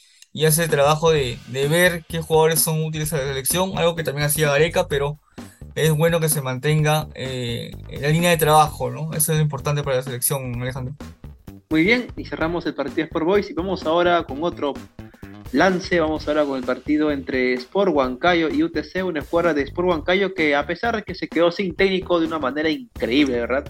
hace 0.45 0.63
el 0.63 0.69
trabajo 0.69 1.11
de, 1.11 1.37
ver 1.51 2.05
qué 2.07 2.21
jugadores 2.21 2.61
son 2.61 2.83
útiles 2.83 3.11
a 3.13 3.17
la 3.17 3.23
selección, 3.23 3.77
algo 3.77 3.95
que 3.95 4.03
también 4.03 4.27
hacía 4.27 4.49
Gareca, 4.49 4.87
pero 4.87 5.19
es 5.75 5.91
bueno 5.91 6.19
que 6.19 6.29
se 6.29 6.41
mantenga 6.41 7.07
eh, 7.15 7.71
en 7.89 8.01
la 8.01 8.09
línea 8.09 8.29
de 8.29 8.37
trabajo, 8.37 8.91
¿no? 8.91 9.13
Eso 9.13 9.31
es 9.31 9.37
lo 9.37 9.43
importante 9.43 9.83
para 9.83 9.97
la 9.97 10.03
selección, 10.03 10.61
Alejandro. 10.61 10.95
Muy 11.71 11.83
bien, 11.83 12.07
y 12.17 12.25
cerramos 12.25 12.65
el 12.65 12.75
partido 12.75 13.05
Sport 13.05 13.25
Boys 13.25 13.49
y 13.49 13.53
vamos 13.53 13.85
ahora 13.85 14.23
con 14.23 14.43
otro 14.43 14.73
lance. 15.51 15.99
Vamos 15.99 16.27
ahora 16.27 16.45
con 16.45 16.57
el 16.57 16.63
partido 16.63 17.11
entre 17.11 17.53
Sport 17.53 17.93
Huancayo 17.93 18.49
y 18.49 18.63
UTC, 18.63 19.03
una 19.03 19.19
escuadra 19.19 19.53
de 19.53 19.63
Sport 19.63 19.89
Huancayo 19.89 20.33
que 20.33 20.55
a 20.55 20.65
pesar 20.65 20.95
de 20.95 21.03
que 21.03 21.15
se 21.15 21.27
quedó 21.27 21.51
sin 21.51 21.75
técnico 21.75 22.19
de 22.19 22.27
una 22.27 22.39
manera 22.39 22.69
increíble, 22.69 23.39
¿verdad? 23.39 23.65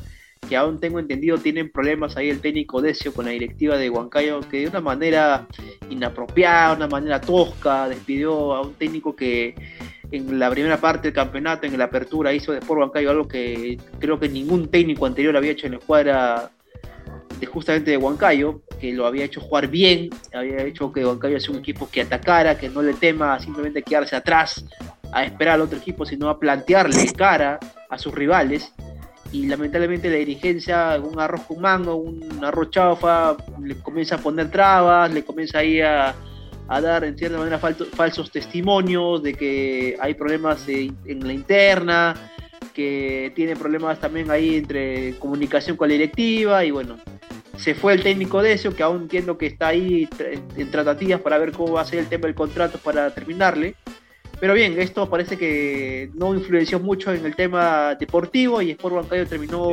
Que 0.48 0.58
aún 0.58 0.80
tengo 0.80 1.00
entendido 1.00 1.38
tienen 1.38 1.72
problemas 1.72 2.18
ahí 2.18 2.30
el 2.30 2.42
técnico 2.42 2.82
Decio 2.82 3.14
con 3.14 3.26
la 3.26 3.32
directiva 3.32 3.78
de 3.78 3.90
Huancayo, 3.90 4.42
que 4.42 4.62
de 4.62 4.68
una 4.68 4.82
manera 4.82 5.48
inapropiada, 5.90 6.76
una 6.76 6.88
manera 6.88 7.22
tosca, 7.22 7.88
despidió 7.88 8.54
a 8.54 8.62
un 8.62 8.74
técnico 8.74 9.16
que 9.16 9.56
en 10.12 10.40
la 10.40 10.50
primera 10.50 10.78
parte 10.78 11.08
del 11.08 11.14
campeonato, 11.14 11.66
en 11.66 11.78
la 11.78 11.86
apertura, 11.86 12.34
hizo 12.34 12.52
de 12.52 12.60
Sport 12.60 12.80
Huancayo 12.80 13.10
algo 13.12 13.28
que 13.28 13.78
creo 14.00 14.20
que 14.20 14.28
ningún 14.28 14.68
técnico 14.70 15.06
anterior 15.06 15.38
había 15.38 15.52
hecho 15.52 15.68
en 15.68 15.74
la 15.74 15.78
escuadra 15.80 16.52
justamente 17.46 17.92
de 17.92 17.98
Huancayo, 17.98 18.62
que 18.80 18.94
lo 18.94 19.06
había 19.06 19.26
hecho 19.26 19.42
jugar 19.42 19.68
bien, 19.68 20.10
había 20.34 20.64
hecho 20.64 20.92
que 20.92 21.06
Huancayo 21.06 21.40
sea 21.40 21.52
un 21.52 21.60
equipo 21.60 21.90
que 21.90 22.02
atacara, 22.02 22.58
que 22.58 22.70
no 22.70 22.82
le 22.82 22.94
tema 22.94 23.40
simplemente 23.40 23.82
quedarse 23.82 24.16
atrás 24.16 24.66
a 25.12 25.24
esperar 25.26 25.56
al 25.56 25.62
otro 25.62 25.78
equipo, 25.78 26.06
sino 26.06 26.30
a 26.30 26.40
plantearle 26.40 27.12
cara 27.14 27.60
a 27.90 27.98
sus 27.98 28.14
rivales. 28.14 28.74
Y 29.32 29.48
lamentablemente 29.48 30.10
la 30.10 30.18
dirigencia, 30.18 31.00
un 31.02 31.20
arroz 31.20 31.42
con 31.42 31.62
mango, 31.62 31.96
un 31.96 32.44
arroz 32.44 32.70
chaufa, 32.70 33.38
le 33.62 33.76
comienza 33.78 34.16
a 34.16 34.18
poner 34.18 34.52
trabas, 34.52 35.12
le 35.14 35.24
comienza 35.24 35.60
ahí 35.60 35.80
a 35.82 36.16
dar 36.68 37.04
en 37.04 37.18
cierta 37.18 37.38
manera 37.38 37.60
falsos 37.60 38.32
testimonios 38.32 39.24
de 39.24 39.34
que 39.34 39.98
hay 40.00 40.14
problemas 40.14 40.68
en 40.68 41.28
la 41.28 41.34
interna, 41.34 42.16
que 42.74 43.32
tiene 43.36 43.56
problemas 43.56 44.00
también 44.00 44.32
ahí 44.32 44.56
entre 44.56 45.18
comunicación 45.20 45.78
con 45.78 45.90
la 45.90 45.94
directiva 45.94 46.64
y 46.64 46.72
bueno, 46.72 46.98
se 47.58 47.76
fue 47.76 47.94
el 47.94 48.04
técnico 48.04 48.42
de 48.42 48.54
eso, 48.54 48.76
que 48.76 48.84
aún 48.84 49.04
entiendo 49.04 49.38
que 49.38 49.48
está 49.48 49.68
ahí 49.68 50.08
en 50.58 50.72
tratativas 50.72 51.22
para 51.22 51.38
ver 51.38 51.52
cómo 51.52 51.74
va 51.74 51.82
a 51.82 51.86
ser 51.86 52.00
el 52.00 52.08
tema 52.08 52.26
del 52.26 52.36
contrato 52.36 52.78
para 52.78 53.14
terminarle. 53.14 53.76
Pero 54.42 54.56
bien, 54.56 54.82
esto 54.82 55.08
parece 55.08 55.38
que 55.38 56.10
no 56.16 56.34
influenció 56.34 56.80
mucho 56.80 57.14
en 57.14 57.24
el 57.24 57.36
tema 57.36 57.94
deportivo 57.94 58.60
y 58.60 58.72
Sport 58.72 58.96
Bancayo 58.96 59.28
terminó 59.28 59.70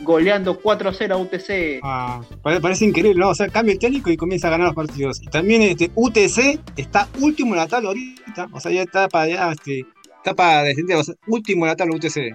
goleando 0.00 0.58
4 0.58 0.88
a 0.88 0.92
0 0.92 1.14
a 1.14 1.18
UTC. 1.18 1.80
Ah, 1.84 2.20
parece 2.42 2.84
increíble, 2.84 3.20
¿no? 3.20 3.28
O 3.28 3.34
sea, 3.36 3.48
cambia 3.48 3.74
el 3.74 3.78
técnico 3.78 4.10
y 4.10 4.16
comienza 4.16 4.48
a 4.48 4.50
ganar 4.50 4.66
los 4.66 4.74
partidos. 4.74 5.22
Y 5.22 5.26
también 5.26 5.62
este, 5.62 5.92
UTC 5.94 6.58
está 6.76 7.06
último 7.20 7.54
en 7.54 7.60
la 7.60 7.68
tabla 7.68 7.90
ahorita, 7.90 8.48
o 8.50 8.58
sea, 8.58 8.72
ya 8.72 8.82
está 8.82 9.08
para, 9.08 9.28
ya, 9.28 9.52
este, 9.52 9.86
está 10.16 10.34
para 10.34 10.64
descender, 10.64 10.96
o 10.96 11.04
sea, 11.04 11.14
último 11.28 11.64
en 11.64 11.68
la 11.68 11.76
tabla 11.76 11.94
UTC. 11.94 12.34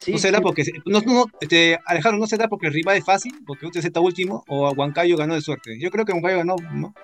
Sí, 0.00 0.12
no 0.12 0.18
será 0.18 0.40
porque, 0.40 0.64
no, 0.84 1.00
no, 1.00 1.24
este, 1.40 1.78
Alejandro, 1.86 2.20
no 2.20 2.26
será 2.26 2.48
porque 2.48 2.66
el 2.66 2.72
rival 2.74 2.96
es 2.96 3.04
fácil, 3.04 3.32
porque 3.46 3.66
UTC 3.66 3.84
está 3.86 4.00
último, 4.00 4.44
o 4.48 4.70
Huancayo 4.72 5.16
ganó 5.16 5.34
de 5.34 5.40
suerte. 5.40 5.78
Yo 5.80 5.90
creo 5.90 6.04
que 6.04 6.12
Huancayo 6.12 6.38
ganó, 6.38 6.56
¿no? 6.72 6.94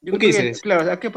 Yo 0.00 0.12
¿Tú 0.12 0.18
creo 0.18 0.30
qué 0.30 0.36
que, 0.36 0.42
dices? 0.44 0.60
claro, 0.60 0.84
sea, 0.84 1.00
que 1.00 1.10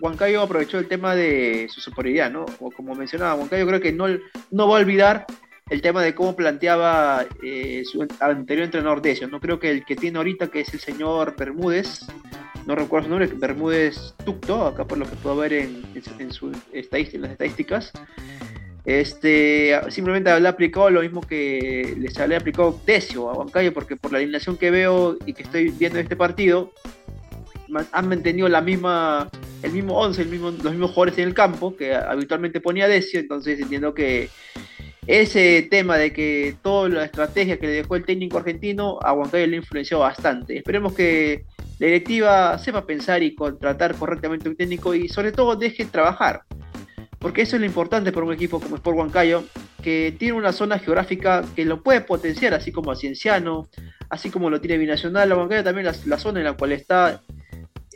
Huancayo 0.00 0.42
aprovechó 0.42 0.78
el 0.78 0.86
tema 0.86 1.16
de 1.16 1.66
su 1.68 1.80
superioridad, 1.80 2.30
¿no? 2.30 2.46
O 2.60 2.70
como 2.70 2.94
mencionaba, 2.94 3.34
Huancayo 3.34 3.66
creo 3.66 3.80
que 3.80 3.92
no, 3.92 4.06
no 4.52 4.68
va 4.68 4.76
a 4.76 4.80
olvidar 4.80 5.26
el 5.70 5.82
tema 5.82 6.02
de 6.02 6.14
cómo 6.14 6.36
planteaba 6.36 7.26
eh, 7.42 7.82
su 7.84 8.06
anterior 8.20 8.64
entrenador 8.64 9.02
Decio. 9.02 9.26
No 9.28 9.40
creo 9.40 9.58
que 9.58 9.70
el 9.70 9.84
que 9.84 9.96
tiene 9.96 10.18
ahorita, 10.18 10.48
que 10.48 10.60
es 10.60 10.72
el 10.72 10.80
señor 10.80 11.34
Bermúdez, 11.36 12.06
no 12.64 12.74
recuerdo 12.76 13.06
su 13.06 13.10
nombre, 13.10 13.28
Bermúdez 13.34 14.14
Tucto, 14.24 14.64
acá 14.66 14.86
por 14.86 14.98
lo 14.98 15.04
que 15.10 15.16
puedo 15.16 15.36
ver 15.36 15.52
en, 15.54 15.82
en 15.94 16.20
en 16.20 16.32
su 16.32 16.52
estadística- 16.72 17.16
en 17.16 17.22
las 17.22 17.32
estadísticas, 17.32 17.92
este, 18.88 19.78
simplemente 19.90 20.40
le 20.40 20.48
ha 20.48 20.50
aplicado 20.50 20.88
lo 20.88 21.02
mismo 21.02 21.20
que 21.20 21.94
les 21.98 22.16
le 22.26 22.34
ha 22.34 22.38
aplicado 22.38 22.80
Decio 22.86 23.28
a 23.28 23.34
Huancayo, 23.34 23.74
porque 23.74 23.96
por 23.96 24.12
la 24.12 24.16
alineación 24.16 24.56
que 24.56 24.70
veo 24.70 25.18
y 25.26 25.34
que 25.34 25.42
estoy 25.42 25.68
viendo 25.68 25.98
en 25.98 26.04
este 26.04 26.16
partido, 26.16 26.72
han 27.92 28.08
mantenido 28.08 28.48
la 28.48 28.62
misma, 28.62 29.28
el 29.62 29.72
mismo 29.72 29.98
11, 29.98 30.22
el 30.22 30.28
mismo, 30.28 30.50
los 30.52 30.72
mismos 30.72 30.92
jugadores 30.92 31.18
en 31.18 31.28
el 31.28 31.34
campo 31.34 31.76
que 31.76 31.94
habitualmente 31.94 32.62
ponía 32.62 32.88
Decio, 32.88 33.20
entonces 33.20 33.60
entiendo 33.60 33.92
que 33.92 34.30
ese 35.06 35.68
tema 35.70 35.98
de 35.98 36.14
que 36.14 36.56
toda 36.62 36.88
la 36.88 37.04
estrategia 37.04 37.58
que 37.58 37.66
le 37.66 37.72
dejó 37.74 37.94
el 37.94 38.06
técnico 38.06 38.38
argentino 38.38 38.98
a 39.02 39.12
Huancayo 39.12 39.48
le 39.48 39.56
influenció 39.58 39.98
bastante. 39.98 40.56
Esperemos 40.56 40.94
que 40.94 41.44
la 41.78 41.88
directiva 41.88 42.56
sepa 42.56 42.86
pensar 42.86 43.22
y 43.22 43.34
contratar 43.34 43.94
correctamente 43.96 44.48
un 44.48 44.56
técnico 44.56 44.94
y 44.94 45.10
sobre 45.10 45.32
todo 45.32 45.56
deje 45.56 45.84
trabajar. 45.84 46.40
Porque 47.18 47.42
eso 47.42 47.56
es 47.56 47.60
lo 47.60 47.66
importante 47.66 48.12
para 48.12 48.26
un 48.26 48.32
equipo 48.32 48.60
como 48.60 48.76
Sport 48.76 48.96
Huancayo, 48.96 49.44
que 49.82 50.14
tiene 50.18 50.34
una 50.34 50.52
zona 50.52 50.78
geográfica 50.78 51.44
que 51.56 51.64
lo 51.64 51.82
puede 51.82 52.00
potenciar, 52.00 52.54
así 52.54 52.70
como 52.72 52.92
a 52.92 52.96
Cienciano, 52.96 53.68
así 54.08 54.30
como 54.30 54.50
lo 54.50 54.60
tiene 54.60 54.78
Binacional. 54.78 55.28
La 55.28 55.36
Huancayo 55.36 55.64
también 55.64 55.86
la, 55.86 55.94
la 56.06 56.18
zona 56.18 56.40
en 56.40 56.44
la 56.44 56.52
cual 56.52 56.72
está 56.72 57.22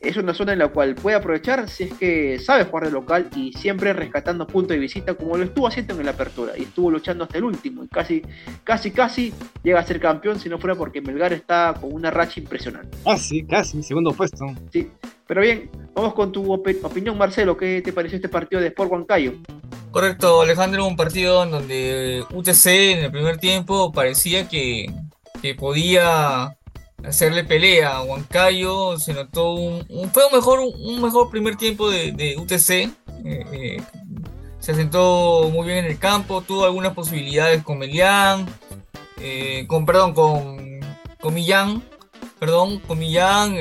es 0.03 0.17
una 0.17 0.35
zona 0.35 0.53
en 0.53 0.59
la 0.59 0.69
cual 0.69 0.95
puede 0.95 1.17
aprovechar 1.17 1.69
si 1.69 1.85
es 1.85 1.95
que 1.95 2.39
sabe 2.39 2.65
jugar 2.65 2.87
de 2.87 2.91
local 2.91 3.29
y 3.37 3.53
siempre 3.53 3.93
rescatando 3.93 4.47
puntos 4.47 4.75
de 4.75 4.79
visita 4.79 5.15
como 5.15 5.37
lo 5.37 5.45
estuvo 5.45 5.67
haciendo 5.69 5.95
en 5.99 6.05
la 6.07 6.13
apertura 6.13 6.53
y 6.59 6.63
estuvo 6.63 6.91
luchando 6.91 7.25
hasta 7.25 7.39
el 7.39 7.45
último 7.45 7.85
y 7.85 7.89
casi 7.89 8.23
casi 8.65 8.91
casi 8.91 9.33
llega 9.63 9.81
a 9.81 9.87
ser 9.87 10.01
campeón 10.01 10.39
si 10.41 10.49
no 10.49 10.59
fuera 10.59 10.75
porque 10.75 11.01
Melgar 11.01 11.33
está 11.33 11.75
con 11.81 11.93
una 11.93 12.11
racha 12.11 12.41
impresionante. 12.41 12.97
Casi, 13.05 13.45
casi, 13.45 13.83
segundo 13.83 14.13
puesto. 14.13 14.45
Sí, 14.73 14.89
pero 15.27 15.41
bien, 15.41 15.71
vamos 15.95 16.15
con 16.15 16.33
tu 16.33 16.45
opi- 16.47 16.79
opinión 16.83 17.17
Marcelo, 17.17 17.57
¿qué 17.57 17.81
te 17.83 17.93
pareció 17.93 18.17
este 18.17 18.29
partido 18.29 18.61
de 18.61 18.69
Sport 18.69 18.91
Huancayo? 18.91 19.35
Correcto, 19.91 20.41
Alejandro, 20.43 20.87
un 20.87 20.97
partido 20.97 21.43
en 21.45 21.51
donde 21.51 22.25
UTC 22.33 22.67
en 22.67 23.05
el 23.05 23.11
primer 23.13 23.37
tiempo 23.39 23.93
parecía 23.93 24.49
que, 24.49 24.87
que 25.43 25.55
podía 25.55 26.57
hacerle 27.05 27.45
pelea 27.45 27.97
a 27.97 28.03
Huancayo, 28.03 28.99
se 28.99 29.15
notó 29.15 29.53
un, 29.55 29.87
fue 30.13 30.27
un 30.27 30.33
mejor, 30.33 30.61
un 30.61 31.03
mejor 31.03 31.31
primer 31.31 31.57
tiempo 31.57 31.91
de, 31.91 32.13
de 32.13 32.37
UTC, 32.37 32.71
eh, 32.71 32.91
eh, 33.25 33.83
se 34.59 34.73
asentó 34.73 35.49
muy 35.53 35.67
bien 35.67 35.79
en 35.79 35.87
el 35.87 35.99
campo, 35.99 36.43
tuvo 36.43 36.65
algunas 36.65 36.95
posibilidades 36.95 37.63
con 37.63 37.79
Melián, 37.79 38.47
eh, 39.21 39.65
con, 39.67 39.85
perdón, 39.87 40.15
con, 40.15 40.81
con 41.21 41.35
Millán, 41.35 41.83
perdón, 42.39 42.79
con 42.81 42.99
Millán, 42.99 43.57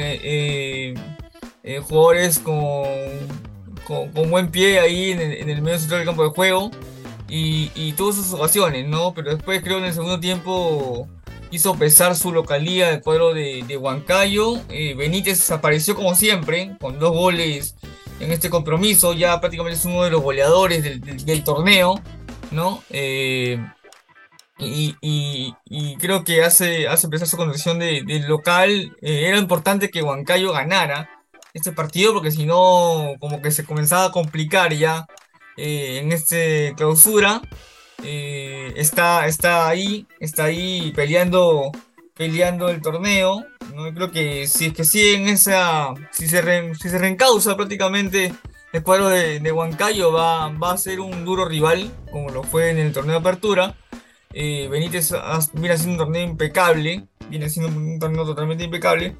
jugadores 1.83 2.39
con, 2.39 2.83
con, 3.85 4.29
buen 4.29 4.51
pie 4.51 4.79
ahí 4.79 5.11
en 5.11 5.49
el, 5.49 5.61
medio 5.61 5.79
central 5.79 5.99
del 5.99 6.07
campo 6.07 6.23
de 6.23 6.29
juego 6.29 6.71
y, 7.27 7.71
y 7.75 7.93
tuvo 7.93 8.13
sus 8.13 8.33
ocasiones, 8.33 8.87
¿no? 8.87 9.13
Pero 9.13 9.35
después 9.35 9.61
creo 9.63 9.77
en 9.79 9.85
el 9.85 9.93
segundo 9.93 10.19
tiempo 10.19 11.07
hizo 11.51 11.75
pesar 11.75 12.15
su 12.15 12.31
localía 12.31 12.89
del 12.89 13.01
cuadro 13.01 13.33
de, 13.33 13.63
de 13.67 13.77
Huancayo. 13.77 14.59
Eh, 14.69 14.95
Benítez 14.95 15.51
apareció 15.51 15.95
como 15.95 16.15
siempre, 16.15 16.75
con 16.79 16.97
dos 16.97 17.11
goles 17.11 17.75
en 18.19 18.31
este 18.31 18.49
compromiso, 18.49 19.13
ya 19.13 19.39
prácticamente 19.39 19.77
es 19.77 19.85
uno 19.85 20.03
de 20.03 20.11
los 20.11 20.21
goleadores 20.21 20.83
del, 20.83 21.43
torneo, 21.43 22.01
¿no? 22.51 22.83
Eh, 22.89 23.59
y, 24.59 25.53
creo 25.99 26.23
que 26.23 26.43
hace, 26.43 26.87
hace 26.87 27.07
empezar 27.07 27.27
su 27.27 27.35
condición 27.35 27.79
de, 27.79 28.23
local. 28.27 28.95
Eh, 29.01 29.27
era 29.27 29.37
importante 29.37 29.89
que 29.89 30.03
Huancayo 30.03 30.53
ganara 30.53 31.09
este 31.53 31.71
partido 31.71 32.13
porque 32.13 32.31
si 32.31 32.45
no, 32.45 33.15
como 33.19 33.41
que 33.41 33.51
se 33.51 33.65
comenzaba 33.65 34.05
a 34.05 34.11
complicar 34.11 34.73
ya 34.73 35.05
en 35.57 36.11
este 36.11 36.73
clausura. 36.77 37.41
Eh, 38.03 38.73
está, 38.75 39.27
está 39.27 39.67
ahí, 39.67 40.07
está 40.19 40.45
ahí 40.45 40.91
peleando, 40.95 41.71
peleando 42.15 42.69
el 42.69 42.81
torneo. 42.81 43.45
¿no? 43.75 43.93
Creo 43.93 44.11
que 44.11 44.47
si 44.47 44.67
es 44.67 44.73
que 44.73 44.83
siguen 44.83 45.27
esa, 45.27 45.93
si 46.11 46.27
se, 46.27 46.41
si 46.75 46.89
se 46.89 46.97
reencausa 46.97 47.55
prácticamente 47.55 48.33
el 48.73 48.83
cuadro 48.83 49.09
de, 49.09 49.39
de 49.39 49.51
Huancayo 49.51 50.11
va, 50.13 50.49
va 50.49 50.71
a 50.71 50.77
ser 50.77 50.99
un 51.01 51.25
duro 51.25 51.45
rival, 51.45 51.91
como 52.11 52.29
lo 52.29 52.43
fue 52.43 52.69
en 52.69 52.77
el 52.77 52.93
torneo 52.93 53.13
de 53.13 53.19
apertura. 53.19 53.75
Eh, 54.33 54.67
Benítez 54.69 55.11
viene 55.53 55.73
haciendo 55.73 55.93
un 55.93 55.97
torneo 55.97 56.23
impecable, 56.23 57.05
viene 57.29 57.45
haciendo 57.47 57.77
un 57.77 57.99
torneo 57.99 58.25
totalmente 58.25 58.63
impecable. 58.63 59.17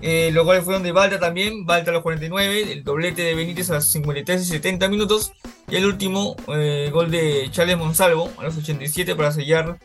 Eh, 0.00 0.30
los 0.32 0.44
goles 0.44 0.64
fueron 0.64 0.82
de 0.84 0.92
Balta 0.92 1.18
también, 1.18 1.66
Balta 1.66 1.90
a 1.90 1.94
los 1.94 2.02
49, 2.02 2.72
el 2.72 2.84
doblete 2.84 3.22
de 3.22 3.34
Benítez 3.34 3.70
a 3.70 3.74
los 3.74 3.86
53 3.90 4.42
y 4.42 4.44
70 4.44 4.88
minutos, 4.88 5.32
y 5.68 5.76
el 5.76 5.86
último 5.86 6.36
eh, 6.54 6.90
gol 6.92 7.10
de 7.10 7.48
Charles 7.50 7.76
Monsalvo 7.76 8.30
a 8.38 8.44
los 8.44 8.56
87 8.56 9.16
para 9.16 9.32
sellar 9.32 9.78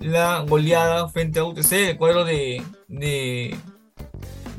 la 0.00 0.40
goleada 0.40 1.08
frente 1.08 1.38
a 1.38 1.44
UTC. 1.44 1.72
El 1.72 1.96
cuadro 1.96 2.24
de, 2.24 2.62
de, 2.88 3.56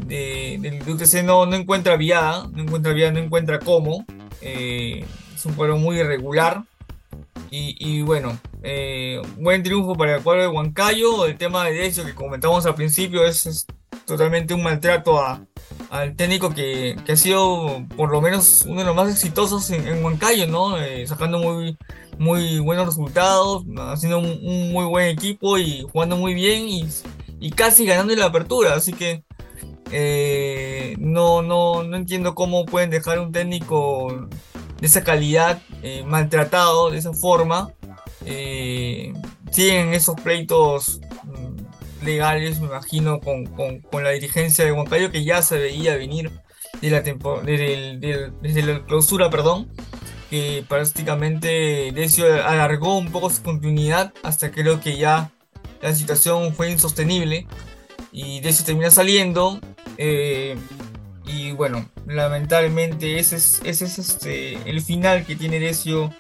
de, 0.06 0.82
de 0.86 0.91
UTC 0.91 1.24
no, 1.24 1.45
no 1.45 1.56
encuentra 1.56 1.97
viada, 1.97 2.47
no 2.54 2.64
encuentra 2.64 2.93
viada, 2.93 3.12
no 3.12 3.20
encuentra 3.20 3.60
cómo. 3.60 4.06
eh, 4.41 5.06
es 5.36 5.45
un 5.45 5.54
cuadro 5.54 5.78
muy 5.78 5.99
irregular. 5.99 6.64
Y, 7.51 7.76
y 7.78 8.01
bueno, 8.01 8.39
eh, 8.64 9.22
buen 9.38 9.62
triunfo 9.62 9.93
para 9.95 10.16
el 10.16 10.24
cuadro 10.24 10.41
de 10.41 10.47
Huancayo. 10.47 11.26
El 11.28 11.38
tema 11.38 11.66
de 11.66 11.74
Decio 11.74 12.04
que 12.06 12.16
comentamos 12.16 12.66
al 12.66 12.74
principio 12.74 13.24
es 13.26 13.68
totalmente 14.06 14.54
un 14.54 14.64
maltrato 14.64 15.20
al 15.89 16.16
técnico 16.16 16.54
que, 16.54 16.95
que 17.06 17.14
ha 17.14 17.16
sido 17.16 17.86
por 17.95 18.12
lo 18.12 18.22
menos 18.22 18.64
uno 18.68 18.80
de 18.80 18.86
los 18.86 18.95
más 18.95 19.12
exitosos 19.12 19.70
en, 19.70 19.88
en 19.88 20.04
Huancayo, 20.04 20.47
¿no? 20.47 20.78
Eh, 20.78 21.06
sacando 21.08 21.39
muy, 21.39 21.78
muy 22.18 22.60
buenos 22.60 22.88
resultados, 22.88 23.64
haciendo 23.78 24.20
un, 24.20 24.72
muy 24.72 24.86
buen 24.86 25.08
equipo 25.08 25.58
y 25.58 25.86
jugando 25.91 26.18
muy 26.18 26.34
bien 26.34 26.68
y, 26.68 27.51
casi 27.51 27.86
ganando 27.86 28.16
la 28.16 28.26
apertura. 28.26 28.74
Así 28.74 28.93
que 28.93 29.24
eh, 29.91 30.95
no, 30.97 31.41
no, 31.41 31.84
no 31.84 31.97
entiendo 31.97 32.36
cómo 32.36 32.66
pueden 32.66 32.89
dejar 32.89 33.20
un 33.20 33.32
técnico 33.32 34.28
de 34.80 34.88
esa 34.88 35.04
calidad 35.04 35.62
eh, 35.82 36.04
maltratado 36.06 36.89
de 36.89 36.97
esa 36.97 37.14
forma. 37.14 37.72
Siguen 39.51 39.93
esos 39.93 40.16
pleitos 40.16 40.99
mm, 41.26 41.53
legales, 42.04 42.60
me 42.60 42.68
imagino, 42.68 43.20
con, 43.20 43.45
con- 43.45 43.82
la 44.04 44.10
dirigencia 44.12 44.66
de 44.66 44.72
Huancayo 44.72 45.12
que 45.12 45.24
ya 45.24 45.41
se 45.41 45.58
veía 45.58 45.95
venir 45.95 46.32
de 46.82 46.89
la 46.89 47.04
tempo- 47.04 47.41
desde 47.43 48.64
la 48.64 48.84
clausura, 48.86 49.30
perdón, 49.30 49.70
que 50.30 50.66
prácticamente 50.68 51.91
Decio 51.93 52.26
alargó 52.45 52.97
un 52.97 53.12
poco 53.12 53.30
su 53.30 53.41
continuidad 53.43 54.14
hasta 54.24 54.51
creo 54.51 54.80
que 54.82 54.97
ya 54.97 55.32
la 55.82 55.93
situación 55.93 56.54
fue 56.56 56.72
insostenible 56.72 57.45
y 58.12 58.39
Decio 58.41 58.66
termina 58.66 58.89
saliendo. 58.91 59.60
eh, 59.97 60.56
y 61.26 61.51
bueno, 61.54 61.89
lamentablemente 62.06 63.18
ese 63.20 63.38
es, 63.38 63.62
ese 63.64 63.86
es 63.86 63.97
este, 63.99 64.58
el 64.70 64.82
final 64.82 65.26
que 65.26 65.36
tiene 65.38 65.60
Decio 65.60 66.14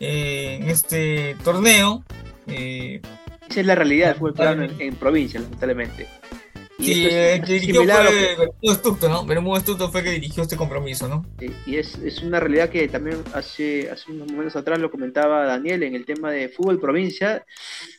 eh, 0.00 0.58
en 0.62 0.70
este 0.70 1.36
torneo. 1.44 2.04
Eh, 2.46 3.02
Esa 3.48 3.60
es 3.60 3.66
la 3.66 3.74
realidad 3.74 4.08
del 4.08 4.16
fútbol 4.16 4.34
peruano 4.34 4.64
en, 4.64 4.80
en 4.80 4.94
provincia, 4.96 5.40
lamentablemente. 5.40 6.06
Y 6.78 6.84
sí, 6.84 7.06
es 7.06 7.40
que 7.40 7.52
dirigió 7.54 7.80
que- 7.86 8.36
fue 8.36 9.08
¿no? 9.08 9.24
Bermudo 9.24 9.56
Estucto 9.56 9.90
fue 9.90 10.02
que 10.04 10.10
dirigió 10.10 10.42
este 10.42 10.56
compromiso, 10.56 11.08
¿no? 11.08 11.24
Sí, 11.38 11.50
y 11.64 11.76
es, 11.76 11.96
es 11.98 12.22
una 12.22 12.38
realidad 12.38 12.68
que 12.68 12.86
también 12.88 13.16
hace, 13.32 13.90
hace 13.90 14.12
unos 14.12 14.30
momentos 14.30 14.56
atrás 14.56 14.78
lo 14.78 14.90
comentaba 14.90 15.46
Daniel 15.46 15.84
en 15.84 15.94
el 15.94 16.04
tema 16.04 16.30
de 16.30 16.50
fútbol 16.50 16.78
provincia. 16.78 17.46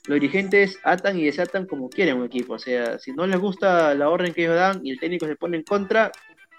Los 0.06 0.20
dirigentes 0.20 0.78
atan 0.84 1.18
y 1.18 1.26
desatan 1.26 1.66
como 1.66 1.90
quieren 1.90 2.18
un 2.18 2.26
equipo. 2.26 2.54
O 2.54 2.60
sea, 2.60 3.00
si 3.00 3.14
no 3.14 3.26
les 3.26 3.40
gusta 3.40 3.96
la 3.96 4.10
orden 4.10 4.32
que 4.34 4.44
ellos 4.44 4.56
dan 4.56 4.86
y 4.86 4.92
el 4.92 5.00
técnico 5.00 5.26
se 5.26 5.36
pone 5.36 5.58
en 5.58 5.64
contra, 5.64 6.12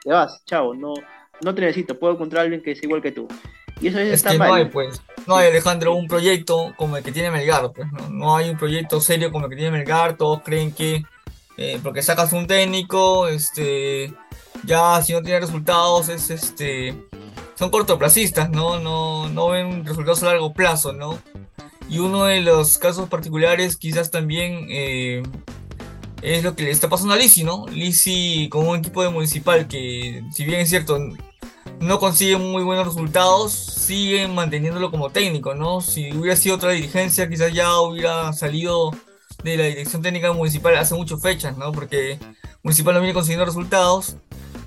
te 0.03 0.11
vas, 0.11 0.43
chao, 0.45 0.75
no, 0.75 0.95
no 1.45 1.55
te 1.55 1.61
necesito, 1.61 2.01
puedo 2.01 2.15
encontrar 2.15 2.41
a 2.41 2.43
alguien 2.45 2.63
que 2.63 2.75
sea 2.75 2.87
igual 2.87 3.01
que 3.03 3.13
tú. 3.13 3.29
Y 3.81 3.89
eso 3.89 3.99
Es 3.99 4.13
está 4.15 4.33
que 4.33 4.39
mal. 4.39 4.49
no 4.49 4.55
hay, 4.55 4.65
pues, 4.67 5.01
no 5.27 5.37
hay, 5.37 5.49
Alejandro, 5.49 5.95
un 5.95 6.09
proyecto 6.09 6.73
como 6.77 6.97
el 6.97 7.05
que 7.05 7.13
tiene 7.13 7.31
Melgar, 7.31 7.71
pues, 7.73 7.91
¿no? 7.93 8.09
No 8.11 8.37
hay 8.37 8.51
un 8.51 8.59
proyecto 8.59 9.01
serio 9.01 9.31
como 9.31 9.47
el 9.47 9.51
que 9.51 9.57
tiene 9.57 9.71
Melgar, 9.71 10.17
todos 10.17 10.43
creen 10.43 10.73
que 10.73 11.05
eh, 11.57 11.81
porque 11.83 12.03
sacas 12.03 12.33
un 12.33 12.47
técnico, 12.47 13.27
este, 13.29 14.15
ya 14.65 15.03
si 15.03 15.13
no 15.13 15.23
tiene 15.23 15.41
resultados, 15.41 16.09
es 16.09 16.31
este, 16.31 16.95
son 17.57 17.71
cortoplacistas, 17.71 18.49
¿no? 18.51 18.79
No, 18.79 19.29
no 19.29 19.49
ven 19.49 19.85
resultados 19.85 20.23
a 20.23 20.27
largo 20.27 20.53
plazo, 20.53 20.93
¿no? 20.93 21.19
Y 21.89 21.99
uno 21.99 22.25
de 22.27 22.43
los 22.43 22.79
casos 22.79 23.09
particulares 23.09 23.77
quizás 23.77 24.11
también 24.11 24.67
eh, 24.71 25.23
es 26.23 26.45
lo 26.45 26.55
que 26.55 26.65
le 26.65 26.71
está 26.71 26.89
pasando 26.89 27.15
a 27.15 27.17
Lisi, 27.17 27.45
¿no? 27.45 27.67
Lisi 27.69 28.49
con 28.51 28.67
un 28.67 28.79
equipo 28.79 29.03
de 29.03 29.09
municipal 29.09 29.67
que, 29.67 30.23
si 30.33 30.45
bien 30.45 30.61
es 30.61 30.69
cierto, 30.69 30.99
no 31.81 31.99
consigue 31.99 32.37
muy 32.37 32.63
buenos 32.63 32.87
resultados, 32.87 33.53
siguen 33.53 34.35
manteniéndolo 34.35 34.91
como 34.91 35.11
técnico, 35.11 35.55
¿no? 35.55 35.81
Si 35.81 36.13
hubiera 36.13 36.37
sido 36.37 36.57
otra 36.57 36.73
dirigencia, 36.73 37.29
quizás 37.29 37.53
ya 37.53 37.81
hubiera 37.81 38.33
salido 38.33 38.91
de 39.43 39.57
la 39.57 39.65
dirección 39.65 40.03
técnica 40.03 40.33
municipal 40.33 40.77
hace 40.77 40.95
muchas 40.95 41.21
fechas, 41.23 41.57
¿no? 41.57 41.73
Porque 41.73 42.19
municipal 42.63 42.95
no 42.95 43.01
viene 43.01 43.15
consiguiendo 43.15 43.45
resultados 43.45 44.17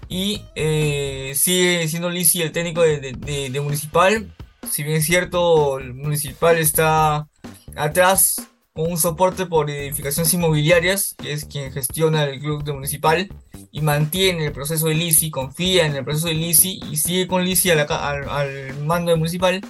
y 0.07 0.41
eh, 0.55 1.33
sigue 1.35 1.87
siendo 1.87 2.09
Lisi 2.09 2.41
el 2.41 2.51
técnico 2.51 2.81
de, 2.81 3.61
municipal. 3.61 4.33
Si 4.69 4.83
bien 4.83 4.97
es 4.97 5.05
cierto, 5.05 5.79
el 5.79 5.93
municipal 5.93 6.57
está 6.57 7.27
atrás 7.75 8.47
un 8.73 8.97
soporte 8.97 9.45
por 9.45 9.69
edificaciones 9.69 10.33
inmobiliarias, 10.33 11.15
que 11.17 11.33
es 11.33 11.45
quien 11.45 11.71
gestiona 11.71 12.23
el 12.23 12.39
club 12.39 12.63
de 12.63 12.73
municipal 12.73 13.29
y 13.71 13.81
mantiene 13.81 14.45
el 14.45 14.51
proceso 14.53 14.87
de 14.87 14.95
Lisi, 14.95 15.29
confía 15.29 15.85
en 15.85 15.95
el 15.95 16.05
proceso 16.05 16.27
de 16.27 16.35
Lisi 16.35 16.79
y 16.89 16.97
sigue 16.97 17.27
con 17.27 17.43
Lisi 17.43 17.69
al, 17.71 17.85
al, 17.89 18.79
mando 18.85 19.11
de 19.11 19.17
municipal. 19.17 19.61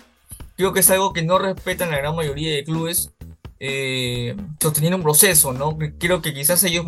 Creo 0.56 0.74
que 0.74 0.82
es 0.82 0.90
algo 0.92 1.14
que 1.14 1.24
no 1.24 1.40
respetan 1.40 1.90
la 1.90 1.98
gran 1.98 2.16
mayoría 2.16 2.54
de 2.54 2.64
clubes 2.64 3.12
eh, 3.60 4.36
sosteniendo 4.60 4.98
un 4.98 5.04
proceso, 5.04 5.54
¿no? 5.54 5.78
Creo 5.98 6.22
que 6.22 6.34
quizás 6.34 6.64
ellos 6.64 6.86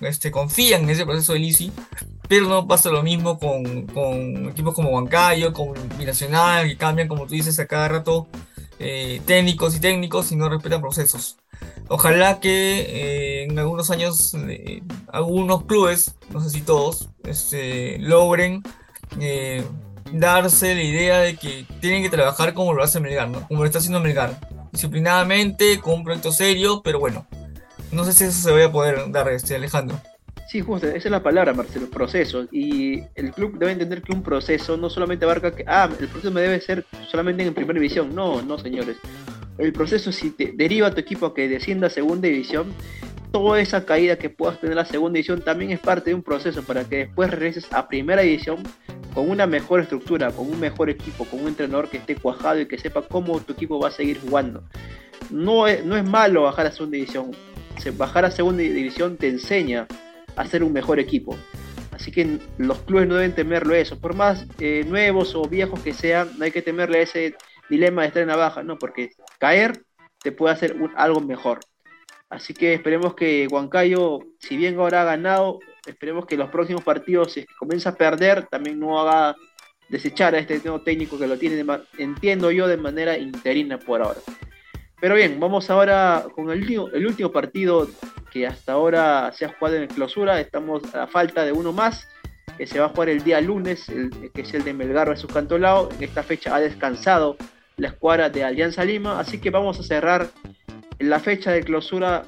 este, 0.00 0.30
confían 0.30 0.84
en 0.84 0.90
ese 0.90 1.06
proceso 1.06 1.32
de 1.32 1.38
Lisi, 1.38 1.72
pero 2.28 2.46
no 2.46 2.66
pasa 2.68 2.90
lo 2.90 3.02
mismo 3.02 3.38
con, 3.38 3.86
con 3.86 4.50
equipos 4.50 4.74
como 4.74 4.90
Huancayo, 4.90 5.54
como 5.54 5.72
Binacional, 5.98 6.68
que 6.68 6.76
cambian, 6.76 7.08
como 7.08 7.26
tú 7.26 7.34
dices, 7.34 7.58
a 7.58 7.66
cada 7.66 7.88
rato 7.88 8.28
eh, 8.78 9.20
técnicos 9.26 9.76
y 9.76 9.80
técnicos 9.80 10.32
y 10.32 10.36
no 10.36 10.48
respetan 10.48 10.80
procesos. 10.80 11.38
Ojalá 11.88 12.38
que 12.40 12.80
eh, 12.80 13.42
en 13.44 13.58
algunos 13.58 13.90
años 13.90 14.34
eh, 14.34 14.82
algunos 15.08 15.64
clubes, 15.64 16.14
no 16.30 16.40
sé 16.40 16.50
si 16.50 16.60
todos, 16.62 17.08
este, 17.24 17.98
logren 17.98 18.62
darse 20.12 20.74
la 20.74 20.82
idea 20.82 21.18
de 21.18 21.36
que 21.36 21.66
tienen 21.80 22.02
que 22.02 22.10
trabajar 22.10 22.54
como 22.54 22.72
lo 22.72 22.82
hace 22.82 23.00
Melgar, 23.00 23.30
como 23.48 23.60
lo 23.60 23.66
está 23.66 23.78
haciendo 23.78 24.00
Melgar, 24.00 24.38
disciplinadamente, 24.72 25.80
con 25.80 25.94
un 25.94 26.04
proyecto 26.04 26.30
serio, 26.30 26.82
pero 26.82 27.00
bueno, 27.00 27.26
no 27.90 28.04
sé 28.04 28.12
si 28.12 28.24
eso 28.24 28.40
se 28.40 28.52
vaya 28.52 28.66
a 28.66 28.72
poder 28.72 29.10
dar, 29.10 29.28
este, 29.28 29.56
Alejandro. 29.56 30.00
Sí, 30.48 30.62
justo, 30.62 30.86
esa 30.86 30.96
es 30.96 31.10
la 31.10 31.22
palabra, 31.22 31.52
Marcelo, 31.52 31.90
proceso. 31.90 32.46
Y 32.50 33.02
el 33.16 33.32
club 33.32 33.58
debe 33.58 33.72
entender 33.72 34.00
que 34.00 34.12
un 34.12 34.22
proceso 34.22 34.78
no 34.78 34.88
solamente 34.88 35.26
abarca 35.26 35.54
que, 35.54 35.62
ah, 35.66 35.90
el 36.00 36.08
proceso 36.08 36.32
me 36.32 36.40
debe 36.40 36.58
ser 36.62 36.86
solamente 37.10 37.42
en 37.42 37.52
primera 37.52 37.78
división. 37.78 38.14
No, 38.14 38.40
no, 38.40 38.56
señores. 38.56 38.96
El 39.58 39.74
proceso, 39.74 40.10
si 40.10 40.30
te 40.30 40.52
deriva 40.54 40.86
a 40.86 40.94
tu 40.94 41.00
equipo 41.00 41.26
a 41.26 41.34
que 41.34 41.48
descienda 41.48 41.88
a 41.88 41.90
segunda 41.90 42.28
división, 42.28 42.72
toda 43.30 43.60
esa 43.60 43.84
caída 43.84 44.16
que 44.16 44.30
puedas 44.30 44.58
tener 44.58 44.72
en 44.72 44.76
la 44.78 44.86
segunda 44.86 45.16
división 45.16 45.42
también 45.42 45.70
es 45.70 45.80
parte 45.80 46.10
de 46.10 46.14
un 46.14 46.22
proceso 46.22 46.62
para 46.62 46.84
que 46.84 46.96
después 46.96 47.30
regreses 47.30 47.70
a 47.70 47.86
primera 47.86 48.22
división 48.22 48.62
con 49.12 49.28
una 49.28 49.46
mejor 49.46 49.80
estructura, 49.80 50.30
con 50.30 50.50
un 50.50 50.58
mejor 50.58 50.88
equipo, 50.88 51.26
con 51.26 51.42
un 51.42 51.48
entrenador 51.48 51.90
que 51.90 51.98
esté 51.98 52.16
cuajado 52.16 52.58
y 52.58 52.66
que 52.66 52.78
sepa 52.78 53.02
cómo 53.02 53.38
tu 53.40 53.52
equipo 53.52 53.78
va 53.78 53.88
a 53.88 53.90
seguir 53.90 54.18
jugando. 54.18 54.62
No 55.28 55.66
es, 55.66 55.84
no 55.84 55.94
es 55.94 56.04
malo 56.04 56.44
bajar 56.44 56.68
a 56.68 56.72
segunda 56.72 56.96
división. 56.96 57.32
Bajar 57.98 58.24
a 58.24 58.30
segunda 58.30 58.62
división 58.62 59.18
te 59.18 59.28
enseña 59.28 59.86
hacer 60.38 60.62
un 60.62 60.72
mejor 60.72 60.98
equipo. 60.98 61.36
Así 61.92 62.12
que 62.12 62.38
los 62.58 62.78
clubes 62.82 63.08
no 63.08 63.16
deben 63.16 63.34
temerlo 63.34 63.74
eso. 63.74 63.98
Por 63.98 64.14
más 64.14 64.46
eh, 64.60 64.84
nuevos 64.86 65.34
o 65.34 65.42
viejos 65.42 65.80
que 65.80 65.92
sean, 65.92 66.30
no 66.38 66.44
hay 66.44 66.52
que 66.52 66.62
temerle 66.62 67.02
ese 67.02 67.34
dilema 67.68 68.02
de 68.02 68.08
estar 68.08 68.22
en 68.22 68.28
la 68.28 68.36
baja, 68.36 68.62
¿no? 68.62 68.78
Porque 68.78 69.10
caer 69.38 69.82
te 70.22 70.32
puede 70.32 70.54
hacer 70.54 70.76
algo 70.96 71.20
mejor. 71.20 71.60
Así 72.30 72.54
que 72.54 72.74
esperemos 72.74 73.14
que 73.14 73.48
Huancayo, 73.50 74.20
si 74.38 74.56
bien 74.56 74.78
ahora 74.78 75.02
ha 75.02 75.04
ganado, 75.04 75.60
esperemos 75.86 76.26
que 76.26 76.36
los 76.36 76.50
próximos 76.50 76.84
partidos, 76.84 77.32
si 77.32 77.46
comienza 77.58 77.90
a 77.90 77.94
perder, 77.96 78.46
también 78.46 78.78
no 78.78 79.00
haga 79.00 79.34
desechar 79.88 80.34
a 80.34 80.38
este 80.38 80.58
nuevo 80.58 80.82
técnico 80.82 81.18
que 81.18 81.26
lo 81.26 81.38
tiene, 81.38 81.64
entiendo 81.96 82.50
yo, 82.50 82.68
de 82.68 82.76
manera 82.76 83.16
interina 83.16 83.78
por 83.78 84.02
ahora. 84.02 84.20
Pero 85.00 85.14
bien, 85.14 85.40
vamos 85.40 85.70
ahora 85.70 86.26
con 86.34 86.50
el, 86.50 86.62
el 86.92 87.06
último 87.06 87.32
partido 87.32 87.88
que 88.32 88.46
hasta 88.46 88.72
ahora 88.72 89.30
se 89.32 89.44
ha 89.44 89.48
jugado 89.48 89.76
en 89.76 89.86
clausura. 89.88 90.40
Estamos 90.40 90.82
a 90.94 91.06
falta 91.06 91.44
de 91.44 91.52
uno 91.52 91.72
más, 91.72 92.08
que 92.56 92.66
se 92.66 92.78
va 92.78 92.86
a 92.86 92.88
jugar 92.90 93.08
el 93.08 93.22
día 93.22 93.40
lunes, 93.40 93.86
que 94.34 94.40
es 94.40 94.54
el 94.54 94.64
de 94.64 94.72
Melgar 94.72 95.08
vs 95.08 95.26
Cantolao. 95.32 95.88
En 95.92 96.02
esta 96.02 96.22
fecha 96.22 96.54
ha 96.54 96.60
descansado 96.60 97.36
la 97.76 97.88
escuadra 97.88 98.28
de 98.28 98.44
Alianza 98.44 98.84
Lima, 98.84 99.20
así 99.20 99.38
que 99.38 99.50
vamos 99.50 99.78
a 99.78 99.82
cerrar 99.82 100.28
la 100.98 101.20
fecha 101.20 101.52
de 101.52 101.62
clausura 101.62 102.24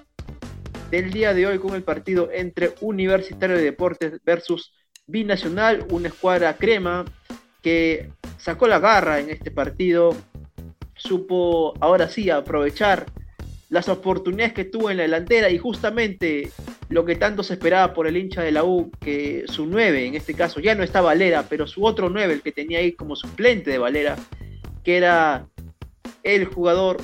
del 0.91 1.11
día 1.11 1.35
de 1.35 1.47
hoy 1.47 1.59
con 1.59 1.75
el 1.75 1.83
partido 1.83 2.31
entre 2.33 2.75
Universitario 2.81 3.57
de 3.57 3.63
Deportes 3.63 4.21
versus 4.25 4.73
Binacional, 5.07 5.87
una 5.91 6.09
escuadra 6.09 6.57
crema 6.57 7.05
que 7.63 8.11
sacó 8.39 8.69
la 8.69 8.79
garra 8.79 9.19
en 9.19 9.31
este 9.31 9.51
partido, 9.51 10.17
supo 10.95 11.75
ahora 11.81 12.09
sí 12.09 12.31
aprovechar 12.31 13.07
las 13.71 13.89
oportunidades 13.89 14.53
que 14.53 14.65
tuvo 14.65 14.91
en 14.91 14.99
la 14.99 15.05
delantera 15.05 15.49
y 15.49 15.57
justamente 15.57 16.51
lo 16.89 17.05
que 17.05 17.15
tanto 17.15 17.43
se 17.45 17.55
esperaba 17.55 17.95
por 17.95 18.09
el 18.09 18.17
hincha 18.17 18.43
de 18.43 18.51
la 18.51 18.65
U, 18.65 18.91
que 19.01 19.45
su 19.47 19.67
9, 19.67 20.07
en 20.07 20.15
este 20.17 20.35
caso 20.35 20.61
ya 20.61 20.75
no 20.75 20.83
está 20.83 21.01
Valera, 21.01 21.47
pero 21.49 21.67
su 21.69 21.85
otro 21.85 22.11
9, 22.11 22.35
el 22.35 22.43
que 22.43 22.51
tenía 22.53 22.81
ahí 22.81 22.93
como 22.93 23.15
suplente 23.15 23.71
de 23.71 23.79
Valera, 23.79 24.17
que 24.83 24.97
era 24.97 25.47
el 26.25 26.47
jugador, 26.47 26.97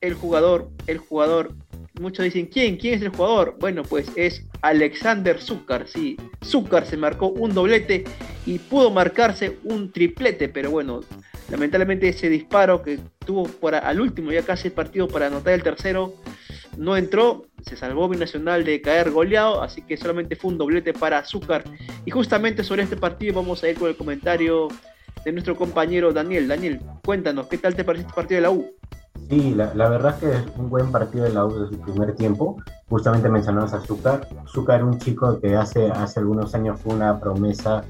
el 0.00 0.14
jugador, 0.14 0.68
el 0.88 0.98
jugador. 0.98 1.54
Muchos 2.00 2.24
dicen, 2.24 2.46
¿quién? 2.46 2.76
¿Quién 2.76 2.94
es 2.94 3.02
el 3.02 3.10
jugador? 3.10 3.56
Bueno, 3.60 3.84
pues 3.84 4.10
es 4.16 4.44
Alexander 4.62 5.40
Zúcar, 5.40 5.86
sí. 5.88 6.16
Zúcar 6.44 6.86
se 6.86 6.96
marcó 6.96 7.28
un 7.28 7.54
doblete 7.54 8.04
y 8.46 8.58
pudo 8.58 8.90
marcarse 8.90 9.58
un 9.64 9.92
triplete, 9.92 10.48
pero 10.48 10.70
bueno, 10.70 11.00
Lamentablemente 11.50 12.08
ese 12.08 12.28
disparo 12.28 12.80
que 12.80 13.00
tuvo 13.26 13.44
para, 13.44 13.80
al 13.80 14.00
último 14.00 14.30
ya 14.30 14.42
casi 14.42 14.68
el 14.68 14.72
partido 14.72 15.08
para 15.08 15.26
anotar 15.26 15.52
el 15.52 15.64
tercero 15.64 16.14
no 16.76 16.96
entró, 16.96 17.46
se 17.62 17.76
salvó 17.76 18.08
Binacional 18.08 18.64
de 18.64 18.80
caer 18.80 19.10
goleado, 19.10 19.60
así 19.60 19.82
que 19.82 19.96
solamente 19.96 20.36
fue 20.36 20.52
un 20.52 20.58
doblete 20.58 20.94
para 20.94 21.18
Azúcar. 21.18 21.64
Y 22.06 22.10
justamente 22.10 22.62
sobre 22.62 22.84
este 22.84 22.96
partido 22.96 23.34
vamos 23.34 23.62
a 23.64 23.68
ir 23.68 23.76
con 23.76 23.88
el 23.88 23.96
comentario 23.96 24.68
de 25.24 25.32
nuestro 25.32 25.56
compañero 25.56 26.12
Daniel. 26.12 26.46
Daniel, 26.46 26.80
cuéntanos, 27.04 27.48
¿qué 27.48 27.58
tal 27.58 27.74
te 27.74 27.84
parece 27.84 28.02
este 28.02 28.14
partido 28.14 28.36
de 28.36 28.42
la 28.42 28.50
U? 28.50 28.72
Sí, 29.30 29.54
la, 29.54 29.88
verdad 29.88 30.14
es 30.14 30.16
que 30.16 30.30
es 30.32 30.56
un 30.58 30.68
buen 30.68 30.90
partido 30.90 31.22
de 31.22 31.32
la 31.32 31.46
U 31.46 31.52
desde 31.52 31.76
su 31.76 31.80
primer 31.82 32.16
tiempo. 32.16 32.56
Justamente 32.88 33.28
mencionamos 33.28 33.72
a 33.72 33.76
Azúcar. 33.76 34.26
Azúcar 34.44 34.80
era 34.80 34.86
un 34.86 34.98
chico 34.98 35.38
que 35.38 35.54
hace, 35.54 35.88
hace 35.88 36.18
algunos 36.18 36.52
años 36.56 36.80
fue 36.80 36.94
una 36.94 37.20
promesa 37.20 37.84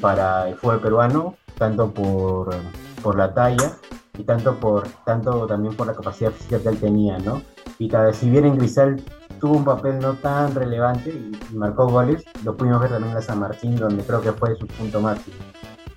para 0.00 0.48
el 0.48 0.54
fútbol 0.54 0.80
peruano, 0.80 1.34
tanto 1.58 1.90
por, 1.90 2.54
por 3.02 3.18
la 3.18 3.34
talla 3.34 3.72
y 4.16 4.22
tanto, 4.22 4.60
por, 4.60 4.86
tanto 5.04 5.44
también 5.48 5.74
por 5.74 5.88
la 5.88 5.94
capacidad 5.94 6.30
física 6.30 6.60
que 6.60 6.68
él 6.68 6.78
tenía, 6.78 7.18
¿no? 7.18 7.42
Y 7.80 7.88
cada, 7.88 8.12
si 8.12 8.30
bien 8.30 8.44
en 8.44 8.56
Grisel 8.56 9.04
tuvo 9.40 9.56
un 9.56 9.64
papel 9.64 9.98
no 9.98 10.14
tan 10.14 10.54
relevante 10.54 11.10
y, 11.10 11.56
marcó 11.56 11.88
goles, 11.88 12.22
lo 12.44 12.56
pudimos 12.56 12.80
ver 12.80 12.90
también 12.90 13.16
en 13.16 13.22
San 13.22 13.40
Martín, 13.40 13.74
donde 13.74 14.04
creo 14.04 14.20
que 14.20 14.30
fue 14.30 14.54
su 14.54 14.68
punto 14.68 15.00
máximo. 15.00 15.36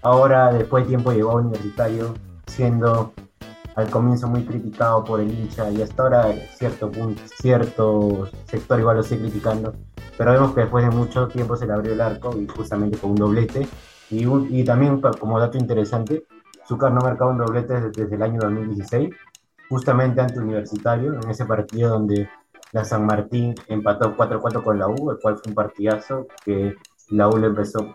Ahora, 0.02 0.52
después 0.52 0.86
de 0.86 0.90
tiempo, 0.90 1.12
llegó 1.12 1.34
a 1.34 1.36
Universitario, 1.36 2.16
siendo 2.48 3.14
al 3.76 3.90
comienzo 3.90 4.28
muy 4.28 4.44
criticado 4.44 5.04
por 5.04 5.20
el 5.20 5.32
hincha 5.32 5.70
y 5.72 5.82
hasta 5.82 6.04
ahora 6.04 6.34
cierto 6.58 6.92
punto, 6.92 7.22
cierto 7.40 8.30
sector 8.46 8.80
igual 8.80 8.98
lo 8.98 9.04
sigue 9.04 9.22
criticando, 9.22 9.74
pero 10.18 10.32
vemos 10.32 10.54
que 10.54 10.62
después 10.62 10.86
de 10.86 10.92
mucho 10.92 11.28
tiempo 11.28 11.56
se 11.56 11.66
le 11.66 11.74
abrió 11.74 11.94
el 11.94 12.02
arco 12.02 12.38
y 12.40 12.48
justamente 12.48 12.98
con 12.98 13.12
un 13.12 13.18
doblete 13.18 13.68
y, 14.10 14.64
también 14.64 15.02
como 15.02 15.40
dato 15.40 15.58
interesante, 15.58 16.26
Zúcar 16.68 16.92
no 16.92 17.02
marcaba 17.02 17.32
un 17.32 17.40
doblete 17.40 17.90
desde, 17.90 18.16
el 18.16 18.22
año 18.22 18.40
2016, 18.42 19.10
justamente 19.70 20.22
ante 20.22 20.40
Universitario, 20.40 21.16
en 21.16 21.30
ese 21.30 21.46
partido 21.46 21.90
donde 21.90 22.30
la 22.72 22.84
San 22.84 23.06
Martín 23.06 23.56
empató 23.68 24.16
4-4 24.16 24.64
con 24.64 24.78
la 24.78 24.88
U, 24.88 25.12
el 25.12 25.20
cual 25.20 25.38
fue 25.38 25.50
un 25.50 25.56
partidazo 25.56 26.28
que 26.46 26.76
la 27.10 27.28
U 27.28 27.38
le 27.38 27.48
empezó 27.48 27.94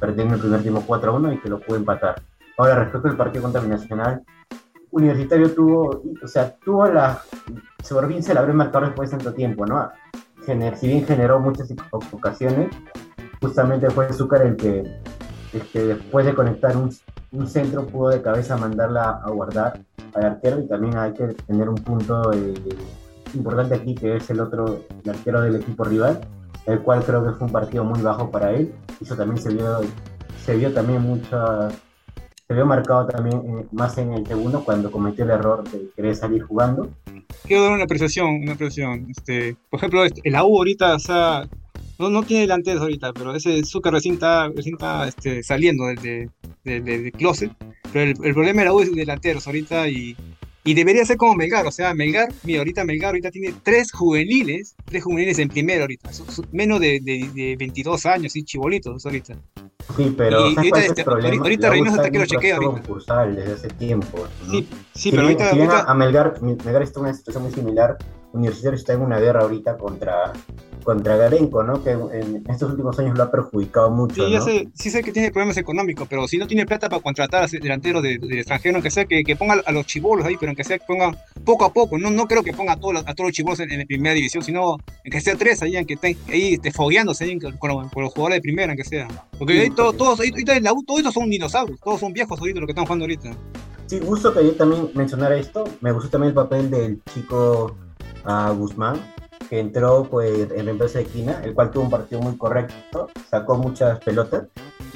perdiendo 0.00 0.34
el 0.34 0.40
primer 0.40 0.62
tiempo 0.62 0.82
4-1 0.86 1.34
y 1.34 1.38
que 1.38 1.48
lo 1.48 1.60
pudo 1.60 1.76
empatar. 1.76 2.20
Ahora, 2.58 2.74
respecto 2.76 3.08
al 3.08 3.16
partido 3.16 3.42
contra 3.42 3.62
Nacional, 3.62 4.22
Universitario 4.92 5.52
tuvo, 5.54 6.02
o 6.22 6.28
sea, 6.28 6.54
tuvo 6.56 6.86
la, 6.88 7.20
por 7.88 8.08
fin 8.08 8.22
se 8.22 8.34
la 8.34 8.40
abrió 8.40 8.54
marcador 8.54 8.88
después 8.88 9.10
de 9.10 9.16
tanto 9.16 9.32
tiempo, 9.34 9.66
¿no? 9.66 9.90
si 10.76 10.88
bien 10.88 11.06
generó 11.06 11.38
muchas 11.38 11.72
ocasiones, 12.12 12.70
justamente 13.40 13.88
fue 13.90 14.12
Zúcar 14.12 14.42
el 14.42 14.56
que 14.56 14.82
este, 15.52 15.86
después 15.86 16.26
de 16.26 16.34
conectar 16.34 16.76
un, 16.76 16.90
un, 17.32 17.46
centro 17.46 17.86
pudo 17.86 18.10
de 18.10 18.22
cabeza 18.22 18.56
mandarla 18.56 19.20
a 19.24 19.30
guardar 19.30 19.80
al 20.14 20.24
arquero 20.24 20.60
y 20.60 20.66
también 20.66 20.96
hay 20.96 21.12
que 21.12 21.28
tener 21.46 21.68
un 21.68 21.76
punto 21.76 22.32
eh, 22.32 22.54
importante 23.34 23.74
aquí 23.74 23.94
que 23.94 24.16
es 24.16 24.30
el 24.30 24.40
otro 24.40 24.84
el 25.04 25.10
arquero 25.10 25.42
del 25.42 25.56
equipo 25.56 25.84
rival, 25.84 26.20
el 26.66 26.80
cual 26.80 27.04
creo 27.04 27.24
que 27.24 27.32
fue 27.32 27.46
un 27.46 27.52
partido 27.52 27.84
muy 27.84 28.00
bajo 28.00 28.30
para 28.30 28.52
él. 28.52 28.72
Eso 29.00 29.16
también 29.16 29.42
se 29.42 29.52
vio, 29.52 29.80
se 30.44 30.56
vio 30.56 30.72
también 30.72 31.02
muchas 31.02 31.74
se 32.50 32.54
vio 32.54 32.66
marcado 32.66 33.06
también 33.06 33.68
más 33.70 33.96
en 33.98 34.12
el 34.12 34.26
segundo 34.26 34.64
cuando 34.64 34.90
cometió 34.90 35.22
el 35.22 35.30
error 35.30 35.62
de 35.70 35.88
querer 35.94 36.16
salir 36.16 36.42
jugando. 36.42 36.90
Quiero 37.46 37.62
dar 37.62 37.72
una 37.74 37.84
apreciación, 37.84 38.26
una 38.42 38.54
apreciación. 38.54 39.06
Este, 39.08 39.54
por 39.70 39.78
ejemplo, 39.78 40.04
este, 40.04 40.20
el 40.24 40.34
AU 40.34 40.56
ahorita, 40.56 40.96
o 40.96 40.98
sea, 40.98 41.48
no, 42.00 42.10
no 42.10 42.24
tiene 42.24 42.40
delanteros 42.40 42.82
ahorita, 42.82 43.12
pero 43.12 43.36
ese 43.36 43.62
Zucker 43.64 43.92
recién 43.92 44.14
está, 44.14 44.48
recién 44.48 44.74
está 44.74 45.06
este, 45.06 45.44
saliendo 45.44 45.86
del 45.86 45.96
de, 46.02 46.28
de, 46.64 46.80
de- 46.80 46.98
de 47.02 47.12
closet. 47.12 47.52
Pero 47.92 48.10
el, 48.10 48.26
el 48.26 48.34
problema 48.34 48.62
de 48.62 48.64
la 48.66 48.72
U 48.72 48.80
es 48.80 48.92
delanteros 48.92 49.46
ahorita 49.46 49.88
y, 49.88 50.16
y 50.64 50.74
debería 50.74 51.04
ser 51.04 51.16
como 51.16 51.34
Melgar. 51.34 51.66
O 51.66 51.70
sea, 51.70 51.94
Melgar, 51.94 52.28
mira, 52.44 52.58
ahorita 52.60 52.84
Melgar 52.84 53.08
ahorita 53.10 53.30
tiene 53.30 53.54
tres 53.62 53.92
juveniles, 53.92 54.74
tres 54.84 55.02
juveniles 55.04 55.38
en 55.38 55.48
primero 55.48 55.82
ahorita. 55.82 56.10
Menos 56.52 56.80
de, 56.80 57.00
de, 57.00 57.30
de 57.34 57.56
22 57.58 58.06
años, 58.06 58.32
sí, 58.32 58.44
chibolitos 58.44 59.04
ahorita. 59.06 59.36
Sí, 59.96 60.14
pero 60.16 60.46
Y 60.48 60.54
¿sabes 60.54 60.58
ahorita 60.72 60.80
es 60.92 60.98
el 60.98 61.04
problema? 61.04 61.42
ahorita 61.42 61.70
Reynoso 61.70 61.96
está 61.96 62.10
que 62.10 62.18
lo 62.18 62.26
chequea 62.26 62.56
ahorita. 62.56 63.26
desde 63.34 63.52
hace 63.54 63.68
tiempo. 63.68 64.18
¿no? 64.46 64.52
Sí, 64.52 64.68
sí, 64.70 64.76
Si 64.94 65.10
pero 65.10 65.22
bien- 65.26 65.40
ahorita, 65.40 65.50
si 65.54 65.60
ahorita 65.60 65.90
a 65.90 65.94
Melgar, 65.94 66.42
Melgar 66.42 66.82
está 66.82 67.00
en 67.00 67.06
una 67.06 67.14
situación 67.14 67.42
muy 67.44 67.52
similar, 67.52 67.96
Universitario 68.32 68.76
está 68.78 68.92
en 68.92 69.02
una 69.02 69.18
guerra 69.18 69.40
ahorita 69.42 69.76
contra, 69.76 70.32
contra 70.84 71.16
Garenco, 71.16 71.62
¿no? 71.64 71.82
Que 71.82 71.90
en 71.90 72.44
estos 72.48 72.70
últimos 72.70 72.98
años 72.98 73.16
lo 73.18 73.24
ha 73.24 73.30
perjudicado 73.30 73.90
mucho, 73.90 74.24
Sí, 74.26 74.32
¿no? 74.34 74.40
sé, 74.40 74.68
sí 74.74 74.90
sé 74.90 75.02
que 75.02 75.10
tiene 75.12 75.30
problemas 75.32 75.56
económicos, 75.56 76.06
pero 76.08 76.28
si 76.28 76.38
no 76.38 76.46
tiene 76.46 76.64
plata 76.64 76.88
para 76.88 77.02
contratar 77.02 77.42
a 77.42 77.46
delanteros 77.48 78.02
de, 78.02 78.18
de 78.18 78.38
extranjero, 78.38 78.76
aunque 78.76 78.90
sea 78.90 79.04
que, 79.04 79.24
que 79.24 79.34
ponga 79.36 79.60
a 79.66 79.72
los 79.72 79.84
chibolos 79.86 80.24
ahí, 80.26 80.36
pero 80.38 80.50
aunque 80.50 80.62
sea 80.64 80.78
que 80.78 80.84
ponga 80.86 81.10
poco 81.44 81.64
a 81.64 81.72
poco, 81.72 81.98
no, 81.98 82.10
no 82.10 82.26
creo 82.26 82.42
que 82.44 82.52
ponga 82.52 82.74
a 82.74 82.76
todos 82.76 82.94
los, 82.94 83.02
a 83.08 83.14
todos 83.14 83.28
los 83.28 83.32
chibolos 83.32 83.58
en, 83.60 83.72
en 83.72 83.78
la 83.80 83.84
primera 83.86 84.14
división, 84.14 84.42
sino 84.44 84.76
que 85.02 85.20
sea 85.20 85.34
tres 85.36 85.60
ahí, 85.62 85.76
aunque 85.76 85.94
estén 85.94 86.16
ahí 86.28 86.54
este, 86.54 86.70
fogueándose 86.72 87.24
ahí 87.24 87.38
con, 87.38 87.56
con 87.56 87.70
los, 87.70 87.90
con 87.92 88.02
los 88.04 88.12
jugadores 88.12 88.36
de 88.36 88.42
primera, 88.42 88.72
aunque 88.72 88.84
sea. 88.84 89.08
Porque 89.38 89.54
Sí, 89.54 89.58
ahí 89.60 89.70
todos, 89.70 89.96
todos, 89.96 90.20
ahí- 90.20 90.30
en 90.36 90.62
la 90.64 90.72
U, 90.72 90.82
todos 90.84 91.00
estos 91.00 91.14
son 91.14 91.28
dinosaurios, 91.28 91.80
todos 91.80 91.98
son 92.00 92.12
viejos 92.12 92.38
ahorita 92.38 92.60
los 92.60 92.66
que 92.66 92.72
están 92.72 92.84
jugando 92.84 93.04
ahorita. 93.04 93.30
Sí, 93.86 93.98
gusto 93.98 94.32
que 94.32 94.44
yo 94.44 94.52
también 94.54 94.88
mencionara 94.94 95.36
esto. 95.36 95.64
Me 95.80 95.90
gustó 95.90 96.10
también 96.10 96.28
el 96.28 96.34
papel 96.34 96.70
del 96.70 97.00
chico 97.12 97.74
ah, 98.24 98.52
Guzmán, 98.56 99.00
que 99.48 99.58
entró 99.58 100.04
pues, 100.04 100.50
en 100.52 100.66
reemplazo 100.66 100.98
de 100.98 101.04
Quina, 101.04 101.40
el 101.42 101.54
cual 101.54 101.70
tuvo 101.70 101.84
un 101.84 101.90
partido 101.90 102.20
muy 102.20 102.36
correcto, 102.36 103.08
sacó 103.28 103.56
muchas 103.56 103.98
pelotas. 104.00 104.44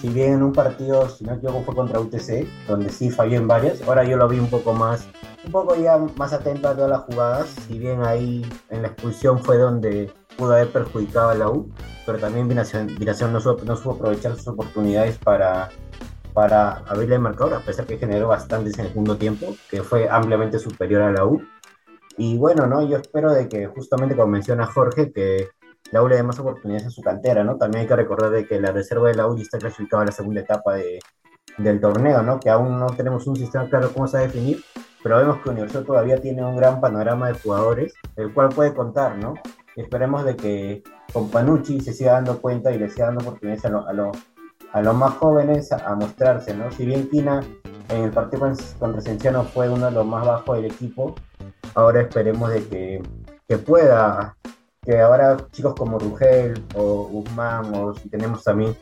Si 0.00 0.08
bien 0.08 0.34
en 0.34 0.42
un 0.42 0.52
partido, 0.52 1.08
si 1.08 1.24
no 1.24 1.32
me 1.32 1.38
equivoco, 1.38 1.62
fue 1.62 1.74
contra 1.74 1.98
UTC, 1.98 2.46
donde 2.68 2.90
sí 2.90 3.10
falló 3.10 3.36
en 3.36 3.48
varias, 3.48 3.80
ahora 3.82 4.04
yo 4.04 4.16
lo 4.16 4.28
vi 4.28 4.38
un 4.38 4.50
poco 4.50 4.74
más, 4.74 5.08
un 5.44 5.50
poco 5.50 5.76
ya 5.76 5.96
más 6.16 6.32
atento 6.32 6.68
a 6.68 6.74
todas 6.74 6.90
las 6.90 7.00
jugadas. 7.00 7.48
Si 7.66 7.78
bien 7.78 8.02
ahí 8.02 8.46
en 8.70 8.82
la 8.82 8.88
expulsión 8.88 9.42
fue 9.42 9.56
donde 9.56 10.12
pudo 10.36 10.52
haber 10.52 10.70
perjudicado 10.70 11.30
a 11.30 11.34
la 11.34 11.48
U, 11.48 11.70
pero 12.04 12.18
también 12.18 12.48
Binación, 12.48 12.88
no, 13.32 13.40
no 13.64 13.76
supo 13.76 13.92
aprovechar 13.92 14.36
sus 14.36 14.48
oportunidades 14.48 15.16
para 15.18 15.70
para 16.34 16.78
abrirle 16.88 17.14
el 17.14 17.20
marcador, 17.20 17.54
a 17.54 17.60
pesar 17.60 17.86
que 17.86 17.96
generó 17.96 18.26
bastantes 18.28 18.74
en 18.74 18.86
el 18.86 18.88
segundo 18.88 19.16
tiempo, 19.16 19.56
que 19.70 19.82
fue 19.82 20.08
ampliamente 20.10 20.58
superior 20.58 21.02
a 21.02 21.12
la 21.12 21.24
U. 21.24 21.40
Y 22.16 22.38
bueno, 22.38 22.66
¿no? 22.66 22.86
Yo 22.86 22.96
espero 22.98 23.32
de 23.32 23.48
que 23.48 23.66
justamente 23.66 24.14
como 24.14 24.28
menciona 24.28 24.66
Jorge, 24.66 25.12
que 25.12 25.48
la 25.90 26.02
U 26.02 26.08
le 26.08 26.16
dé 26.16 26.22
más 26.22 26.38
oportunidades 26.38 26.86
a 26.86 26.90
su 26.90 27.02
cantera, 27.02 27.42
¿no? 27.44 27.56
También 27.56 27.82
hay 27.82 27.88
que 27.88 27.96
recordar 27.96 28.30
de 28.30 28.46
que 28.46 28.60
la 28.60 28.72
reserva 28.72 29.08
de 29.08 29.14
la 29.14 29.26
U 29.26 29.36
está 29.36 29.58
clasificada 29.58 30.02
a 30.02 30.06
la 30.06 30.12
segunda 30.12 30.40
etapa 30.40 30.74
de, 30.74 31.00
del 31.58 31.80
torneo, 31.80 32.22
¿no? 32.22 32.38
Que 32.40 32.50
aún 32.50 32.78
no 32.78 32.86
tenemos 32.86 33.26
un 33.26 33.36
sistema 33.36 33.68
claro 33.68 33.90
cómo 33.92 34.06
se 34.06 34.16
va 34.16 34.22
a 34.22 34.26
definir, 34.26 34.62
pero 35.02 35.18
vemos 35.18 35.38
que 35.42 35.50
Universidad 35.50 35.82
todavía 35.82 36.20
tiene 36.20 36.44
un 36.44 36.56
gran 36.56 36.80
panorama 36.80 37.28
de 37.28 37.34
jugadores, 37.34 37.94
el 38.16 38.32
cual 38.32 38.48
puede 38.50 38.72
contar, 38.74 39.18
¿no? 39.18 39.34
Y 39.76 39.80
esperemos 39.82 40.24
de 40.24 40.36
que 40.36 40.82
con 41.12 41.28
Panucci 41.30 41.80
se 41.80 41.92
siga 41.92 42.12
dando 42.12 42.40
cuenta 42.40 42.70
y 42.72 42.78
le 42.78 42.88
siga 42.88 43.06
dando 43.06 43.22
oportunidades 43.22 43.64
a, 43.64 43.68
lo- 43.70 43.86
a, 43.88 43.92
lo- 43.92 44.12
a 44.72 44.82
los 44.82 44.94
más 44.94 45.14
jóvenes 45.14 45.72
a, 45.72 45.76
a 45.86 45.94
mostrarse, 45.96 46.54
¿no? 46.54 46.70
Si 46.70 46.86
bien 46.86 47.08
Quina 47.10 47.40
en 47.88 48.04
el 48.04 48.10
partido 48.10 48.50
con- 48.78 49.02
Cienciano 49.02 49.44
fue 49.44 49.68
uno 49.68 49.86
de 49.86 49.92
los 49.92 50.06
más 50.06 50.24
bajos 50.26 50.56
del 50.56 50.66
equipo, 50.66 51.14
ahora 51.74 52.02
esperemos 52.02 52.50
de 52.50 52.66
que, 52.66 53.02
que 53.48 53.58
pueda, 53.58 54.36
que 54.82 55.00
ahora 55.00 55.36
chicos 55.52 55.74
como 55.74 55.98
Rugel 55.98 56.64
o 56.74 57.04
Guzmán, 57.04 57.74
o 57.74 57.94
si 57.94 58.08
tenemos 58.08 58.44
también 58.44 58.76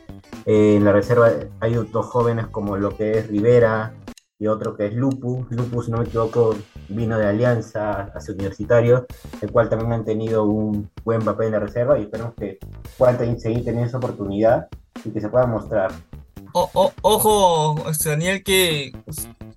eh, 0.45 0.75
en 0.77 0.85
la 0.85 0.91
reserva, 0.91 1.31
hay 1.59 1.73
dos 1.73 2.05
jóvenes 2.07 2.47
como 2.47 2.77
lo 2.77 2.95
que 2.95 3.19
es 3.19 3.27
Rivera 3.27 3.93
y 4.39 4.47
otro 4.47 4.75
que 4.75 4.87
es 4.87 4.93
Lupu. 4.93 5.45
Lupu, 5.49 5.81
si 5.81 5.91
no 5.91 5.99
me 5.99 6.05
equivoco, 6.05 6.55
vino 6.89 7.17
de 7.17 7.27
Alianza 7.27 8.11
hacia 8.13 8.33
Universitario, 8.33 9.05
el 9.41 9.51
cual 9.51 9.69
también 9.69 9.93
han 9.93 10.03
tenido 10.03 10.43
un 10.43 10.89
buen 11.03 11.21
papel 11.21 11.47
en 11.47 11.53
la 11.53 11.59
reserva 11.59 11.97
y 11.97 12.03
esperemos 12.03 12.33
que 12.35 12.59
puedan 12.97 13.39
seguir 13.39 13.63
teniendo 13.63 13.87
esa 13.87 13.97
oportunidad 13.97 14.67
y 15.05 15.11
que 15.11 15.21
se 15.21 15.29
puedan 15.29 15.51
mostrar. 15.51 15.91
Ojo, 16.53 17.89
este, 17.89 18.09
Daniel, 18.09 18.43
que 18.43 18.91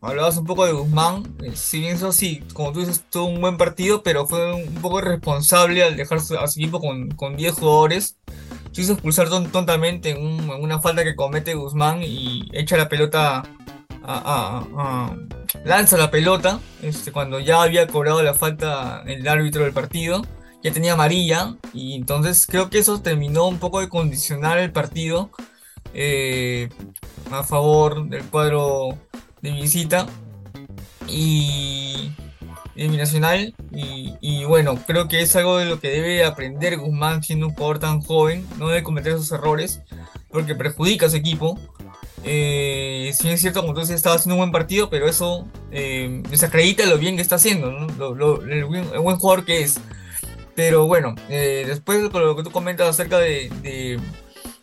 hablabas 0.01 0.37
un 0.37 0.45
poco 0.45 0.67
de 0.67 0.73
Guzmán. 0.73 1.23
eh, 1.43 1.53
si 1.55 1.81
bien 1.81 1.97
eso 1.97 2.13
sí, 2.13 2.43
como 2.53 2.73
tú 2.73 2.81
dices, 2.81 3.05
tuvo 3.11 3.27
un 3.27 3.41
buen 3.41 3.57
partido, 3.57 4.03
pero 4.03 4.27
fue 4.27 4.53
un 4.55 4.75
poco 4.77 4.99
irresponsable 5.01 5.83
al 5.85 5.97
dejar 5.97 6.19
a 6.19 6.47
su 6.49 6.61
equipo 6.61 6.81
con, 6.81 7.11
con 7.13 7.37
10 7.37 7.55
jugadores. 7.55 8.17
Se 8.73 8.83
hizo 8.83 8.93
expulsar 8.93 9.29
ton- 9.29 9.51
tontamente 9.51 10.11
en, 10.11 10.25
un- 10.25 10.51
en 10.51 10.63
una 10.63 10.81
falta 10.81 11.03
que 11.05 11.17
comete 11.17 11.55
Guzmán 11.55 12.03
y 12.03 12.49
echa 12.53 12.77
la 12.77 12.89
pelota 12.89 13.43
a- 14.09 14.65
a- 14.79 15.17
lanza 15.65 15.97
la 15.97 16.11
pelota 16.11 16.61
este, 16.83 17.11
cuando 17.13 17.41
ya 17.41 17.63
había 17.63 17.87
cobrado 17.87 18.23
la 18.23 18.35
falta 18.35 19.03
el 19.07 19.27
árbitro 19.27 19.65
del 19.65 19.73
partido. 19.73 20.23
Ya 20.63 20.73
tenía 20.73 20.95
amarilla 20.95 21.55
y 21.73 21.95
entonces 21.95 22.47
creo 22.47 22.71
que 22.71 22.79
eso 22.79 23.01
terminó 23.01 23.47
un 23.47 23.59
poco 23.59 23.81
de 23.81 23.89
condicionar 23.89 24.59
el 24.59 24.73
partido 24.73 25.31
eh, 25.95 26.69
a 27.31 27.43
favor 27.45 28.09
del 28.09 28.25
cuadro 28.25 28.99
de 29.43 29.51
visita 29.53 30.07
y 31.09 32.11
de 32.75 32.89
Binacional 32.89 33.55
y, 33.73 34.15
y 34.21 34.45
bueno, 34.45 34.77
creo 34.87 35.09
que 35.09 35.21
es 35.23 35.35
algo 35.37 35.59
de 35.59 35.65
lo 35.65 35.81
que 35.81 35.89
debe 35.89 36.25
aprender 36.25 36.77
Guzmán 36.79 37.23
siendo 37.23 37.47
un 37.49 37.55
jugador 37.55 37.79
tan 37.79 38.01
joven, 38.03 38.47
no 38.59 38.69
debe 38.69 38.83
cometer 38.83 39.13
esos 39.13 39.33
errores 39.33 39.81
porque 40.31 40.55
perjudica 40.55 41.07
a 41.07 41.11
su 41.11 41.17
equipo. 41.17 41.59
Eh, 42.25 43.13
sí 43.17 43.29
es 43.29 43.41
cierto, 43.41 43.61
como 43.63 43.73
tú 43.73 43.81
dices, 43.81 43.95
estaba 43.97 44.17
haciendo 44.17 44.35
un 44.35 44.41
buen 44.41 44.53
partido, 44.53 44.91
pero 44.91 45.07
eso 45.09 45.47
eh, 45.71 46.23
desacredita 46.29 46.85
lo 46.87 46.99
bien 46.99 47.15
que 47.17 47.23
está 47.23 47.37
haciendo, 47.37 47.71
¿no? 47.71 47.87
Lo- 48.15 48.43
el, 48.43 48.65
buen, 48.65 48.85
jugador 49.17 49.45
que 49.45 49.63
es. 49.63 49.79
Pero 50.57 50.87
bueno, 50.87 51.15
eh, 51.29 51.65
después 51.67 52.09
con 52.11 52.25
lo 52.27 52.35
que 52.35 52.43
tú 52.43 52.51
comentas 52.51 52.89
acerca 52.89 53.19
de, 53.19 53.49
de- 53.63 54.01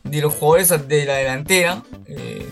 de 0.03 0.21
los 0.21 0.34
jugadores 0.34 0.88
de 0.88 1.05
la 1.05 1.15
delantera, 1.15 1.84
eh, 2.05 2.45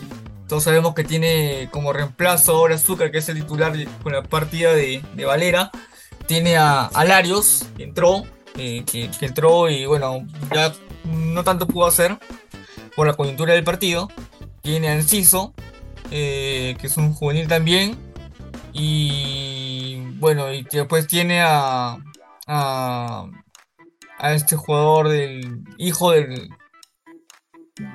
todos 0.51 0.65
sabemos 0.65 0.93
que 0.93 1.05
tiene 1.05 1.69
como 1.71 1.93
reemplazo 1.93 2.51
ahora 2.51 2.75
Azúcar, 2.75 3.09
que 3.09 3.19
es 3.19 3.29
el 3.29 3.37
titular 3.37 3.71
con 4.03 4.11
la 4.11 4.21
partida 4.21 4.73
de, 4.73 5.01
Valera. 5.25 5.71
Tiene 6.25 6.57
a, 6.57 6.87
a 6.87 7.05
Larios, 7.05 7.67
que 7.77 7.85
entró, 7.85 8.23
eh, 8.57 8.83
que, 8.83 9.09
entró 9.21 9.69
y 9.69 9.85
bueno, 9.85 10.27
ya 10.53 10.73
no 11.05 11.45
tanto 11.45 11.67
pudo 11.67 11.85
hacer 11.85 12.19
por 12.97 13.07
la 13.07 13.13
coyuntura 13.13 13.53
del 13.53 13.63
partido. 13.63 14.09
Tiene 14.61 14.89
a 14.89 14.95
Enciso, 14.95 15.53
eh, 16.11 16.75
que 16.81 16.87
es 16.87 16.97
un 16.97 17.13
juvenil 17.13 17.47
también. 17.47 17.97
Y 18.73 20.01
bueno, 20.17 20.51
y 20.51 20.63
después 20.63 21.07
tiene 21.07 21.41
a, 21.41 21.95
a, 22.45 23.25
a 24.19 24.33
este 24.33 24.57
jugador 24.57 25.07
del 25.07 25.63
hijo 25.77 26.11
del 26.11 26.49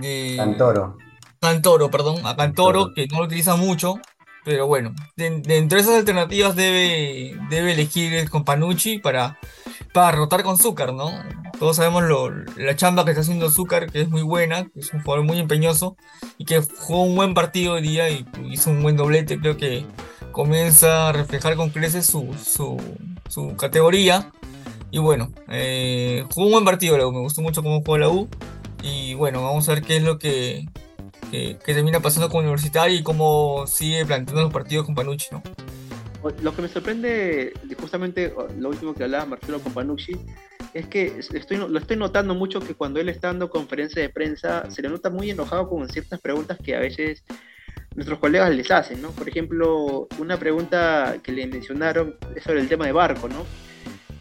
de 0.01 0.37
Cantoro. 0.39 0.97
Cantoro, 1.41 1.91
perdón, 1.91 2.25
a 2.25 2.37
Cantoro, 2.37 2.93
que 2.95 3.07
no 3.09 3.19
lo 3.19 3.25
utiliza 3.25 3.57
mucho, 3.57 3.97
pero 4.45 4.67
bueno, 4.67 4.95
de, 5.17 5.41
de 5.41 5.59
entre 5.59 5.81
esas 5.81 5.97
alternativas 5.97 6.55
debe, 6.55 7.37
debe 7.51 7.73
elegir 7.73 8.31
con 8.31 8.45
Panucci 8.45 8.99
para, 8.99 9.39
para 9.93 10.13
rotar 10.17 10.43
con 10.43 10.57
Zúcar, 10.57 10.95
¿no? 10.95 11.11
Todos 11.59 11.77
sabemos 11.77 12.05
lo, 12.05 12.31
la 12.31 12.77
chamba 12.77 13.05
que 13.05 13.11
está 13.11 13.23
haciendo 13.23 13.51
Zúcar, 13.51 13.91
que 13.91 14.03
es 14.03 14.09
muy 14.09 14.23
buena, 14.23 14.65
que 14.65 14.81
es 14.81 14.93
un 14.93 15.03
jugador 15.03 15.25
muy 15.25 15.39
empeñoso 15.39 15.97
y 16.39 16.45
que 16.45 16.61
jugó 16.61 17.03
un 17.03 17.17
buen 17.17 17.35
partido 17.35 17.75
hoy 17.75 17.83
día 17.83 18.09
y 18.11 18.27
hizo 18.51 18.71
un 18.71 18.83
buen 18.83 18.97
doblete, 18.97 19.41
creo 19.41 19.57
que 19.57 19.85
comienza 20.33 21.09
a 21.09 21.13
reflejar 21.13 21.57
con 21.57 21.71
creces 21.71 22.07
su, 22.07 22.35
su, 22.35 22.77
su 23.29 23.57
categoría. 23.57 24.31
Y 24.91 24.99
bueno, 24.99 25.33
eh, 25.49 26.25
jugó 26.31 26.47
un 26.47 26.53
buen 26.53 26.65
partido 26.65 26.97
la 26.97 27.07
U, 27.07 27.13
me 27.13 27.21
gustó 27.21 27.43
mucho 27.43 27.63
cómo 27.63 27.81
jugó 27.81 27.99
la 27.99 28.11
U. 28.11 28.29
Y 28.83 29.15
bueno, 29.15 29.43
vamos 29.43 29.69
a 29.69 29.73
ver 29.73 29.83
qué 29.83 29.97
es 29.97 30.03
lo 30.03 30.19
que, 30.19 30.67
que, 31.31 31.59
termina 31.65 32.01
pasando 32.01 32.29
con 32.29 32.41
Universitario 32.41 32.99
y 32.99 33.03
cómo 33.03 33.67
sigue 33.67 34.05
planteando 34.05 34.43
los 34.43 34.53
partidos 34.53 34.87
con 34.87 34.95
Panucci, 34.95 35.29
¿no? 35.33 35.43
Lo 36.43 36.57
que 36.57 36.63
me 36.63 36.69
sorprende, 36.69 37.53
de 37.63 37.75
justamente 37.77 38.35
lo 38.59 38.71
último 38.71 38.95
que 38.95 39.05
hablaba 39.05 39.27
Marcelo 39.27 39.61
con 39.61 39.73
Panucci, 39.73 40.17
es 40.75 40.87
que 40.87 41.21
lo 41.69 41.79
estoy 41.79 41.97
notando 41.97 42.35
mucho 42.35 42.61
que 42.61 42.75
cuando 42.75 43.01
él 43.01 43.09
está 43.09 43.29
dando 43.29 43.49
conferencia 43.49 44.03
de 44.03 44.09
prensa, 44.09 44.69
se 44.71 44.83
le 44.83 44.89
nota 44.89 45.09
muy 45.09 45.31
enojado 45.31 45.69
con 45.69 45.89
ciertas 45.89 46.21
preguntas 46.21 46.59
que 46.63 46.75
a 46.75 46.81
veces 46.81 47.23
nuestros 47.95 48.19
colegas 48.19 48.55
les 48.55 48.71
hacen, 48.71 49.01
¿no? 49.01 49.11
Por 49.11 49.29
ejemplo, 49.29 50.09
una 50.19 50.39
pregunta 50.39 51.17
que 51.23 51.33
le 51.33 51.47
mencionaron 51.47 52.17
es 52.35 52.43
sobre 52.43 52.61
el 52.61 52.69
tema 52.69 52.87
de 52.87 52.93
Barco, 52.93 53.29
¿no? 53.29 53.47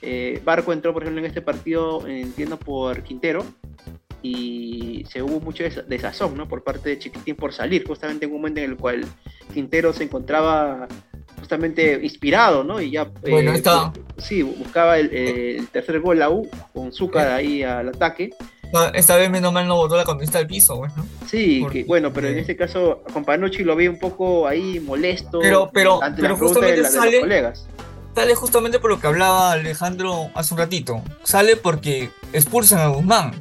Eh, 0.02 0.42
Barco 0.46 0.72
entró, 0.72 0.94
por 0.94 1.04
ejemplo, 1.04 1.20
en 1.20 1.26
este 1.26 1.42
partido, 1.42 2.08
entiendo, 2.08 2.58
por 2.58 3.02
Quintero, 3.04 3.44
y 4.30 5.06
se 5.10 5.22
hubo 5.22 5.40
mucho 5.40 5.64
desa- 5.64 5.84
desazón 5.86 6.36
¿no? 6.36 6.48
por 6.48 6.64
parte 6.64 6.90
de 6.90 7.00
Chiquitín 7.00 7.36
por 7.36 7.54
salir, 7.54 7.86
justamente 7.88 8.26
en 8.26 8.32
un 8.32 8.38
momento 8.38 8.60
en 8.62 8.72
el 8.72 8.78
cual 8.78 9.06
Quintero 9.54 9.94
se 9.94 10.04
encontraba 10.04 10.88
justamente 11.40 12.00
inspirado, 12.02 12.64
¿no? 12.64 12.82
Y 12.82 12.92
ya 12.92 13.06
Bueno, 13.22 13.52
eh, 13.52 13.56
está. 13.56 13.94
sí, 14.18 14.42
buscaba 14.42 14.98
el, 14.98 15.14
el 15.14 15.68
tercer 15.68 16.00
gol 16.00 16.20
la 16.20 16.30
U 16.30 16.50
con 16.74 16.92
Zúcar 16.92 17.28
ahí 17.30 17.62
al 17.64 17.90
ataque. 17.90 18.32
Esta 18.94 19.16
vez 19.16 19.30
menos 19.30 19.54
mal 19.54 19.68
no 19.68 19.76
botó 19.78 19.96
la 19.96 20.04
camiseta 20.04 20.40
al 20.40 20.48
piso, 20.48 20.78
pues, 20.80 20.92
¿no? 20.98 21.06
Sí, 21.28 21.60
Porque- 21.62 21.82
que, 21.84 21.88
bueno, 21.88 22.12
pero 22.12 22.28
en 22.28 22.40
este 22.40 22.58
caso 22.58 23.04
con 23.14 23.24
Panucci 23.24 23.64
lo 23.64 23.76
vi 23.76 23.88
un 23.88 24.00
poco 24.00 24.48
ahí 24.48 24.80
molesto 24.80 25.40
Pero- 25.40 25.70
pero- 25.74 26.02
ante 26.04 26.22
pero 26.22 26.34
de, 26.36 26.40
justamente 26.42 26.82
la- 26.82 26.90
de 26.90 26.96
sale- 26.96 27.12
los 27.12 27.22
colegas. 27.22 27.68
Sale 28.16 28.34
justamente 28.36 28.80
por 28.80 28.90
lo 28.92 29.00
que 29.00 29.08
hablaba 29.08 29.52
Alejandro 29.52 30.30
hace 30.36 30.54
un 30.54 30.58
ratito. 30.62 31.02
Sale 31.24 31.58
porque 31.58 32.10
expulsan 32.34 32.80
a 32.80 32.88
Guzmán. 32.88 33.32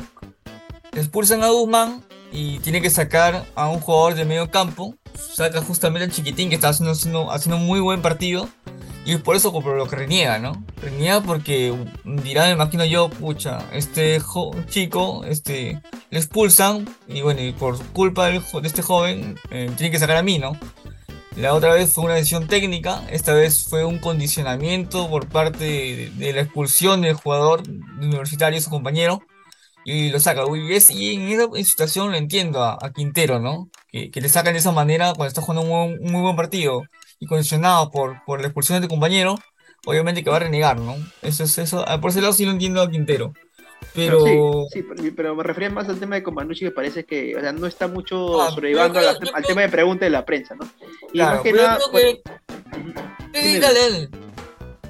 Expulsan 0.94 1.42
a 1.42 1.48
Guzmán 1.48 2.04
y 2.30 2.60
tiene 2.60 2.80
que 2.80 2.88
sacar 2.88 3.44
a 3.56 3.68
un 3.68 3.80
jugador 3.80 4.14
de 4.14 4.24
medio 4.24 4.50
campo. 4.50 4.94
Saca 5.14 5.60
justamente 5.60 6.04
al 6.04 6.12
chiquitín 6.12 6.48
que 6.48 6.54
está 6.54 6.68
haciendo, 6.68 6.92
haciendo, 6.92 7.32
haciendo 7.32 7.56
un 7.56 7.66
muy 7.66 7.80
buen 7.80 8.00
partido. 8.00 8.48
Y 9.04 9.12
es 9.12 9.20
por 9.20 9.36
eso 9.36 9.52
por 9.52 9.76
lo 9.76 9.86
que 9.86 9.96
reniega, 9.96 10.38
¿no? 10.38 10.64
Reniega 10.80 11.20
porque 11.20 11.74
dirá, 12.04 12.46
me 12.46 12.52
imagino 12.52 12.84
yo, 12.84 13.10
pucha, 13.10 13.58
este 13.72 14.18
chico, 14.70 15.24
este, 15.26 15.82
le 16.10 16.18
expulsan 16.18 16.88
y 17.06 17.20
bueno, 17.20 17.42
y 17.42 17.52
por 17.52 17.76
culpa 17.88 18.28
de 18.28 18.40
este 18.62 18.80
joven, 18.80 19.38
eh, 19.50 19.70
tiene 19.76 19.90
que 19.90 19.98
sacar 19.98 20.16
a 20.16 20.22
mí, 20.22 20.38
¿no? 20.38 20.56
La 21.36 21.52
otra 21.52 21.74
vez 21.74 21.92
fue 21.92 22.04
una 22.04 22.14
decisión 22.14 22.46
técnica, 22.46 23.02
esta 23.10 23.34
vez 23.34 23.64
fue 23.68 23.84
un 23.84 23.98
condicionamiento 23.98 25.10
por 25.10 25.28
parte 25.28 25.64
de, 25.64 26.12
de 26.16 26.32
la 26.32 26.40
expulsión 26.40 27.02
del 27.02 27.14
jugador 27.14 27.62
universitario, 28.00 28.60
su 28.60 28.70
compañero, 28.70 29.20
y 29.84 30.10
lo 30.10 30.18
saca. 30.20 30.42
Y, 30.54 30.72
es- 30.74 30.90
y 30.90 31.14
en 31.14 31.28
esa 31.28 31.48
situación 31.64 32.10
lo 32.10 32.16
entiendo 32.16 32.62
a, 32.62 32.78
a 32.80 32.92
Quintero, 32.92 33.38
¿no? 33.40 33.68
Que, 33.90 34.10
que 34.10 34.20
le 34.20 34.28
sacan 34.28 34.52
de 34.54 34.58
esa 34.60 34.72
manera 34.72 35.08
cuando 35.14 35.26
está 35.26 35.40
jugando 35.42 35.62
un, 35.62 35.68
buen- 35.70 36.04
un 36.04 36.12
muy 36.12 36.22
buen 36.22 36.36
partido 36.36 36.82
y 37.20 37.26
condicionado 37.26 37.90
por, 37.90 38.24
por 38.24 38.40
la 38.40 38.46
expulsión 38.48 38.80
de 38.80 38.86
tu 38.86 38.90
compañero, 38.90 39.36
obviamente 39.86 40.24
que 40.24 40.30
va 40.30 40.36
a 40.36 40.40
renegar, 40.40 40.78
¿no? 40.78 40.96
Eso 41.22 41.44
es 41.44 41.56
eso, 41.58 41.84
ah, 41.86 42.00
por 42.00 42.10
ese 42.10 42.20
lado 42.20 42.32
sí 42.32 42.44
lo 42.44 42.50
entiendo 42.52 42.82
a 42.82 42.90
Quintero. 42.90 43.32
Pero, 43.94 44.24
Sí, 44.72 44.80
sí, 44.80 44.82
pero, 44.82 45.02
pero 45.14 45.36
me 45.36 45.42
refería 45.44 45.70
más 45.70 45.88
al 45.88 46.00
tema 46.00 46.16
de 46.16 46.22
Comanucci 46.22 46.64
que 46.64 46.70
parece 46.70 47.04
que 47.04 47.36
o 47.36 47.40
sea, 47.40 47.52
no 47.52 47.66
está 47.66 47.86
mucho 47.86 48.40
Ah, 48.40 48.48
al 48.48 48.54
creo- 48.56 48.92
tema 49.46 49.60
de 49.62 49.68
pregunta 49.68 50.04
de 50.06 50.10
la 50.10 50.24
prensa, 50.24 50.54
¿no? 50.56 50.64
Y 51.12 51.18
claro, 51.18 51.34
más 51.36 51.42
que 51.42 51.50
pero 51.52 51.62
nada, 51.62 51.78
creo 51.78 51.92
pues, 51.92 52.04
que... 53.32 53.42
Sí, 53.42 53.58
dale, 53.60 53.80
dale. 53.80 54.08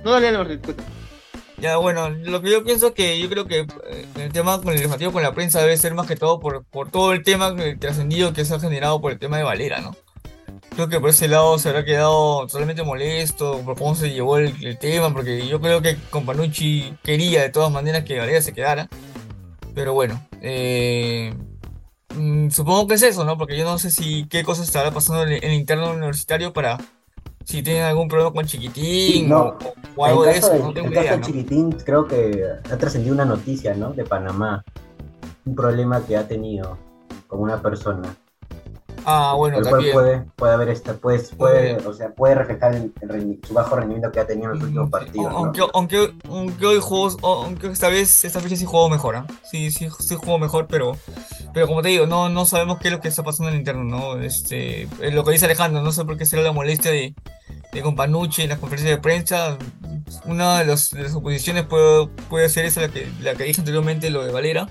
no 0.04 0.10
dale 0.12 0.56
disculpa. 0.56 0.82
Ya, 1.64 1.78
bueno, 1.78 2.10
lo 2.10 2.42
que 2.42 2.50
yo 2.50 2.62
pienso 2.62 2.88
es 2.88 2.92
que 2.92 3.18
yo 3.18 3.30
creo 3.30 3.46
que 3.46 3.60
eh, 3.60 4.06
el 4.16 4.30
tema 4.32 4.58
con 4.58 4.68
el 4.68 4.74
legislativo 4.74 5.12
con 5.12 5.22
la 5.22 5.32
prensa 5.32 5.62
debe 5.62 5.78
ser 5.78 5.94
más 5.94 6.06
que 6.06 6.14
todo 6.14 6.38
por, 6.38 6.62
por 6.66 6.90
todo 6.90 7.14
el 7.14 7.22
tema 7.22 7.56
trascendido 7.78 8.34
que 8.34 8.44
se 8.44 8.52
ha 8.54 8.60
generado 8.60 9.00
por 9.00 9.12
el 9.12 9.18
tema 9.18 9.38
de 9.38 9.44
Valera, 9.44 9.80
¿no? 9.80 9.96
Creo 10.74 10.90
que 10.90 11.00
por 11.00 11.08
ese 11.08 11.26
lado 11.26 11.58
se 11.58 11.70
habrá 11.70 11.82
quedado 11.86 12.46
totalmente 12.48 12.82
molesto 12.82 13.62
por 13.64 13.78
cómo 13.78 13.94
se 13.94 14.10
llevó 14.10 14.36
el, 14.36 14.78
tema, 14.78 15.10
porque 15.14 15.48
yo 15.48 15.58
creo 15.58 15.80
que 15.80 15.96
Companucci 16.10 16.92
quería 17.02 17.40
de 17.40 17.48
todas 17.48 17.72
maneras 17.72 18.04
que 18.04 18.18
Valera 18.18 18.42
se 18.42 18.52
quedara. 18.52 18.90
Pero 19.74 19.94
bueno, 19.94 20.22
eh, 20.42 21.32
mm, 22.14 22.50
supongo 22.50 22.88
que 22.88 22.96
es 22.96 23.02
eso, 23.04 23.24
¿no? 23.24 23.38
Porque 23.38 23.56
yo 23.56 23.64
no 23.64 23.78
sé 23.78 23.90
si 23.90 24.26
qué 24.28 24.44
cosas 24.44 24.66
estará 24.66 24.90
pasando 24.90 25.22
en 25.22 25.42
el 25.42 25.54
interno 25.54 25.92
universitario 25.92 26.52
para 26.52 26.76
si 27.44 27.62
tienen 27.62 27.84
algún 27.84 28.08
problema 28.08 28.32
con 28.32 28.46
Chiquitín 28.46 29.28
No. 29.28 29.42
o, 29.42 29.58
o 29.96 30.04
algo 30.04 30.24
de 30.24 30.32
eso, 30.38 30.50
de- 30.50 30.58
no 30.60 30.72
tengo 30.72 30.88
en 30.88 30.92
caso 30.94 31.02
idea, 31.04 31.12
de 31.12 31.18
¿no? 31.18 31.26
Chiquitín, 31.26 31.72
creo 31.84 32.06
que 32.08 32.44
ha 32.70 32.76
trascendido 32.76 33.14
una 33.14 33.24
noticia, 33.24 33.74
¿no? 33.74 33.92
De 33.92 34.04
Panamá. 34.04 34.64
Un 35.46 35.54
problema 35.54 36.04
que 36.04 36.16
ha 36.16 36.26
tenido 36.26 36.78
con 37.26 37.40
una 37.40 37.60
persona. 37.60 38.14
Ah, 39.04 39.34
bueno, 39.36 39.58
el 39.58 39.66
cual 39.68 39.84
puede, 39.92 40.22
puede 40.36 40.52
haber 40.54 40.68
esta, 40.70 40.94
pues, 40.94 41.30
puede, 41.36 41.76
o 41.86 41.92
sea, 41.92 42.10
puede 42.14 42.34
reflejar 42.36 42.74
el- 42.74 42.92
su 43.46 43.52
bajo 43.54 43.76
rendimiento 43.76 44.10
que 44.10 44.20
ha 44.20 44.26
tenido 44.26 44.52
en 44.52 44.58
los 44.58 44.62
últimos 44.64 44.88
Mm, 44.88 44.90
partidos, 44.90 45.32
¿no? 45.32 45.38
Aunque, 45.38 45.60
aunque, 45.74 46.66
hoy 46.66 46.78
jugó, 46.80 47.10
aunque 47.22 47.66
esta 47.68 47.88
vez, 47.88 48.24
esta 48.24 48.40
fecha 48.40 48.56
sí 48.56 48.64
jugó 48.64 48.88
mejor, 48.88 49.16
¿ah? 49.16 49.26
Sí, 49.50 49.70
sí, 49.70 49.88
sí 49.98 50.14
jugó 50.14 50.38
mejor, 50.38 50.66
pero, 50.68 50.96
pero 51.52 51.66
como 51.66 51.82
te 51.82 51.88
digo, 51.88 52.06
no, 52.06 52.28
no 52.28 52.46
sabemos 52.46 52.78
qué 52.78 52.88
es 52.88 52.94
lo 52.94 53.00
que 53.00 53.08
está 53.08 53.22
pasando 53.22 53.48
en 53.50 53.54
el 53.56 53.60
interno, 53.60 53.84
¿no? 53.84 54.20
Este, 54.22 54.82
eh, 55.00 55.10
lo 55.12 55.22
que 55.24 55.32
dice 55.32 55.44
Alejandro, 55.44 55.82
no 55.82 55.92
sé 55.92 56.04
por 56.04 56.16
qué 56.16 56.24
será 56.26 56.42
la 56.42 56.52
molestia 56.52 56.90
de, 56.90 57.14
de 57.72 57.82
Companucci 57.82 58.42
en 58.42 58.48
las 58.50 58.58
conferencias 58.58 58.96
de 58.96 59.02
prensa. 59.02 59.58
Una 60.26 60.58
de, 60.60 60.64
los- 60.66 60.90
de 60.90 61.02
las 61.02 61.14
oposiciones 61.14 61.64
puede, 61.66 62.06
puede 62.30 62.48
ser 62.48 62.64
esa, 62.64 62.80
la 62.82 62.88
que, 62.88 63.06
la 63.20 63.34
que 63.34 63.44
dije 63.44 63.60
anteriormente, 63.60 64.08
lo 64.10 64.24
de 64.24 64.32
Valera. 64.32 64.68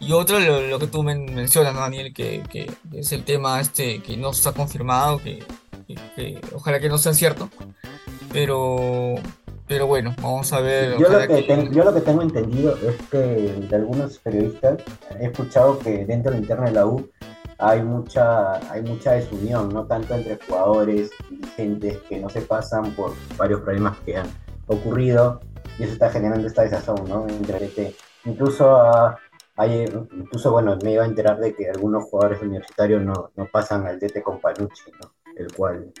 Y 0.00 0.12
otra, 0.12 0.38
lo, 0.38 0.60
lo 0.62 0.78
que 0.78 0.86
tú 0.86 1.02
men- 1.02 1.34
mencionas, 1.34 1.74
¿no, 1.74 1.80
Daniel? 1.80 2.12
Que, 2.14 2.42
que 2.50 2.70
es 2.92 3.12
el 3.12 3.24
tema 3.24 3.60
este 3.60 4.00
que 4.00 4.16
no 4.16 4.30
está 4.30 4.52
confirmado, 4.52 5.18
que, 5.18 5.42
que- 5.86 5.94
que 6.14 6.40
ojalá 6.54 6.78
que 6.80 6.88
no 6.88 6.98
sea 6.98 7.12
cierto. 7.14 7.48
Pero, 8.32 9.14
pero 9.66 9.86
bueno, 9.86 10.14
vamos 10.20 10.52
a 10.52 10.60
ver. 10.60 10.98
Yo 10.98 11.08
lo, 11.08 11.18
que 11.26 11.42
ten- 11.42 11.72
yo 11.72 11.84
lo 11.84 11.94
que 11.94 12.00
tengo 12.00 12.22
entendido 12.22 12.76
es 12.76 12.94
que 13.10 13.18
de 13.18 13.76
algunos 13.76 14.18
periodistas 14.18 14.78
he 15.20 15.26
escuchado 15.26 15.78
que 15.78 16.04
dentro 16.04 16.32
del 16.32 16.42
interno 16.42 16.66
de 16.66 16.72
la 16.72 16.86
U 16.86 17.08
hay 17.58 17.82
mucha, 17.82 18.56
hay 18.70 18.82
mucha 18.82 19.12
desunión, 19.12 19.70
no 19.70 19.84
tanto 19.86 20.14
entre 20.14 20.38
jugadores, 20.46 21.10
dirigentes, 21.30 21.98
que 22.08 22.18
no 22.18 22.28
se 22.28 22.42
pasan 22.42 22.92
por 22.92 23.14
varios 23.36 23.60
problemas 23.62 23.96
que 24.06 24.16
han 24.16 24.28
ocurrido 24.68 25.40
y 25.78 25.82
eso 25.84 25.92
está 25.94 26.10
generando 26.10 26.46
esta 26.46 26.62
desazón, 26.62 27.04
¿no? 27.08 27.26
Entre 27.28 27.94
incluso 28.26 28.76
ah, 28.76 29.18
hay, 29.58 29.84
incluso 30.12 30.50
bueno, 30.52 30.78
me 30.82 30.92
iba 30.92 31.02
a 31.02 31.06
enterar 31.06 31.38
de 31.38 31.54
que 31.54 31.68
algunos 31.68 32.04
jugadores 32.04 32.40
universitarios 32.40 33.02
no, 33.02 33.30
no 33.36 33.46
pasan 33.46 33.86
al 33.86 33.98
DT 33.98 34.22
con 34.22 34.40
Panucci, 34.40 34.90
¿no? 35.02 35.12
El 35.36 35.52
cual 35.52 35.92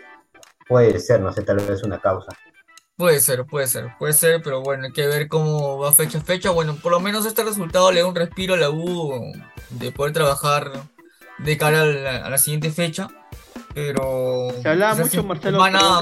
puede 0.68 0.98
ser, 1.00 1.20
no 1.20 1.32
sé, 1.32 1.42
tal 1.42 1.56
vez 1.58 1.82
una 1.82 2.00
causa. 2.00 2.28
Puede 2.96 3.20
ser, 3.20 3.44
puede 3.46 3.66
ser, 3.68 3.90
puede 3.98 4.12
ser, 4.12 4.42
pero 4.42 4.60
bueno, 4.62 4.86
hay 4.86 4.92
que 4.92 5.06
ver 5.06 5.28
cómo 5.28 5.78
va 5.78 5.92
fecha 5.92 6.18
a 6.18 6.20
fecha. 6.20 6.50
Bueno, 6.50 6.76
por 6.82 6.90
lo 6.92 7.00
menos 7.00 7.26
este 7.26 7.44
resultado 7.44 7.92
le 7.92 8.00
da 8.00 8.06
un 8.06 8.14
respiro 8.14 8.54
a 8.54 8.56
la 8.56 8.70
U 8.70 9.32
de 9.70 9.92
poder 9.92 10.12
trabajar 10.12 10.70
de 11.38 11.56
cara 11.56 11.82
a 11.82 11.86
la, 11.86 12.16
a 12.26 12.30
la 12.30 12.38
siguiente 12.38 12.70
fecha. 12.70 13.08
Pero. 13.74 14.48
Se 14.62 14.68
hablaba 14.68 14.94
mucho, 14.96 15.22
Marcelo, 15.22 15.58
semana- 15.64 16.00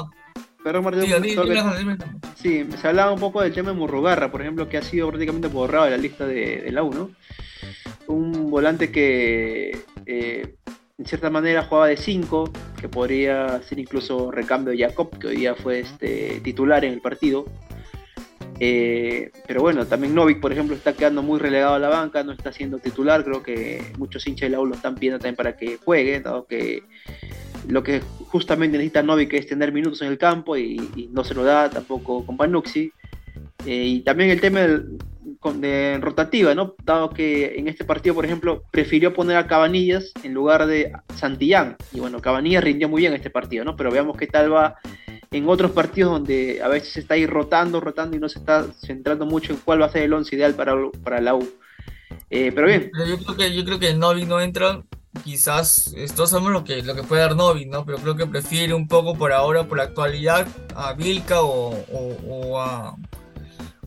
Perdón, 0.67 0.83
Martín. 0.83 1.97
Sí, 2.35 2.67
se 2.81 2.87
hablaba 2.87 3.13
un 3.13 3.19
poco 3.19 3.41
del 3.41 3.53
tema 3.53 3.71
de 3.71 3.77
Murrugarra, 3.77 4.29
por 4.29 4.41
ejemplo, 4.41 4.67
que 4.67 4.77
ha 4.77 4.81
sido 4.81 5.07
prácticamente 5.07 5.47
borrado 5.47 5.85
de 5.85 5.91
la 5.91 5.97
lista 5.97 6.27
de, 6.27 6.61
de 6.61 6.71
la 6.71 6.83
U, 6.83 6.93
¿no? 6.93 7.11
Un 8.07 8.51
volante 8.51 8.91
que 8.91 9.79
eh, 10.05 10.55
en 10.97 11.05
cierta 11.05 11.29
manera 11.29 11.63
jugaba 11.63 11.87
de 11.87 11.95
5, 11.95 12.51
que 12.81 12.89
podría 12.89 13.61
ser 13.63 13.79
incluso 13.79 14.29
recambio 14.29 14.73
de 14.73 14.79
Jacob, 14.79 15.17
que 15.17 15.27
hoy 15.27 15.37
día 15.37 15.55
fue 15.55 15.79
este, 15.79 16.41
titular 16.43 16.83
en 16.83 16.91
el 16.93 17.01
partido. 17.01 17.45
Eh, 18.59 19.31
pero 19.45 19.61
bueno, 19.61 19.85
también 19.85 20.15
Novik, 20.15 20.41
por 20.41 20.51
ejemplo, 20.51 20.75
está 20.75 20.93
quedando 20.93 21.21
muy 21.21 21.39
relegado 21.39 21.75
a 21.75 21.79
la 21.79 21.89
banca, 21.89 22.23
no 22.23 22.33
está 22.33 22.51
siendo 22.51 22.79
titular. 22.79 23.23
Creo 23.23 23.41
que 23.41 23.93
muchos 23.97 24.27
hinchas 24.27 24.47
de 24.47 24.49
la 24.49 24.59
U 24.59 24.65
lo 24.65 24.75
están 24.75 24.95
pidiendo 24.95 25.19
también 25.19 25.37
para 25.37 25.55
que 25.55 25.77
juegue, 25.77 26.19
dado 26.19 26.45
que 26.45 26.83
lo 27.67 27.83
que 27.83 28.01
justamente 28.27 28.77
necesita 28.77 29.03
Novik 29.03 29.33
es 29.33 29.47
tener 29.47 29.71
minutos 29.71 30.01
en 30.01 30.09
el 30.09 30.17
campo 30.17 30.57
y, 30.57 31.09
no 31.11 31.23
se 31.23 31.33
lo 31.33 31.43
da 31.43 31.69
tampoco 31.69 32.25
con 32.25 32.37
Panucci. 32.37 32.91
Eh, 33.65 33.85
y 33.85 34.01
también 34.01 34.29
el 34.29 34.39
tema 34.39 34.61
de 34.61 35.97
rotativa, 36.01 36.55
¿no? 36.55 36.75
Dado 36.83 37.09
que 37.09 37.55
en 37.57 37.67
este 37.67 37.85
partido, 37.85 38.15
por 38.15 38.25
ejemplo, 38.25 38.63
prefirió 38.71 39.13
poner 39.13 39.37
a 39.37 39.47
Cabanillas 39.47 40.13
en 40.23 40.33
lugar 40.33 40.65
de 40.65 40.91
Santillán. 41.15 41.75
Y 41.91 41.99
bueno, 41.99 42.21
Cabanillas 42.21 42.63
rindió 42.63 42.89
muy 42.89 43.01
bien 43.01 43.13
este 43.13 43.29
partido, 43.29 43.65
¿no? 43.65 43.75
Pero 43.75 43.91
veamos 43.91 44.17
qué 44.17 44.27
tal 44.27 44.53
va 44.53 44.75
en 45.31 45.49
otros 45.49 45.71
partidos 45.71 46.11
donde 46.11 46.61
a 46.61 46.67
veces 46.67 46.89
se 46.93 46.99
está 47.01 47.15
ahí 47.15 47.25
rotando, 47.25 47.81
rotando 47.81 48.15
y 48.15 48.19
no 48.19 48.29
se 48.29 48.39
está 48.39 48.65
centrando 48.73 49.25
mucho 49.25 49.53
en 49.53 49.59
cuál 49.59 49.81
va 49.81 49.87
a 49.87 49.91
ser 49.91 50.03
el 50.03 50.13
once 50.13 50.35
ideal 50.35 50.53
para, 50.53 50.73
para 51.03 51.19
la 51.19 51.35
U. 51.35 51.47
Eh, 52.29 52.51
pero 52.53 52.67
bien, 52.67 52.91
yo 53.07 53.17
creo 53.17 53.37
que, 53.37 53.55
yo 53.55 53.65
creo 53.65 53.79
que 53.79 53.89
el 53.89 53.99
Novik 53.99 54.27
no 54.27 54.41
entra. 54.41 54.83
Quizás 55.23 55.93
todos 56.15 56.29
sabemos 56.29 56.51
lo 56.51 56.63
que, 56.63 56.81
lo 56.83 56.95
que 56.95 57.03
puede 57.03 57.21
dar 57.21 57.35
Novik, 57.35 57.69
¿no? 57.69 57.85
Pero 57.85 57.97
creo 57.99 58.15
que 58.15 58.25
prefiere 58.27 58.73
un 58.73 58.87
poco 58.87 59.15
por 59.15 59.31
ahora, 59.33 59.63
por 59.65 59.77
la 59.77 59.83
actualidad, 59.85 60.47
a 60.75 60.93
Vilca 60.93 61.41
o, 61.41 61.69
o- 61.71 62.17
o 62.29 62.59
a, 62.59 62.95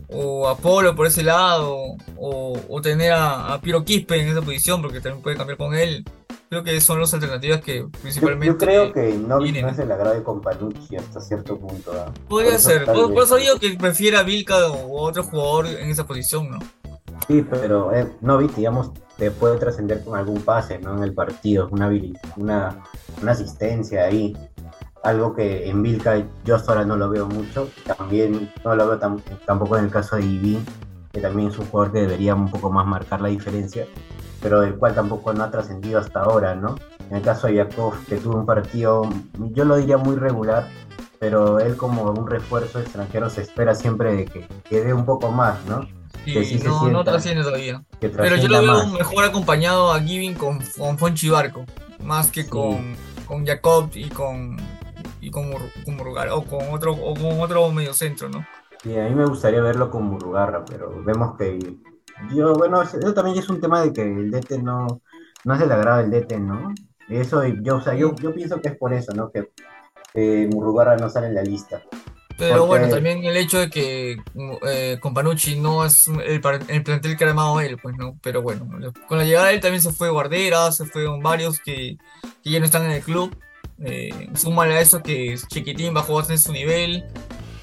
o 0.09 0.47
a 0.49 0.57
Polo 0.57 0.95
por 0.95 1.07
ese 1.07 1.23
lado, 1.23 1.75
o, 2.17 2.59
o 2.69 2.81
tener 2.81 3.13
a, 3.13 3.53
a 3.53 3.61
Piero 3.61 3.83
Quispe 3.83 4.19
en 4.21 4.27
esa 4.27 4.41
posición, 4.41 4.81
porque 4.81 4.99
también 5.01 5.21
puede 5.23 5.37
cambiar 5.37 5.57
con 5.57 5.73
él. 5.73 6.03
Creo 6.49 6.63
que 6.65 6.81
son 6.81 6.99
las 6.99 7.13
alternativas 7.13 7.61
que 7.61 7.85
principalmente. 8.01 8.47
yo 8.47 8.57
creo 8.57 8.91
que 8.91 9.13
Novik 9.13 9.43
vienen. 9.53 9.65
no 9.67 9.71
es 9.71 9.79
el 9.79 9.89
agrado 9.89 10.15
de 10.15 10.21
Companucci 10.23 10.97
hasta 10.97 11.21
cierto 11.21 11.57
punto. 11.57 11.93
Podría 12.27 12.59
ser. 12.59 12.83
Por, 12.85 13.13
por 13.13 13.23
eso 13.23 13.37
digo 13.37 13.57
que 13.57 13.69
prefiere 13.77 14.17
a 14.17 14.23
Vilca 14.23 14.67
o, 14.67 14.73
o 14.73 15.01
otro 15.03 15.23
jugador 15.23 15.67
en 15.67 15.89
esa 15.89 16.05
posición, 16.05 16.51
¿no? 16.51 16.59
Sí, 17.27 17.45
pero 17.49 17.93
eh, 17.95 18.05
Novik, 18.19 18.53
digamos, 18.55 18.91
te 19.21 19.29
puede 19.29 19.57
trascender 19.59 20.03
con 20.03 20.17
algún 20.17 20.41
pase, 20.41 20.79
¿no? 20.79 20.97
En 20.97 21.03
el 21.03 21.13
partido, 21.13 21.67
una, 21.69 21.87
una, 22.37 22.75
una 23.21 23.31
asistencia 23.31 24.05
ahí. 24.05 24.35
Algo 25.03 25.35
que 25.35 25.69
en 25.69 25.83
Vilca 25.83 26.25
yo 26.43 26.55
hasta 26.55 26.71
ahora 26.71 26.85
no 26.85 26.95
lo 26.97 27.07
veo 27.07 27.27
mucho. 27.27 27.69
También 27.85 28.51
no 28.65 28.73
lo 28.75 28.87
veo 28.87 28.99
tam- 28.99 29.21
tampoco 29.45 29.77
en 29.77 29.85
el 29.85 29.91
caso 29.91 30.15
de 30.15 30.23
Ibi, 30.23 30.59
que 31.11 31.21
también 31.21 31.49
es 31.49 31.59
un 31.59 31.67
jugador 31.67 31.93
que 31.93 32.01
debería 32.01 32.33
un 32.33 32.49
poco 32.49 32.71
más 32.71 32.87
marcar 32.87 33.21
la 33.21 33.29
diferencia. 33.29 33.85
pero 34.41 34.61
del 34.61 34.73
cual 34.73 34.95
tampoco 34.95 35.31
no 35.33 35.43
ha 35.43 35.51
trascendido 35.51 35.99
hasta 35.99 36.21
ahora, 36.21 36.55
¿no? 36.55 36.75
En 37.11 37.17
el 37.17 37.21
caso 37.21 37.45
de 37.45 37.53
Yakov, 37.57 37.93
que 38.07 38.15
tuvo 38.17 38.37
un 38.39 38.47
partido, 38.47 39.07
yo 39.53 39.65
lo 39.65 39.75
diría 39.75 39.97
muy 39.97 40.15
regular, 40.15 40.67
pero 41.19 41.59
él 41.59 41.77
como 41.77 42.09
un 42.09 42.25
refuerzo 42.25 42.79
extranjero 42.79 43.29
se 43.29 43.41
espera 43.43 43.75
siempre 43.75 44.15
de 44.15 44.25
que, 44.25 44.47
que 44.67 44.83
dé 44.83 44.95
un 44.95 45.05
poco 45.05 45.31
más, 45.31 45.63
¿no? 45.67 45.81
Y 46.25 46.33
Que 46.33 46.45
sí 46.45 46.59
se 46.59 46.67
no, 46.67 46.87
no 46.89 47.03
trasciende 47.03 47.43
todavía. 47.43 47.83
Pero 47.99 48.35
yo 48.35 48.47
lo 48.47 48.61
veo 48.61 48.73
más. 48.73 48.91
mejor 48.91 49.23
acompañado 49.23 49.91
a 49.91 49.99
Giving 49.99 50.35
con, 50.35 50.59
con 50.77 50.97
Fonchi 50.97 51.29
Barco, 51.29 51.65
más 52.03 52.29
que 52.29 52.43
Sí. 52.43 52.49
con, 52.49 52.95
con 53.25 53.45
Jacob 53.45 53.89
y 53.95 54.09
con 54.09 54.57
y 55.19 55.29
con, 55.31 55.51
con 55.85 55.95
Murugara, 55.97 56.35
o 56.35 56.43
con 56.43 56.61
otro 56.71 56.93
o 56.93 57.13
con 57.15 57.39
otro 57.41 57.71
mediocentro, 57.71 58.27
¿no? 58.29 58.45
Sí, 58.83 58.97
a 58.97 59.03
mí 59.07 59.13
me 59.15 59.25
gustaría 59.25 59.61
verlo 59.61 59.91
con 59.91 60.03
Murugarra, 60.03 60.65
pero 60.65 61.01
vemos 61.03 61.37
que 61.37 61.59
yo, 62.33 62.53
bueno, 62.53 62.81
eso 62.81 63.13
también 63.13 63.37
es 63.37 63.47
un 63.49 63.61
tema 63.61 63.81
de 63.83 63.93
que 63.93 64.01
el 64.01 64.31
DT 64.31 64.59
no, 64.63 65.01
no 65.43 65.53
es 65.53 65.59
del 65.59 65.71
agrado 65.71 66.01
del 66.01 66.11
DT, 66.11 66.39
¿no? 66.39 66.73
Eso, 67.07 67.43
yo, 67.45 67.77
o 67.77 67.81
sea, 67.81 67.93
yo, 67.95 68.15
yo 68.15 68.33
pienso 68.33 68.61
que 68.61 68.69
es 68.69 68.77
por 68.77 68.93
eso, 68.93 69.13
¿no? 69.13 69.31
Que 69.31 69.51
eh, 70.13 70.49
Murugarra 70.51 70.97
no 70.97 71.09
sale 71.09 71.27
en 71.27 71.35
la 71.35 71.43
lista. 71.43 71.81
Pero 72.47 72.65
Porque- 72.65 72.67
bueno, 72.79 72.89
también 72.89 73.23
el 73.23 73.37
hecho 73.37 73.59
de 73.59 73.69
que 73.69 74.17
eh, 74.67 74.97
Companucci 74.99 75.59
no 75.59 75.85
es 75.85 76.07
el, 76.07 76.41
el 76.69 76.83
plantel 76.83 77.15
que 77.15 77.23
ha 77.23 77.27
armado 77.29 77.61
él, 77.61 77.77
pues 77.79 77.95
no. 77.95 78.17
Pero 78.23 78.41
bueno, 78.41 78.67
con 79.07 79.19
la 79.19 79.25
llegada 79.25 79.49
de 79.49 79.53
él 79.53 79.59
también 79.59 79.83
se 79.83 79.91
fue 79.91 80.09
Guardera, 80.09 80.71
se 80.71 80.85
fueron 80.85 81.21
varios 81.21 81.59
que, 81.59 81.97
que 82.43 82.49
ya 82.49 82.57
no 82.59 82.65
están 82.65 82.85
en 82.85 82.91
el 82.93 83.03
club. 83.03 83.35
Eh, 83.83 84.29
súmale 84.35 84.73
a 84.75 84.81
eso 84.81 85.03
que 85.03 85.35
Chiquitín 85.49 85.93
bajó 85.93 86.15
bastante 86.15 86.41
su 86.41 86.51
nivel, 86.51 87.05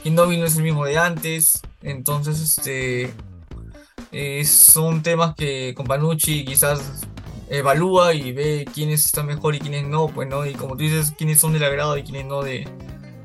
y 0.05 0.11
no 0.11 0.29
vino 0.29 0.47
es 0.47 0.57
el 0.57 0.63
mismo 0.63 0.85
de 0.85 0.97
antes. 0.97 1.61
Entonces, 1.83 2.41
este 2.41 3.13
eh, 4.13 4.45
son 4.45 5.03
temas 5.03 5.35
que 5.35 5.75
Companucci 5.77 6.45
quizás 6.45 6.81
evalúa 7.51 8.15
y 8.15 8.31
ve 8.31 8.65
quiénes 8.73 9.07
están 9.07 9.27
mejor 9.27 9.57
y 9.57 9.59
quiénes 9.59 9.89
no, 9.89 10.07
pues 10.07 10.29
no. 10.29 10.47
Y 10.47 10.55
como 10.55 10.77
tú 10.77 10.85
dices, 10.85 11.13
quiénes 11.19 11.41
son 11.41 11.53
del 11.53 11.65
agrado 11.65 11.97
y 11.99 12.05
quiénes 12.05 12.27
no 12.27 12.43
de, 12.43 12.69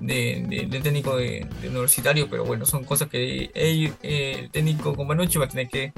de, 0.06 0.43
de- 0.47 0.68
del 0.68 0.84
técnico 0.84 1.18
de, 1.18 1.45
de 1.62 1.70
universitario, 1.70 2.28
pero 2.30 2.45
bueno, 2.45 2.66
son 2.66 2.84
cosas 2.84 3.10
que 3.10 3.49
eh, 3.54 3.91
el 4.04 4.51
técnico 4.51 4.95
Companucci 4.95 5.38
va 5.39 5.45
a 5.45 5.49
tener 5.49 5.68
que, 5.70 5.93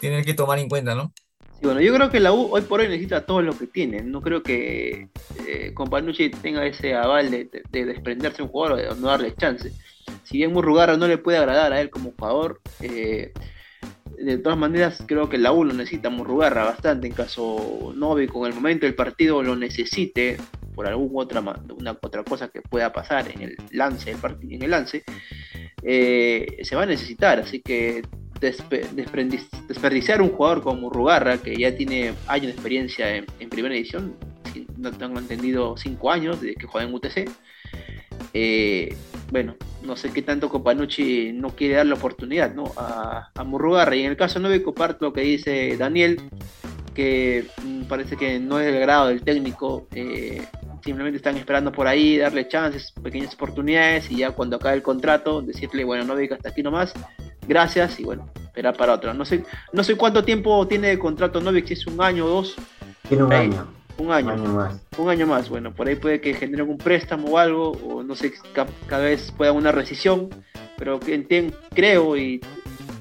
tener 0.00 0.24
que 0.24 0.34
tomar 0.34 0.58
en 0.58 0.68
cuenta, 0.68 0.94
¿no? 0.94 1.12
Sí, 1.54 1.60
bueno, 1.66 1.80
yo 1.80 1.92
creo 1.94 2.10
que 2.10 2.20
la 2.20 2.32
U 2.32 2.48
hoy 2.52 2.62
por 2.62 2.80
hoy 2.80 2.88
necesita 2.88 3.26
todo 3.26 3.42
lo 3.42 3.56
que 3.58 3.66
tiene. 3.66 4.02
No 4.02 4.20
creo 4.22 4.42
que 4.42 5.08
eh, 5.46 5.72
Companucci 5.74 6.30
tenga 6.30 6.64
ese 6.66 6.94
aval 6.94 7.30
de, 7.30 7.44
de- 7.44 7.62
de 7.70 7.84
desprenderse 7.84 8.38
de 8.38 8.42
un 8.44 8.48
jugador 8.50 8.72
o 8.74 8.76
de 8.94 9.00
no 9.00 9.08
darle 9.08 9.34
chance. 9.34 9.72
Si 10.24 10.36
bien 10.38 10.52
Murrugarra 10.52 10.96
no 10.96 11.08
le 11.08 11.18
puede 11.18 11.38
agradar 11.38 11.72
a 11.72 11.80
él 11.80 11.90
como 11.90 12.12
jugador, 12.16 12.60
eh, 12.80 13.32
de 14.16 14.38
todas 14.38 14.58
maneras 14.58 15.02
creo 15.06 15.28
que 15.28 15.38
la 15.38 15.52
U 15.52 15.64
lo 15.64 15.72
necesita 15.74 16.10
Murrugarra 16.10 16.64
bastante 16.64 17.06
en 17.06 17.12
caso 17.12 17.92
Novi 17.94 18.26
con 18.26 18.46
el 18.48 18.54
momento 18.54 18.86
del 18.86 18.94
partido 18.94 19.42
lo 19.42 19.54
necesite 19.54 20.38
por 20.78 20.86
alguna 20.86 21.24
otra 21.24 21.40
una 21.76 21.98
otra 22.00 22.22
cosa 22.22 22.46
que 22.50 22.62
pueda 22.62 22.92
pasar 22.92 23.28
en 23.34 23.42
el 23.42 23.56
lance 23.72 24.14
en 24.48 24.62
el 24.62 24.70
lance 24.70 25.02
eh, 25.82 26.58
se 26.62 26.76
va 26.76 26.84
a 26.84 26.86
necesitar 26.86 27.40
así 27.40 27.60
que 27.60 28.02
despe- 28.40 28.88
desperdiciar 29.66 30.22
un 30.22 30.28
jugador 30.28 30.62
como 30.62 30.82
Murrugarra, 30.82 31.38
que 31.38 31.56
ya 31.56 31.74
tiene 31.74 32.14
años 32.28 32.46
de 32.46 32.52
experiencia 32.52 33.16
en, 33.16 33.26
primera 33.50 33.74
edición, 33.74 34.14
no 34.76 34.92
tengo 34.92 35.18
entendido, 35.18 35.76
cinco 35.76 36.12
años 36.12 36.40
desde 36.40 36.54
que 36.54 36.68
juega 36.68 36.86
en 36.86 36.94
UTC. 36.94 37.28
eh, 38.32 38.94
bueno, 39.32 39.56
no 39.82 39.96
sé 39.96 40.10
qué 40.12 40.22
tanto 40.22 40.48
Companucci 40.48 41.32
no 41.32 41.50
quiere 41.50 41.74
dar 41.74 41.86
la 41.86 41.94
oportunidad 41.94 42.54
¿no? 42.54 42.72
a, 42.76 43.30
a 43.34 43.44
Murrugarra. 43.44 43.96
Y 43.96 44.04
en 44.04 44.12
el 44.12 44.16
caso 44.16 44.38
no 44.38 44.48
comparto 44.62 45.06
lo 45.06 45.12
que 45.12 45.22
dice 45.22 45.76
Daniel, 45.76 46.20
que 46.98 47.46
mm, 47.64 47.82
parece 47.84 48.16
que 48.16 48.40
no 48.40 48.58
es 48.58 48.66
del 48.66 48.80
grado 48.80 49.06
del 49.06 49.22
técnico. 49.22 49.86
eh, 49.94 50.42
simplemente 50.82 51.18
están 51.18 51.36
esperando 51.36 51.70
por 51.70 51.86
ahí, 51.86 52.16
darle 52.18 52.48
chances, 52.48 52.92
pequeñas 53.02 53.34
oportunidades 53.34 54.10
y 54.10 54.16
ya 54.16 54.32
cuando 54.32 54.56
acabe 54.56 54.74
el 54.76 54.82
contrato, 54.82 55.40
decirle, 55.42 55.84
bueno, 55.84 56.04
Novik 56.04 56.32
hasta 56.32 56.48
aquí 56.48 56.62
nomás, 56.62 56.92
gracias 57.46 58.00
y 58.00 58.04
bueno, 58.04 58.28
esperar 58.42 58.76
para 58.76 58.94
otro. 58.94 59.14
No 59.14 59.24
sé, 59.24 59.44
no 59.72 59.84
sé 59.84 59.94
cuánto 59.96 60.24
tiempo 60.24 60.66
tiene 60.66 60.88
de 60.88 60.98
contrato 60.98 61.40
Novik, 61.40 61.66
si 61.68 61.74
es 61.74 61.86
un 61.86 62.00
año 62.02 62.24
o 62.26 62.28
dos, 62.28 62.56
Tiene 63.08 63.22
un 63.24 63.32
Ey, 63.32 63.38
año, 63.38 63.68
un 63.98 64.06
un 64.06 64.12
año, 64.12 64.30
año 64.32 64.48
más. 64.54 64.80
un 64.96 65.08
año 65.08 65.26
más. 65.26 65.48
Bueno, 65.48 65.72
por 65.72 65.86
ahí 65.86 65.94
puede 65.96 66.20
que 66.20 66.34
genere 66.34 66.62
un 66.64 66.78
préstamo 66.78 67.28
o 67.28 67.38
algo, 67.38 67.70
o 67.72 68.02
no 68.02 68.14
sé, 68.16 68.32
ca- 68.52 68.66
cada 68.88 69.04
vez 69.04 69.30
pueda 69.36 69.52
una 69.52 69.70
rescisión, 69.70 70.30
pero 70.76 70.98
creo 71.74 72.16
y 72.16 72.40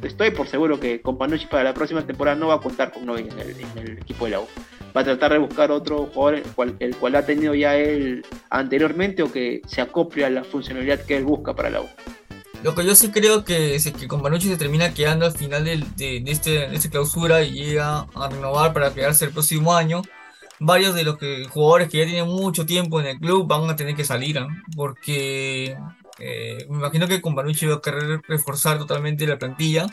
estoy 0.01 0.31
por 0.31 0.47
seguro 0.47 0.79
que 0.79 1.01
Companucci 1.01 1.47
para 1.47 1.63
la 1.63 1.73
próxima 1.73 2.05
temporada 2.05 2.37
no 2.37 2.47
va 2.47 2.55
a 2.55 2.59
contar 2.59 2.91
con 2.91 3.05
Novik 3.05 3.31
en 3.31 3.39
el, 3.39 3.49
en 3.49 3.77
el 3.77 3.97
equipo 3.99 4.25
de 4.25 4.31
la 4.31 4.39
U. 4.41 4.47
Va 4.95 5.01
a 5.01 5.03
tratar 5.03 5.31
de 5.31 5.37
buscar 5.37 5.71
otro 5.71 6.09
jugador 6.13 6.41
el 6.79 6.95
cual, 6.95 7.15
ha 7.15 7.25
tenido 7.25 7.53
ya 7.53 7.75
él 7.75 8.25
anteriormente 8.49 9.23
o 9.23 9.31
que 9.31 9.61
se 9.67 9.81
acople 9.81 10.25
a 10.25 10.29
la 10.29 10.43
funcionalidad 10.43 11.01
que 11.01 11.17
él 11.17 11.23
busca 11.25 11.55
para 11.55 11.69
la 11.69 11.81
U. 11.81 11.87
Lo 12.63 12.73
que 12.73 12.85
yo 12.85 12.95
sí 12.95 13.11
creo 13.11 13.43
que 13.43 13.75
es 13.75 13.91
que 13.91 14.07
Companucci 14.07 14.47
se 14.47 14.57
termina 14.57 14.93
quedando 14.93 15.25
al 15.25 15.33
final 15.33 15.63
de, 15.63 15.83
este, 16.25 16.73
esta 16.73 16.89
clausura 16.89 17.43
y 17.43 17.51
llega 17.51 18.07
a 18.15 18.29
renovar 18.29 18.73
para 18.73 18.93
quedarse 18.93 19.25
el 19.25 19.31
próximo 19.31 19.75
año, 19.75 20.01
varios 20.59 20.95
de 20.95 21.03
los 21.03 21.17
que, 21.17 21.45
jugadores 21.45 21.89
que 21.89 21.99
ya 21.99 22.05
tienen 22.05 22.27
mucho 22.27 22.65
tiempo 22.65 22.99
en 22.99 23.07
el 23.07 23.19
club 23.19 23.47
van 23.47 23.69
a 23.69 23.75
tener 23.75 23.95
que 23.95 24.03
salir, 24.03 24.39
¿ah? 24.39 24.47
porque 24.75 25.77
eh, 26.19 26.65
me 26.69 26.77
imagino 26.77 27.07
que 27.07 27.21
Companucci 27.21 27.65
va 27.67 27.75
a 27.75 27.81
querer 27.81 28.21
reforzar 28.27 28.77
totalmente 28.77 29.25
la 29.27 29.37
plantilla. 29.37 29.85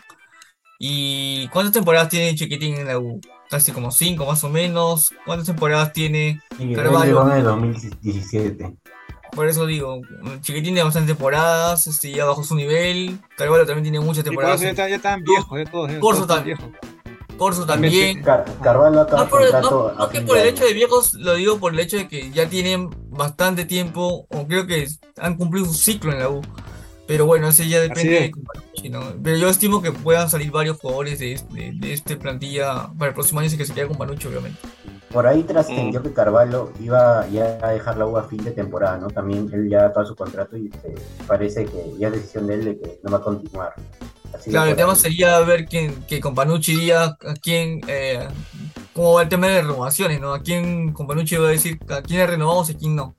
¿Y 0.78 1.48
cuántas 1.48 1.72
temporadas 1.72 2.08
tiene 2.08 2.34
Chiquitín 2.34 2.74
en 2.76 2.86
la 2.88 2.98
U? 2.98 3.20
Casi 3.48 3.72
como 3.72 3.90
cinco 3.90 4.26
más 4.26 4.42
o 4.44 4.50
menos. 4.50 5.12
¿Cuántas 5.24 5.46
temporadas 5.46 5.92
tiene? 5.92 6.40
Carvalho. 6.74 7.30
en 7.30 7.38
el 7.38 7.44
2017. 7.44 8.74
Por 9.32 9.48
eso 9.48 9.66
digo, 9.66 10.00
Chiquitín 10.40 10.74
tiene 10.74 10.82
bastantes 10.84 11.16
temporadas, 11.16 11.86
este, 11.88 12.10
ya 12.12 12.24
bajó 12.24 12.44
su 12.44 12.54
nivel. 12.54 13.18
Carvalho 13.36 13.66
también 13.66 13.82
tiene 13.84 14.00
muchas 14.00 14.18
Sí, 14.18 14.30
temporadas. 14.30 14.60
ya, 14.60 14.70
están- 14.70 14.88
ya 14.90 14.96
están 14.96 15.22
viejos, 15.24 15.58
ya 15.58 15.70
todos. 15.70 15.92
Corso 16.00 16.26
todos 16.26 16.44
viejos. 16.44 16.66
Corso 17.36 17.66
también. 17.66 18.22
Car- 18.22 18.44
Carvalho 18.62 19.00
acaba 19.00 19.24
No, 19.24 19.28
por 19.30 19.42
el- 19.42 19.50
contrato 19.50 19.92
no- 19.96 20.04
no 20.04 20.08
que 20.08 20.20
por 20.20 20.38
el 20.38 20.46
hecho 20.46 20.64
de 20.64 20.72
viejos, 20.72 21.14
lo 21.14 21.34
digo 21.34 21.58
por 21.58 21.72
el 21.72 21.80
hecho 21.80 21.96
de 21.96 22.08
que 22.08 22.30
ya 22.30 22.48
tienen 22.48 22.90
bastante 23.10 23.64
tiempo, 23.64 24.26
o 24.30 24.46
creo 24.46 24.66
que 24.66 24.86
han 25.18 25.36
cumplido 25.36 25.66
su 25.66 25.74
ciclo 25.74 26.12
en 26.12 26.18
la 26.20 26.28
U. 26.28 26.42
Pero 27.06 27.26
bueno, 27.26 27.48
ese 27.48 27.68
ya 27.68 27.80
depende 27.80 28.32
es. 28.74 28.82
de 28.82 28.88
¿no? 28.88 29.00
Pero 29.22 29.36
yo 29.36 29.48
estimo 29.50 29.82
que 29.82 29.92
puedan 29.92 30.30
salir 30.30 30.50
varios 30.50 30.78
jugadores 30.78 31.18
de, 31.18 31.38
de, 31.52 31.72
de 31.74 31.92
este 31.92 32.16
plantilla 32.16 32.88
para 32.98 33.08
el 33.10 33.14
próximo 33.14 33.40
año, 33.40 33.50
si 33.50 33.58
que 33.58 33.66
se 33.66 33.74
queda 33.74 33.88
con 33.88 33.98
Panucci, 33.98 34.26
obviamente. 34.28 34.58
Por 35.12 35.26
ahí 35.26 35.42
trascendió 35.42 36.02
que 36.02 36.12
Carvalho 36.12 36.72
iba 36.80 37.26
ya 37.28 37.58
a 37.62 37.70
dejar 37.72 37.98
la 37.98 38.06
U 38.06 38.16
a 38.16 38.24
fin 38.24 38.42
de 38.42 38.50
temporada, 38.52 38.96
¿no? 38.96 39.08
También 39.08 39.48
él 39.52 39.68
ya 39.68 39.86
acaba 39.86 40.06
su 40.06 40.16
contrato 40.16 40.56
y 40.56 40.70
eh, 40.82 40.94
parece 41.26 41.66
que 41.66 41.92
ya 41.98 42.08
es 42.08 42.14
decisión 42.14 42.46
de 42.46 42.54
él 42.54 42.64
de 42.64 42.78
que 42.80 42.98
no 43.02 43.10
va 43.12 43.18
a 43.18 43.20
continuar. 43.20 43.74
Así 44.34 44.50
Claro, 44.50 44.70
el 44.70 44.76
tema 44.76 44.92
ahí- 44.92 44.98
sería 44.98 45.38
ver 45.40 45.66
quién, 45.66 46.04
que 46.06 46.20
Companucci 46.20 46.76
diga 46.76 47.04
a 47.04 47.34
quién, 47.40 47.80
eh, 47.88 48.26
cómo 48.92 49.14
va 49.14 49.22
el 49.22 49.28
tema 49.28 49.46
de 49.48 49.62
renovaciones, 49.62 50.20
¿no? 50.20 50.34
A 50.34 50.40
quién 50.42 50.92
Companucci 50.92 51.36
va 51.36 51.48
a 51.48 51.52
decir 51.52 51.78
a 51.88 52.02
quién 52.02 52.20
le 52.20 52.26
renovamos 52.26 52.68
y 52.68 52.72
a 52.72 52.76
quién 52.76 52.96
no. 52.96 53.14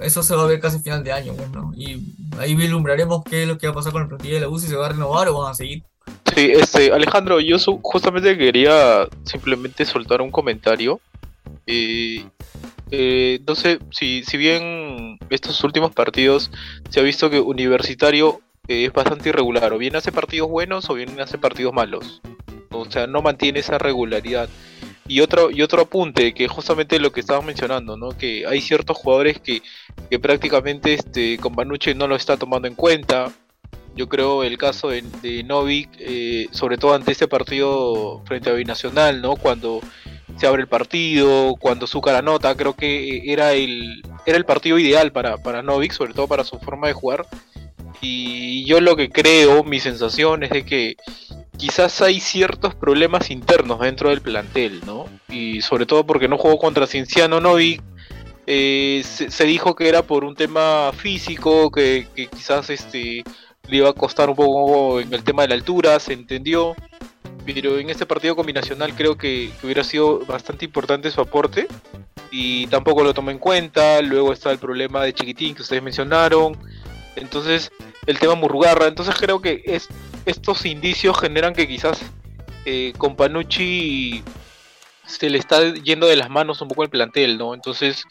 Eso 0.00 0.22
se 0.22 0.34
va 0.34 0.42
a 0.44 0.46
ver 0.46 0.60
casi 0.60 0.78
a 0.78 0.80
final 0.80 1.04
de 1.04 1.12
año, 1.12 1.34
pues, 1.34 1.50
¿no? 1.50 1.72
Y 1.76 2.14
ahí 2.38 2.54
vislumbraremos 2.54 3.22
qué 3.28 3.42
es 3.42 3.48
lo 3.48 3.58
que 3.58 3.66
va 3.66 3.72
a 3.72 3.76
pasar 3.76 3.92
con 3.92 4.02
la 4.02 4.08
plantilla 4.08 4.34
de 4.34 4.40
la 4.40 4.48
U, 4.48 4.58
si 4.58 4.66
se 4.66 4.76
va 4.76 4.86
a 4.86 4.90
renovar 4.90 5.28
o 5.28 5.38
van 5.40 5.50
a 5.50 5.54
seguir. 5.54 5.82
Sí, 6.34 6.50
este, 6.52 6.92
Alejandro, 6.92 7.40
yo 7.40 7.58
su- 7.58 7.80
justamente 7.82 8.38
quería 8.38 9.06
simplemente 9.24 9.84
soltar 9.84 10.22
un 10.22 10.30
comentario. 10.30 11.00
Eh, 11.66 12.24
eh, 12.90 13.40
no 13.46 13.54
sé, 13.54 13.78
si, 13.90 14.22
si 14.24 14.36
bien 14.36 15.18
estos 15.28 15.62
últimos 15.64 15.92
partidos 15.92 16.50
se 16.88 17.00
ha 17.00 17.02
visto 17.02 17.28
que 17.30 17.40
Universitario 17.40 18.40
eh, 18.70 18.84
es 18.84 18.92
bastante 18.92 19.30
irregular, 19.30 19.72
o 19.72 19.78
bien 19.78 19.96
hace 19.96 20.12
partidos 20.12 20.48
buenos 20.48 20.88
o 20.90 20.94
bien 20.94 21.20
hace 21.20 21.38
partidos 21.38 21.74
malos. 21.74 22.22
O 22.70 22.84
sea, 22.88 23.08
no 23.08 23.20
mantiene 23.20 23.58
esa 23.58 23.78
regularidad. 23.78 24.48
Y 25.08 25.22
otro, 25.22 25.50
y 25.50 25.62
otro 25.62 25.82
apunte, 25.82 26.32
que 26.34 26.46
justamente 26.46 27.00
lo 27.00 27.10
que 27.10 27.18
estabas 27.18 27.44
mencionando, 27.44 27.96
¿no? 27.96 28.10
Que 28.10 28.46
hay 28.46 28.60
ciertos 28.60 28.96
jugadores 28.96 29.40
que, 29.40 29.60
que 30.08 30.20
prácticamente 30.20 30.94
este, 30.94 31.36
con 31.38 31.52
Banucci 31.56 31.94
no 31.94 32.06
lo 32.06 32.14
está 32.14 32.36
tomando 32.36 32.68
en 32.68 32.76
cuenta. 32.76 33.32
Yo 33.96 34.08
creo 34.08 34.44
el 34.44 34.56
caso 34.56 34.90
de, 34.90 35.42
Novik, 35.42 35.90
eh, 35.98 36.46
sobre 36.52 36.78
todo 36.78 36.94
ante 36.94 37.10
este 37.10 37.26
partido 37.26 38.22
frente 38.24 38.50
a 38.50 38.52
Binacional, 38.52 39.20
¿no? 39.20 39.34
Cuando 39.34 39.80
se 40.36 40.46
abre 40.46 40.62
el 40.62 40.68
partido, 40.68 41.56
cuando 41.58 41.88
Zúcar 41.88 42.14
anota, 42.14 42.54
creo 42.54 42.74
que 42.74 43.32
era 43.32 43.52
el, 43.52 44.02
era 44.26 44.38
el 44.38 44.44
partido 44.44 44.78
ideal 44.78 45.10
para, 45.10 45.38
para 45.38 45.60
Novik, 45.60 45.90
sobre 45.90 46.14
todo 46.14 46.28
para 46.28 46.44
su 46.44 46.60
forma 46.60 46.86
de 46.86 46.92
jugar. 46.92 47.26
Y 48.00 48.64
yo 48.64 48.80
lo 48.80 48.96
que 48.96 49.10
creo, 49.10 49.64
mi 49.64 49.80
sensación 49.80 50.42
es 50.42 50.50
de 50.50 50.64
que 50.64 50.96
quizás 51.56 52.00
hay 52.00 52.20
ciertos 52.20 52.74
problemas 52.74 53.30
internos 53.30 53.80
dentro 53.80 54.08
del 54.08 54.22
plantel, 54.22 54.80
¿no? 54.86 55.06
Y 55.28 55.60
sobre 55.60 55.86
todo 55.86 56.06
porque 56.06 56.28
no 56.28 56.38
jugó 56.38 56.58
contra 56.58 56.86
Cienciano 56.86 57.40
Novik, 57.40 57.82
eh, 58.46 59.02
se, 59.04 59.44
dijo 59.44 59.76
que 59.76 59.88
era 59.88 60.02
por 60.02 60.24
un 60.24 60.34
tema 60.34 60.90
físico, 60.92 61.70
que, 61.70 62.08
quizás 62.34 62.70
este 62.70 63.22
le 63.68 63.76
iba 63.76 63.90
a 63.90 63.92
costar 63.92 64.28
un 64.30 64.34
poco 64.34 65.00
en 65.00 65.12
el 65.12 65.22
tema 65.22 65.42
de 65.42 65.48
la 65.48 65.54
altura, 65.54 66.00
se 66.00 66.14
entendió. 66.14 66.74
pero 67.44 67.78
en 67.78 67.90
este 67.90 68.06
partido 68.06 68.34
combinacional 68.34 68.94
creo 68.94 69.16
que, 69.16 69.50
que 69.60 69.66
hubiera 69.66 69.84
sido 69.84 70.20
bastante 70.26 70.64
importante 70.64 71.10
su 71.10 71.20
aporte 71.20 71.68
y 72.30 72.66
tampoco 72.68 73.04
lo 73.04 73.14
tomó 73.14 73.30
en 73.30 73.38
cuenta. 73.38 74.00
Luego 74.02 74.32
está 74.32 74.50
el 74.50 74.58
problema 74.58 75.04
de 75.04 75.12
Chiquitín 75.12 75.54
que 75.54 75.62
ustedes 75.62 75.82
mencionaron. 75.82 76.56
Entonces, 77.16 77.70
el 78.06 78.18
tema 78.18 78.34
Murrugarra. 78.34 78.86
Entonces, 78.86 79.14
creo 79.18 79.40
que 79.40 79.62
es, 79.64 79.88
estos 80.26 80.64
indicios 80.66 81.18
generan 81.18 81.54
que 81.54 81.68
quizás 81.68 82.00
eh, 82.64 82.92
con 82.98 83.16
Panucci 83.16 84.22
se 85.06 85.30
le 85.30 85.38
está 85.38 85.74
yendo 85.74 86.06
de 86.06 86.16
las 86.16 86.30
manos 86.30 86.60
un 86.60 86.68
poco 86.68 86.82
el 86.82 86.90
plantel, 86.90 87.36
¿no? 87.38 87.54
Entonces, 87.54 88.04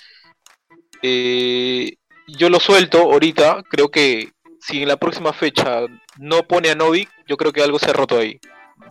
eh, 1.02 1.94
yo 2.28 2.50
lo 2.50 2.60
suelto 2.60 3.00
ahorita. 3.00 3.64
Creo 3.70 3.90
que 3.90 4.32
si 4.60 4.82
en 4.82 4.88
la 4.88 4.98
próxima 4.98 5.34
fecha 5.34 5.82
no 6.18 6.44
pone 6.44 6.70
a 6.70 6.76
Novik, 6.76 7.10
yo 7.28 7.38
creo 7.38 7.54
que 7.54 7.64
algo 7.64 7.80
se 7.80 7.90
ha 7.90 7.94
roto 7.94 8.18
ahí. 8.18 8.40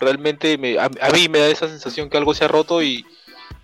Realmente 0.01 0.57
me, 0.59 0.79
a, 0.79 0.85
a 0.85 1.11
mí 1.11 1.29
me 1.29 1.39
da 1.39 1.49
esa 1.49 1.69
sensación 1.69 2.09
que 2.09 2.17
algo 2.17 2.35
se 2.35 2.45
ha 2.45 2.49
roto 2.49 2.83
y, 2.83 3.05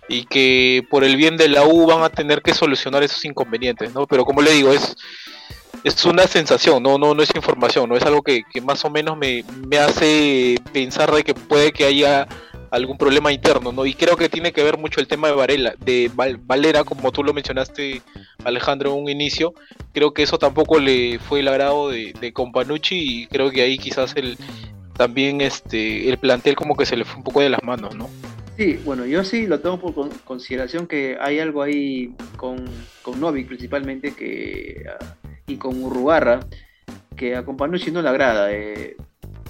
y 0.07 0.25
que 0.25 0.85
por 0.89 1.03
el 1.03 1.15
bien 1.15 1.37
de 1.37 1.49
la 1.49 1.65
U 1.65 1.85
van 1.87 2.03
a 2.03 2.09
tener 2.09 2.41
que 2.41 2.53
solucionar 2.53 3.03
esos 3.03 3.23
inconvenientes, 3.25 3.93
¿no? 3.93 4.05
Pero 4.05 4.25
como 4.25 4.41
le 4.41 4.51
digo, 4.51 4.71
es, 4.71 4.95
es 5.85 6.03
una 6.03 6.25
sensación, 6.25 6.81
no, 6.81 6.97
no, 6.97 7.13
no 7.13 7.21
es 7.21 7.29
información, 7.35 7.87
no 7.87 7.95
es 7.95 8.01
algo 8.01 8.23
que, 8.23 8.41
que 8.51 8.59
más 8.59 8.83
o 8.83 8.89
menos 8.89 9.15
me, 9.15 9.45
me, 9.67 9.77
hace 9.77 10.55
pensar 10.73 11.11
de 11.13 11.23
que 11.23 11.35
puede 11.35 11.71
que 11.71 11.85
haya 11.85 12.27
algún 12.71 12.97
problema 12.97 13.31
interno, 13.31 13.71
¿no? 13.71 13.85
Y 13.85 13.93
creo 13.93 14.17
que 14.17 14.27
tiene 14.27 14.51
que 14.51 14.63
ver 14.63 14.79
mucho 14.79 14.99
el 14.99 15.07
tema 15.07 15.27
de 15.27 15.35
Varela, 15.35 15.75
de 15.85 16.09
Val, 16.15 16.37
Valera, 16.37 16.83
como 16.83 17.11
tú 17.11 17.23
lo 17.23 17.33
mencionaste, 17.33 18.01
Alejandro, 18.43 18.93
en 18.93 19.03
un 19.03 19.09
inicio. 19.09 19.53
Creo 19.93 20.11
que 20.11 20.23
eso 20.23 20.39
tampoco 20.39 20.79
le 20.79 21.19
fue 21.19 21.41
el 21.41 21.47
agrado 21.47 21.89
de, 21.89 22.13
de 22.19 22.33
Companucci 22.33 22.95
y 22.97 23.27
creo 23.27 23.51
que 23.51 23.61
ahí 23.61 23.77
quizás 23.77 24.15
el 24.15 24.37
también 24.97 25.41
este 25.41 26.09
el 26.09 26.17
plantel 26.17 26.55
como 26.55 26.75
que 26.75 26.87
se 26.87 26.97
le 26.97 27.05
fue 27.05 27.17
un 27.17 27.23
poco 27.23 27.41
de 27.41 27.49
las 27.49 27.61
manos, 27.63 27.95
¿no? 27.95 28.09
Sí, 28.57 28.79
bueno, 28.85 29.05
yo 29.05 29.23
sí 29.23 29.45
lo 29.45 29.59
tomo 29.59 29.93
por 29.93 30.09
consideración 30.23 30.87
que 30.87 31.17
hay 31.21 31.39
algo 31.39 31.61
ahí 31.61 32.15
con, 32.37 32.65
con 33.03 33.19
Novik 33.19 33.47
principalmente 33.47 34.15
que, 34.15 34.85
uh, 34.87 35.24
y 35.47 35.57
con 35.57 35.83
Urrugarra 35.83 36.41
que 37.15 37.35
a 37.35 37.45
Companucci 37.45 37.91
no 37.91 38.01
le 38.01 38.09
agrada. 38.09 38.51
Eh, 38.51 38.97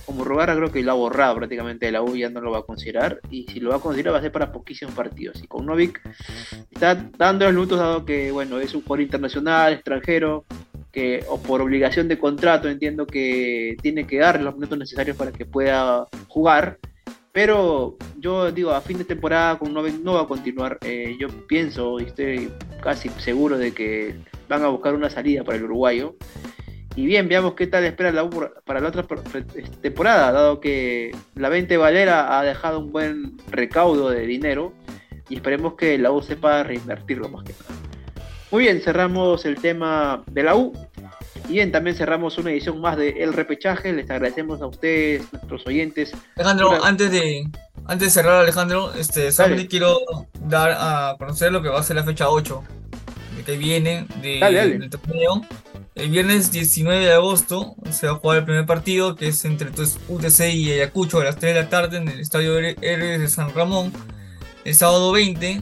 como 0.06 0.24
creo 0.24 0.72
que 0.72 0.84
lo 0.84 0.92
ha 0.92 0.96
borrado 0.96 1.36
prácticamente 1.36 1.88
de 1.88 1.92
la 1.92 2.04
U, 2.04 2.16
ya 2.16 2.30
no 2.30 2.40
lo 2.40 2.52
va 2.52 2.60
a 2.60 2.64
considerar. 2.64 3.20
Y 3.32 3.48
si 3.48 3.60
lo 3.60 3.72
va 3.72 3.78
a 3.78 3.80
considerar 3.80 4.14
va 4.14 4.20
a 4.20 4.22
ser 4.22 4.32
para 4.32 4.52
poquísimos 4.52 4.94
partidos. 4.94 5.44
Y 5.44 5.48
con 5.48 5.66
Novik 5.66 6.00
está 6.70 6.96
dando 7.18 7.46
los 7.46 7.54
minutos 7.56 7.80
dado 7.80 8.06
que 8.06 8.32
bueno 8.32 8.60
es 8.60 8.76
un 8.76 8.82
jugador 8.82 9.02
internacional, 9.02 9.74
extranjero, 9.74 10.46
que 10.92 11.26
o 11.28 11.42
por 11.42 11.62
obligación 11.62 12.08
de 12.08 12.20
contrato 12.20 12.70
entiendo 12.70 13.08
que 13.08 13.76
tiene 13.82 14.06
que 14.06 14.20
dar 14.20 14.40
los 14.42 14.54
minutos 14.54 14.78
necesarios 14.78 15.18
para 15.18 15.32
que 15.32 15.46
pueda 15.46 16.06
jugar 16.28 16.78
pero 17.36 17.98
yo 18.18 18.50
digo, 18.50 18.72
a 18.72 18.80
fin 18.80 18.98
de 18.98 19.04
temporada 19.04 19.60
con 19.60 19.74
Novik 19.74 20.02
no 20.02 20.14
va 20.14 20.22
a 20.22 20.26
continuar. 20.26 20.78
Eh, 20.86 21.18
yo 21.20 21.28
pienso 21.48 22.00
y 22.00 22.04
estoy 22.04 22.50
casi 22.82 23.10
seguro 23.10 23.58
de 23.58 23.74
que 23.74 24.16
van 24.48 24.64
a 24.64 24.68
buscar 24.68 24.94
una 24.94 25.10
salida 25.10 25.44
para 25.44 25.58
el 25.58 25.64
uruguayo. 25.64 26.16
Y 26.96 27.06
bien, 27.06 27.28
veamos 27.28 27.56
qué 27.56 27.68
tal 27.68 27.84
espera 27.84 28.12
la 28.12 28.24
U 28.24 28.30
para 28.66 28.80
la 28.80 28.88
otra 28.88 29.06
temporada, 29.82 30.32
dado 30.32 30.62
que 30.62 31.14
la 31.36 31.50
20 31.50 31.76
Valera 31.76 32.40
ha 32.40 32.44
dejado 32.44 32.80
un 32.80 32.92
buen 32.92 33.38
recaudo 33.50 34.10
de 34.10 34.26
dinero 34.26 34.72
y 35.28 35.36
esperemos 35.36 35.74
que 35.74 35.98
la 35.98 36.12
U 36.12 36.22
sepa 36.22 36.64
reinvertirlo 36.64 37.28
más 37.28 37.44
que 37.44 37.54
nada. 37.54 37.82
Muy 38.50 38.64
bien, 38.64 38.80
cerramos 38.82 39.46
el 39.46 39.58
tema 39.58 40.24
de 40.28 40.44
la 40.44 40.56
U. 40.56 40.72
Y 41.50 41.54
bien, 41.54 41.72
también 41.72 41.96
cerramos 41.96 42.38
una 42.38 42.52
edición 42.52 42.80
más 42.80 42.96
de 42.96 43.10
El 43.10 43.34
Repechaje. 43.34 43.92
Les 43.92 44.10
agradecemos 44.10 44.62
a 44.62 44.68
ustedes, 44.68 45.32
nuestros 45.34 45.68
oyentes. 45.68 46.14
Alejandro, 46.36 46.70
una... 46.70 46.88
antes 46.88 47.12
de 47.12 47.46
antes 47.88 48.08
de 48.08 48.12
cerrar, 48.12 48.42
Alejandro, 48.42 48.94
este, 48.94 49.32
solamente 49.32 49.68
quiero 49.68 50.00
dar 50.40 50.72
a 50.72 51.16
conocer 51.20 51.52
lo 51.52 51.62
que 51.62 51.70
va 51.70 51.80
a 51.80 51.84
ser 51.84 51.98
la 51.98 52.04
fecha 52.04 52.30
8 52.30 52.64
de 53.46 53.54
que 53.54 53.58
viene 53.58 54.08
de, 54.22 54.40
dale, 54.40 54.58
dale. 54.58 54.80
del 54.80 54.90
torneo. 54.90 55.42
El 55.96 56.10
viernes 56.10 56.52
19 56.52 57.06
de 57.06 57.14
agosto 57.14 57.76
se 57.90 58.08
va 58.08 58.14
a 58.14 58.16
jugar 58.18 58.40
el 58.40 58.46
primer 58.46 58.66
partido, 58.66 59.16
que 59.16 59.30
es 59.30 59.46
entre 59.46 59.70
UTC 59.70 60.54
y 60.54 60.72
Ayacucho 60.72 61.22
a 61.22 61.24
las 61.24 61.38
3 61.38 61.56
de 61.56 61.62
la 61.62 61.70
tarde 61.70 61.98
en 61.98 62.10
el 62.10 62.20
estadio 62.20 62.58
Héroes 62.58 63.20
de 63.22 63.28
San 63.30 63.54
Ramón. 63.54 63.94
El 64.66 64.76
sábado 64.76 65.12
20, 65.14 65.62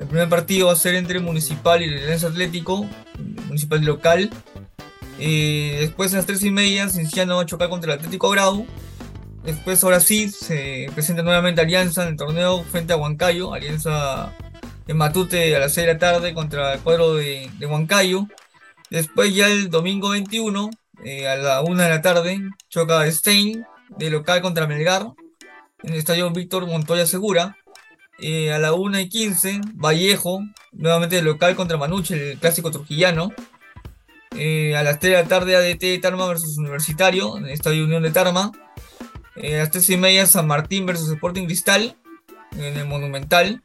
el 0.00 0.06
primer 0.06 0.28
partido 0.28 0.68
va 0.68 0.72
a 0.72 0.76
ser 0.76 0.94
entre 0.94 1.20
Municipal 1.20 1.82
y 1.82 1.86
el 1.86 2.12
Atlético, 2.12 2.88
Municipal 3.48 3.84
local. 3.84 4.30
Eh, 5.18 5.76
después 5.80 6.12
a 6.14 6.18
las 6.18 6.26
3 6.26 6.42
y 6.44 6.50
media, 6.50 6.88
Cienciano 6.88 7.36
va 7.36 7.42
a 7.42 7.46
chocar 7.46 7.68
contra 7.68 7.92
el 7.92 7.98
Atlético 7.98 8.30
Grau. 8.30 8.66
Después, 9.44 9.82
ahora 9.84 10.00
sí, 10.00 10.28
se 10.28 10.90
presenta 10.94 11.22
nuevamente 11.22 11.60
Alianza 11.60 12.02
en 12.02 12.08
el 12.08 12.16
torneo 12.16 12.64
frente 12.64 12.92
a 12.92 12.96
Huancayo. 12.96 13.54
Alianza 13.54 14.32
en 14.86 14.96
Matute 14.96 15.56
a 15.56 15.58
las 15.58 15.74
6 15.74 15.86
de 15.86 15.92
la 15.94 15.98
tarde 15.98 16.34
contra 16.34 16.74
el 16.74 16.80
cuadro 16.80 17.14
de, 17.14 17.50
de 17.58 17.66
Huancayo. 17.66 18.26
Después, 18.90 19.34
ya 19.34 19.48
el 19.48 19.68
domingo 19.68 20.10
21, 20.10 20.70
eh, 21.04 21.28
a 21.28 21.36
la 21.36 21.60
1 21.62 21.82
de 21.82 21.88
la 21.88 22.02
tarde, 22.02 22.40
choca 22.68 23.10
Stein 23.10 23.64
de 23.98 24.10
local 24.10 24.42
contra 24.42 24.66
Melgar 24.66 25.06
en 25.82 25.92
el 25.92 25.98
estadio 25.98 26.30
Víctor 26.30 26.66
Montoya 26.66 27.06
Segura. 27.06 27.56
Eh, 28.18 28.52
a 28.52 28.58
la 28.58 28.72
1 28.72 28.98
y 29.00 29.08
15, 29.08 29.60
Vallejo, 29.74 30.40
nuevamente 30.72 31.16
de 31.16 31.22
local 31.22 31.54
contra 31.54 31.76
Manuche, 31.76 32.32
el 32.32 32.38
clásico 32.38 32.70
trujillano. 32.70 33.32
Eh, 34.36 34.76
a 34.76 34.82
las 34.82 35.00
3 35.00 35.16
de 35.16 35.22
la 35.22 35.28
tarde 35.28 35.56
ADT 35.56 36.00
Tarma 36.00 36.26
versus 36.26 36.58
Universitario 36.58 37.36
en 37.36 37.46
el 37.46 37.52
Estadio 37.52 37.84
Unión 37.84 38.02
de 38.02 38.10
Tarma. 38.10 38.52
A 39.36 39.46
las 39.46 39.70
3 39.70 39.90
y 39.90 39.96
media 39.96 40.26
San 40.26 40.46
Martín 40.46 40.86
versus 40.86 41.10
Sporting 41.10 41.46
Cristal 41.46 41.96
en 42.56 42.76
el 42.76 42.86
Monumental. 42.86 43.62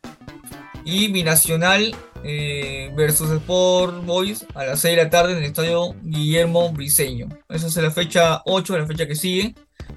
Y 0.85 1.11
Binacional 1.11 1.95
eh, 2.23 2.91
versus 2.95 3.29
Sport 3.29 4.05
Boys 4.05 4.45
a 4.53 4.65
las 4.65 4.79
6 4.81 4.95
de 4.95 5.03
la 5.03 5.09
tarde 5.09 5.33
en 5.33 5.39
el 5.39 5.45
Estadio 5.45 5.95
Guillermo 6.03 6.71
Briseño. 6.71 7.27
Esa 7.49 7.67
es 7.67 7.75
la 7.77 7.91
fecha 7.91 8.41
8, 8.45 8.77
la 8.77 8.85
fecha 8.85 9.07
que 9.07 9.15
sigue, 9.15 9.55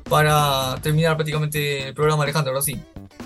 para 0.09 0.76
terminar 0.82 1.16
prácticamente 1.16 1.89
el 1.89 1.95
programa 1.95 2.22
Alejandro, 2.22 2.53
ahora 2.53 2.62
sí. 2.62 2.80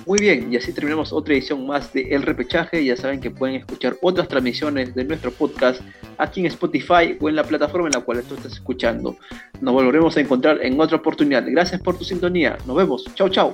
Muy 0.07 0.19
bien, 0.21 0.51
y 0.51 0.57
así 0.57 0.73
terminamos 0.73 1.13
otra 1.13 1.35
edición 1.35 1.67
más 1.67 1.93
de 1.93 2.15
El 2.15 2.23
Repechaje. 2.23 2.83
Ya 2.83 2.97
saben 2.97 3.21
que 3.21 3.31
pueden 3.31 3.57
escuchar 3.57 3.97
otras 4.01 4.27
transmisiones 4.27 4.95
de 4.95 5.05
nuestro 5.05 5.31
podcast 5.31 5.83
aquí 6.17 6.41
en 6.41 6.47
Spotify 6.47 7.17
o 7.21 7.29
en 7.29 7.37
la 7.37 7.45
plataforma 7.45 7.89
en 7.89 7.93
la 7.93 8.01
cual 8.01 8.23
tú 8.23 8.35
estás 8.35 8.55
escuchando. 8.55 9.17
Nos 9.61 9.75
volveremos 9.75 10.17
a 10.17 10.21
encontrar 10.21 10.65
en 10.65 10.81
otra 10.81 10.97
oportunidad. 10.97 11.45
Gracias 11.47 11.81
por 11.83 11.99
tu 11.99 12.05
sintonía. 12.05 12.57
Nos 12.67 12.77
vemos. 12.77 13.05
Chao, 13.15 13.29
chao. 13.29 13.53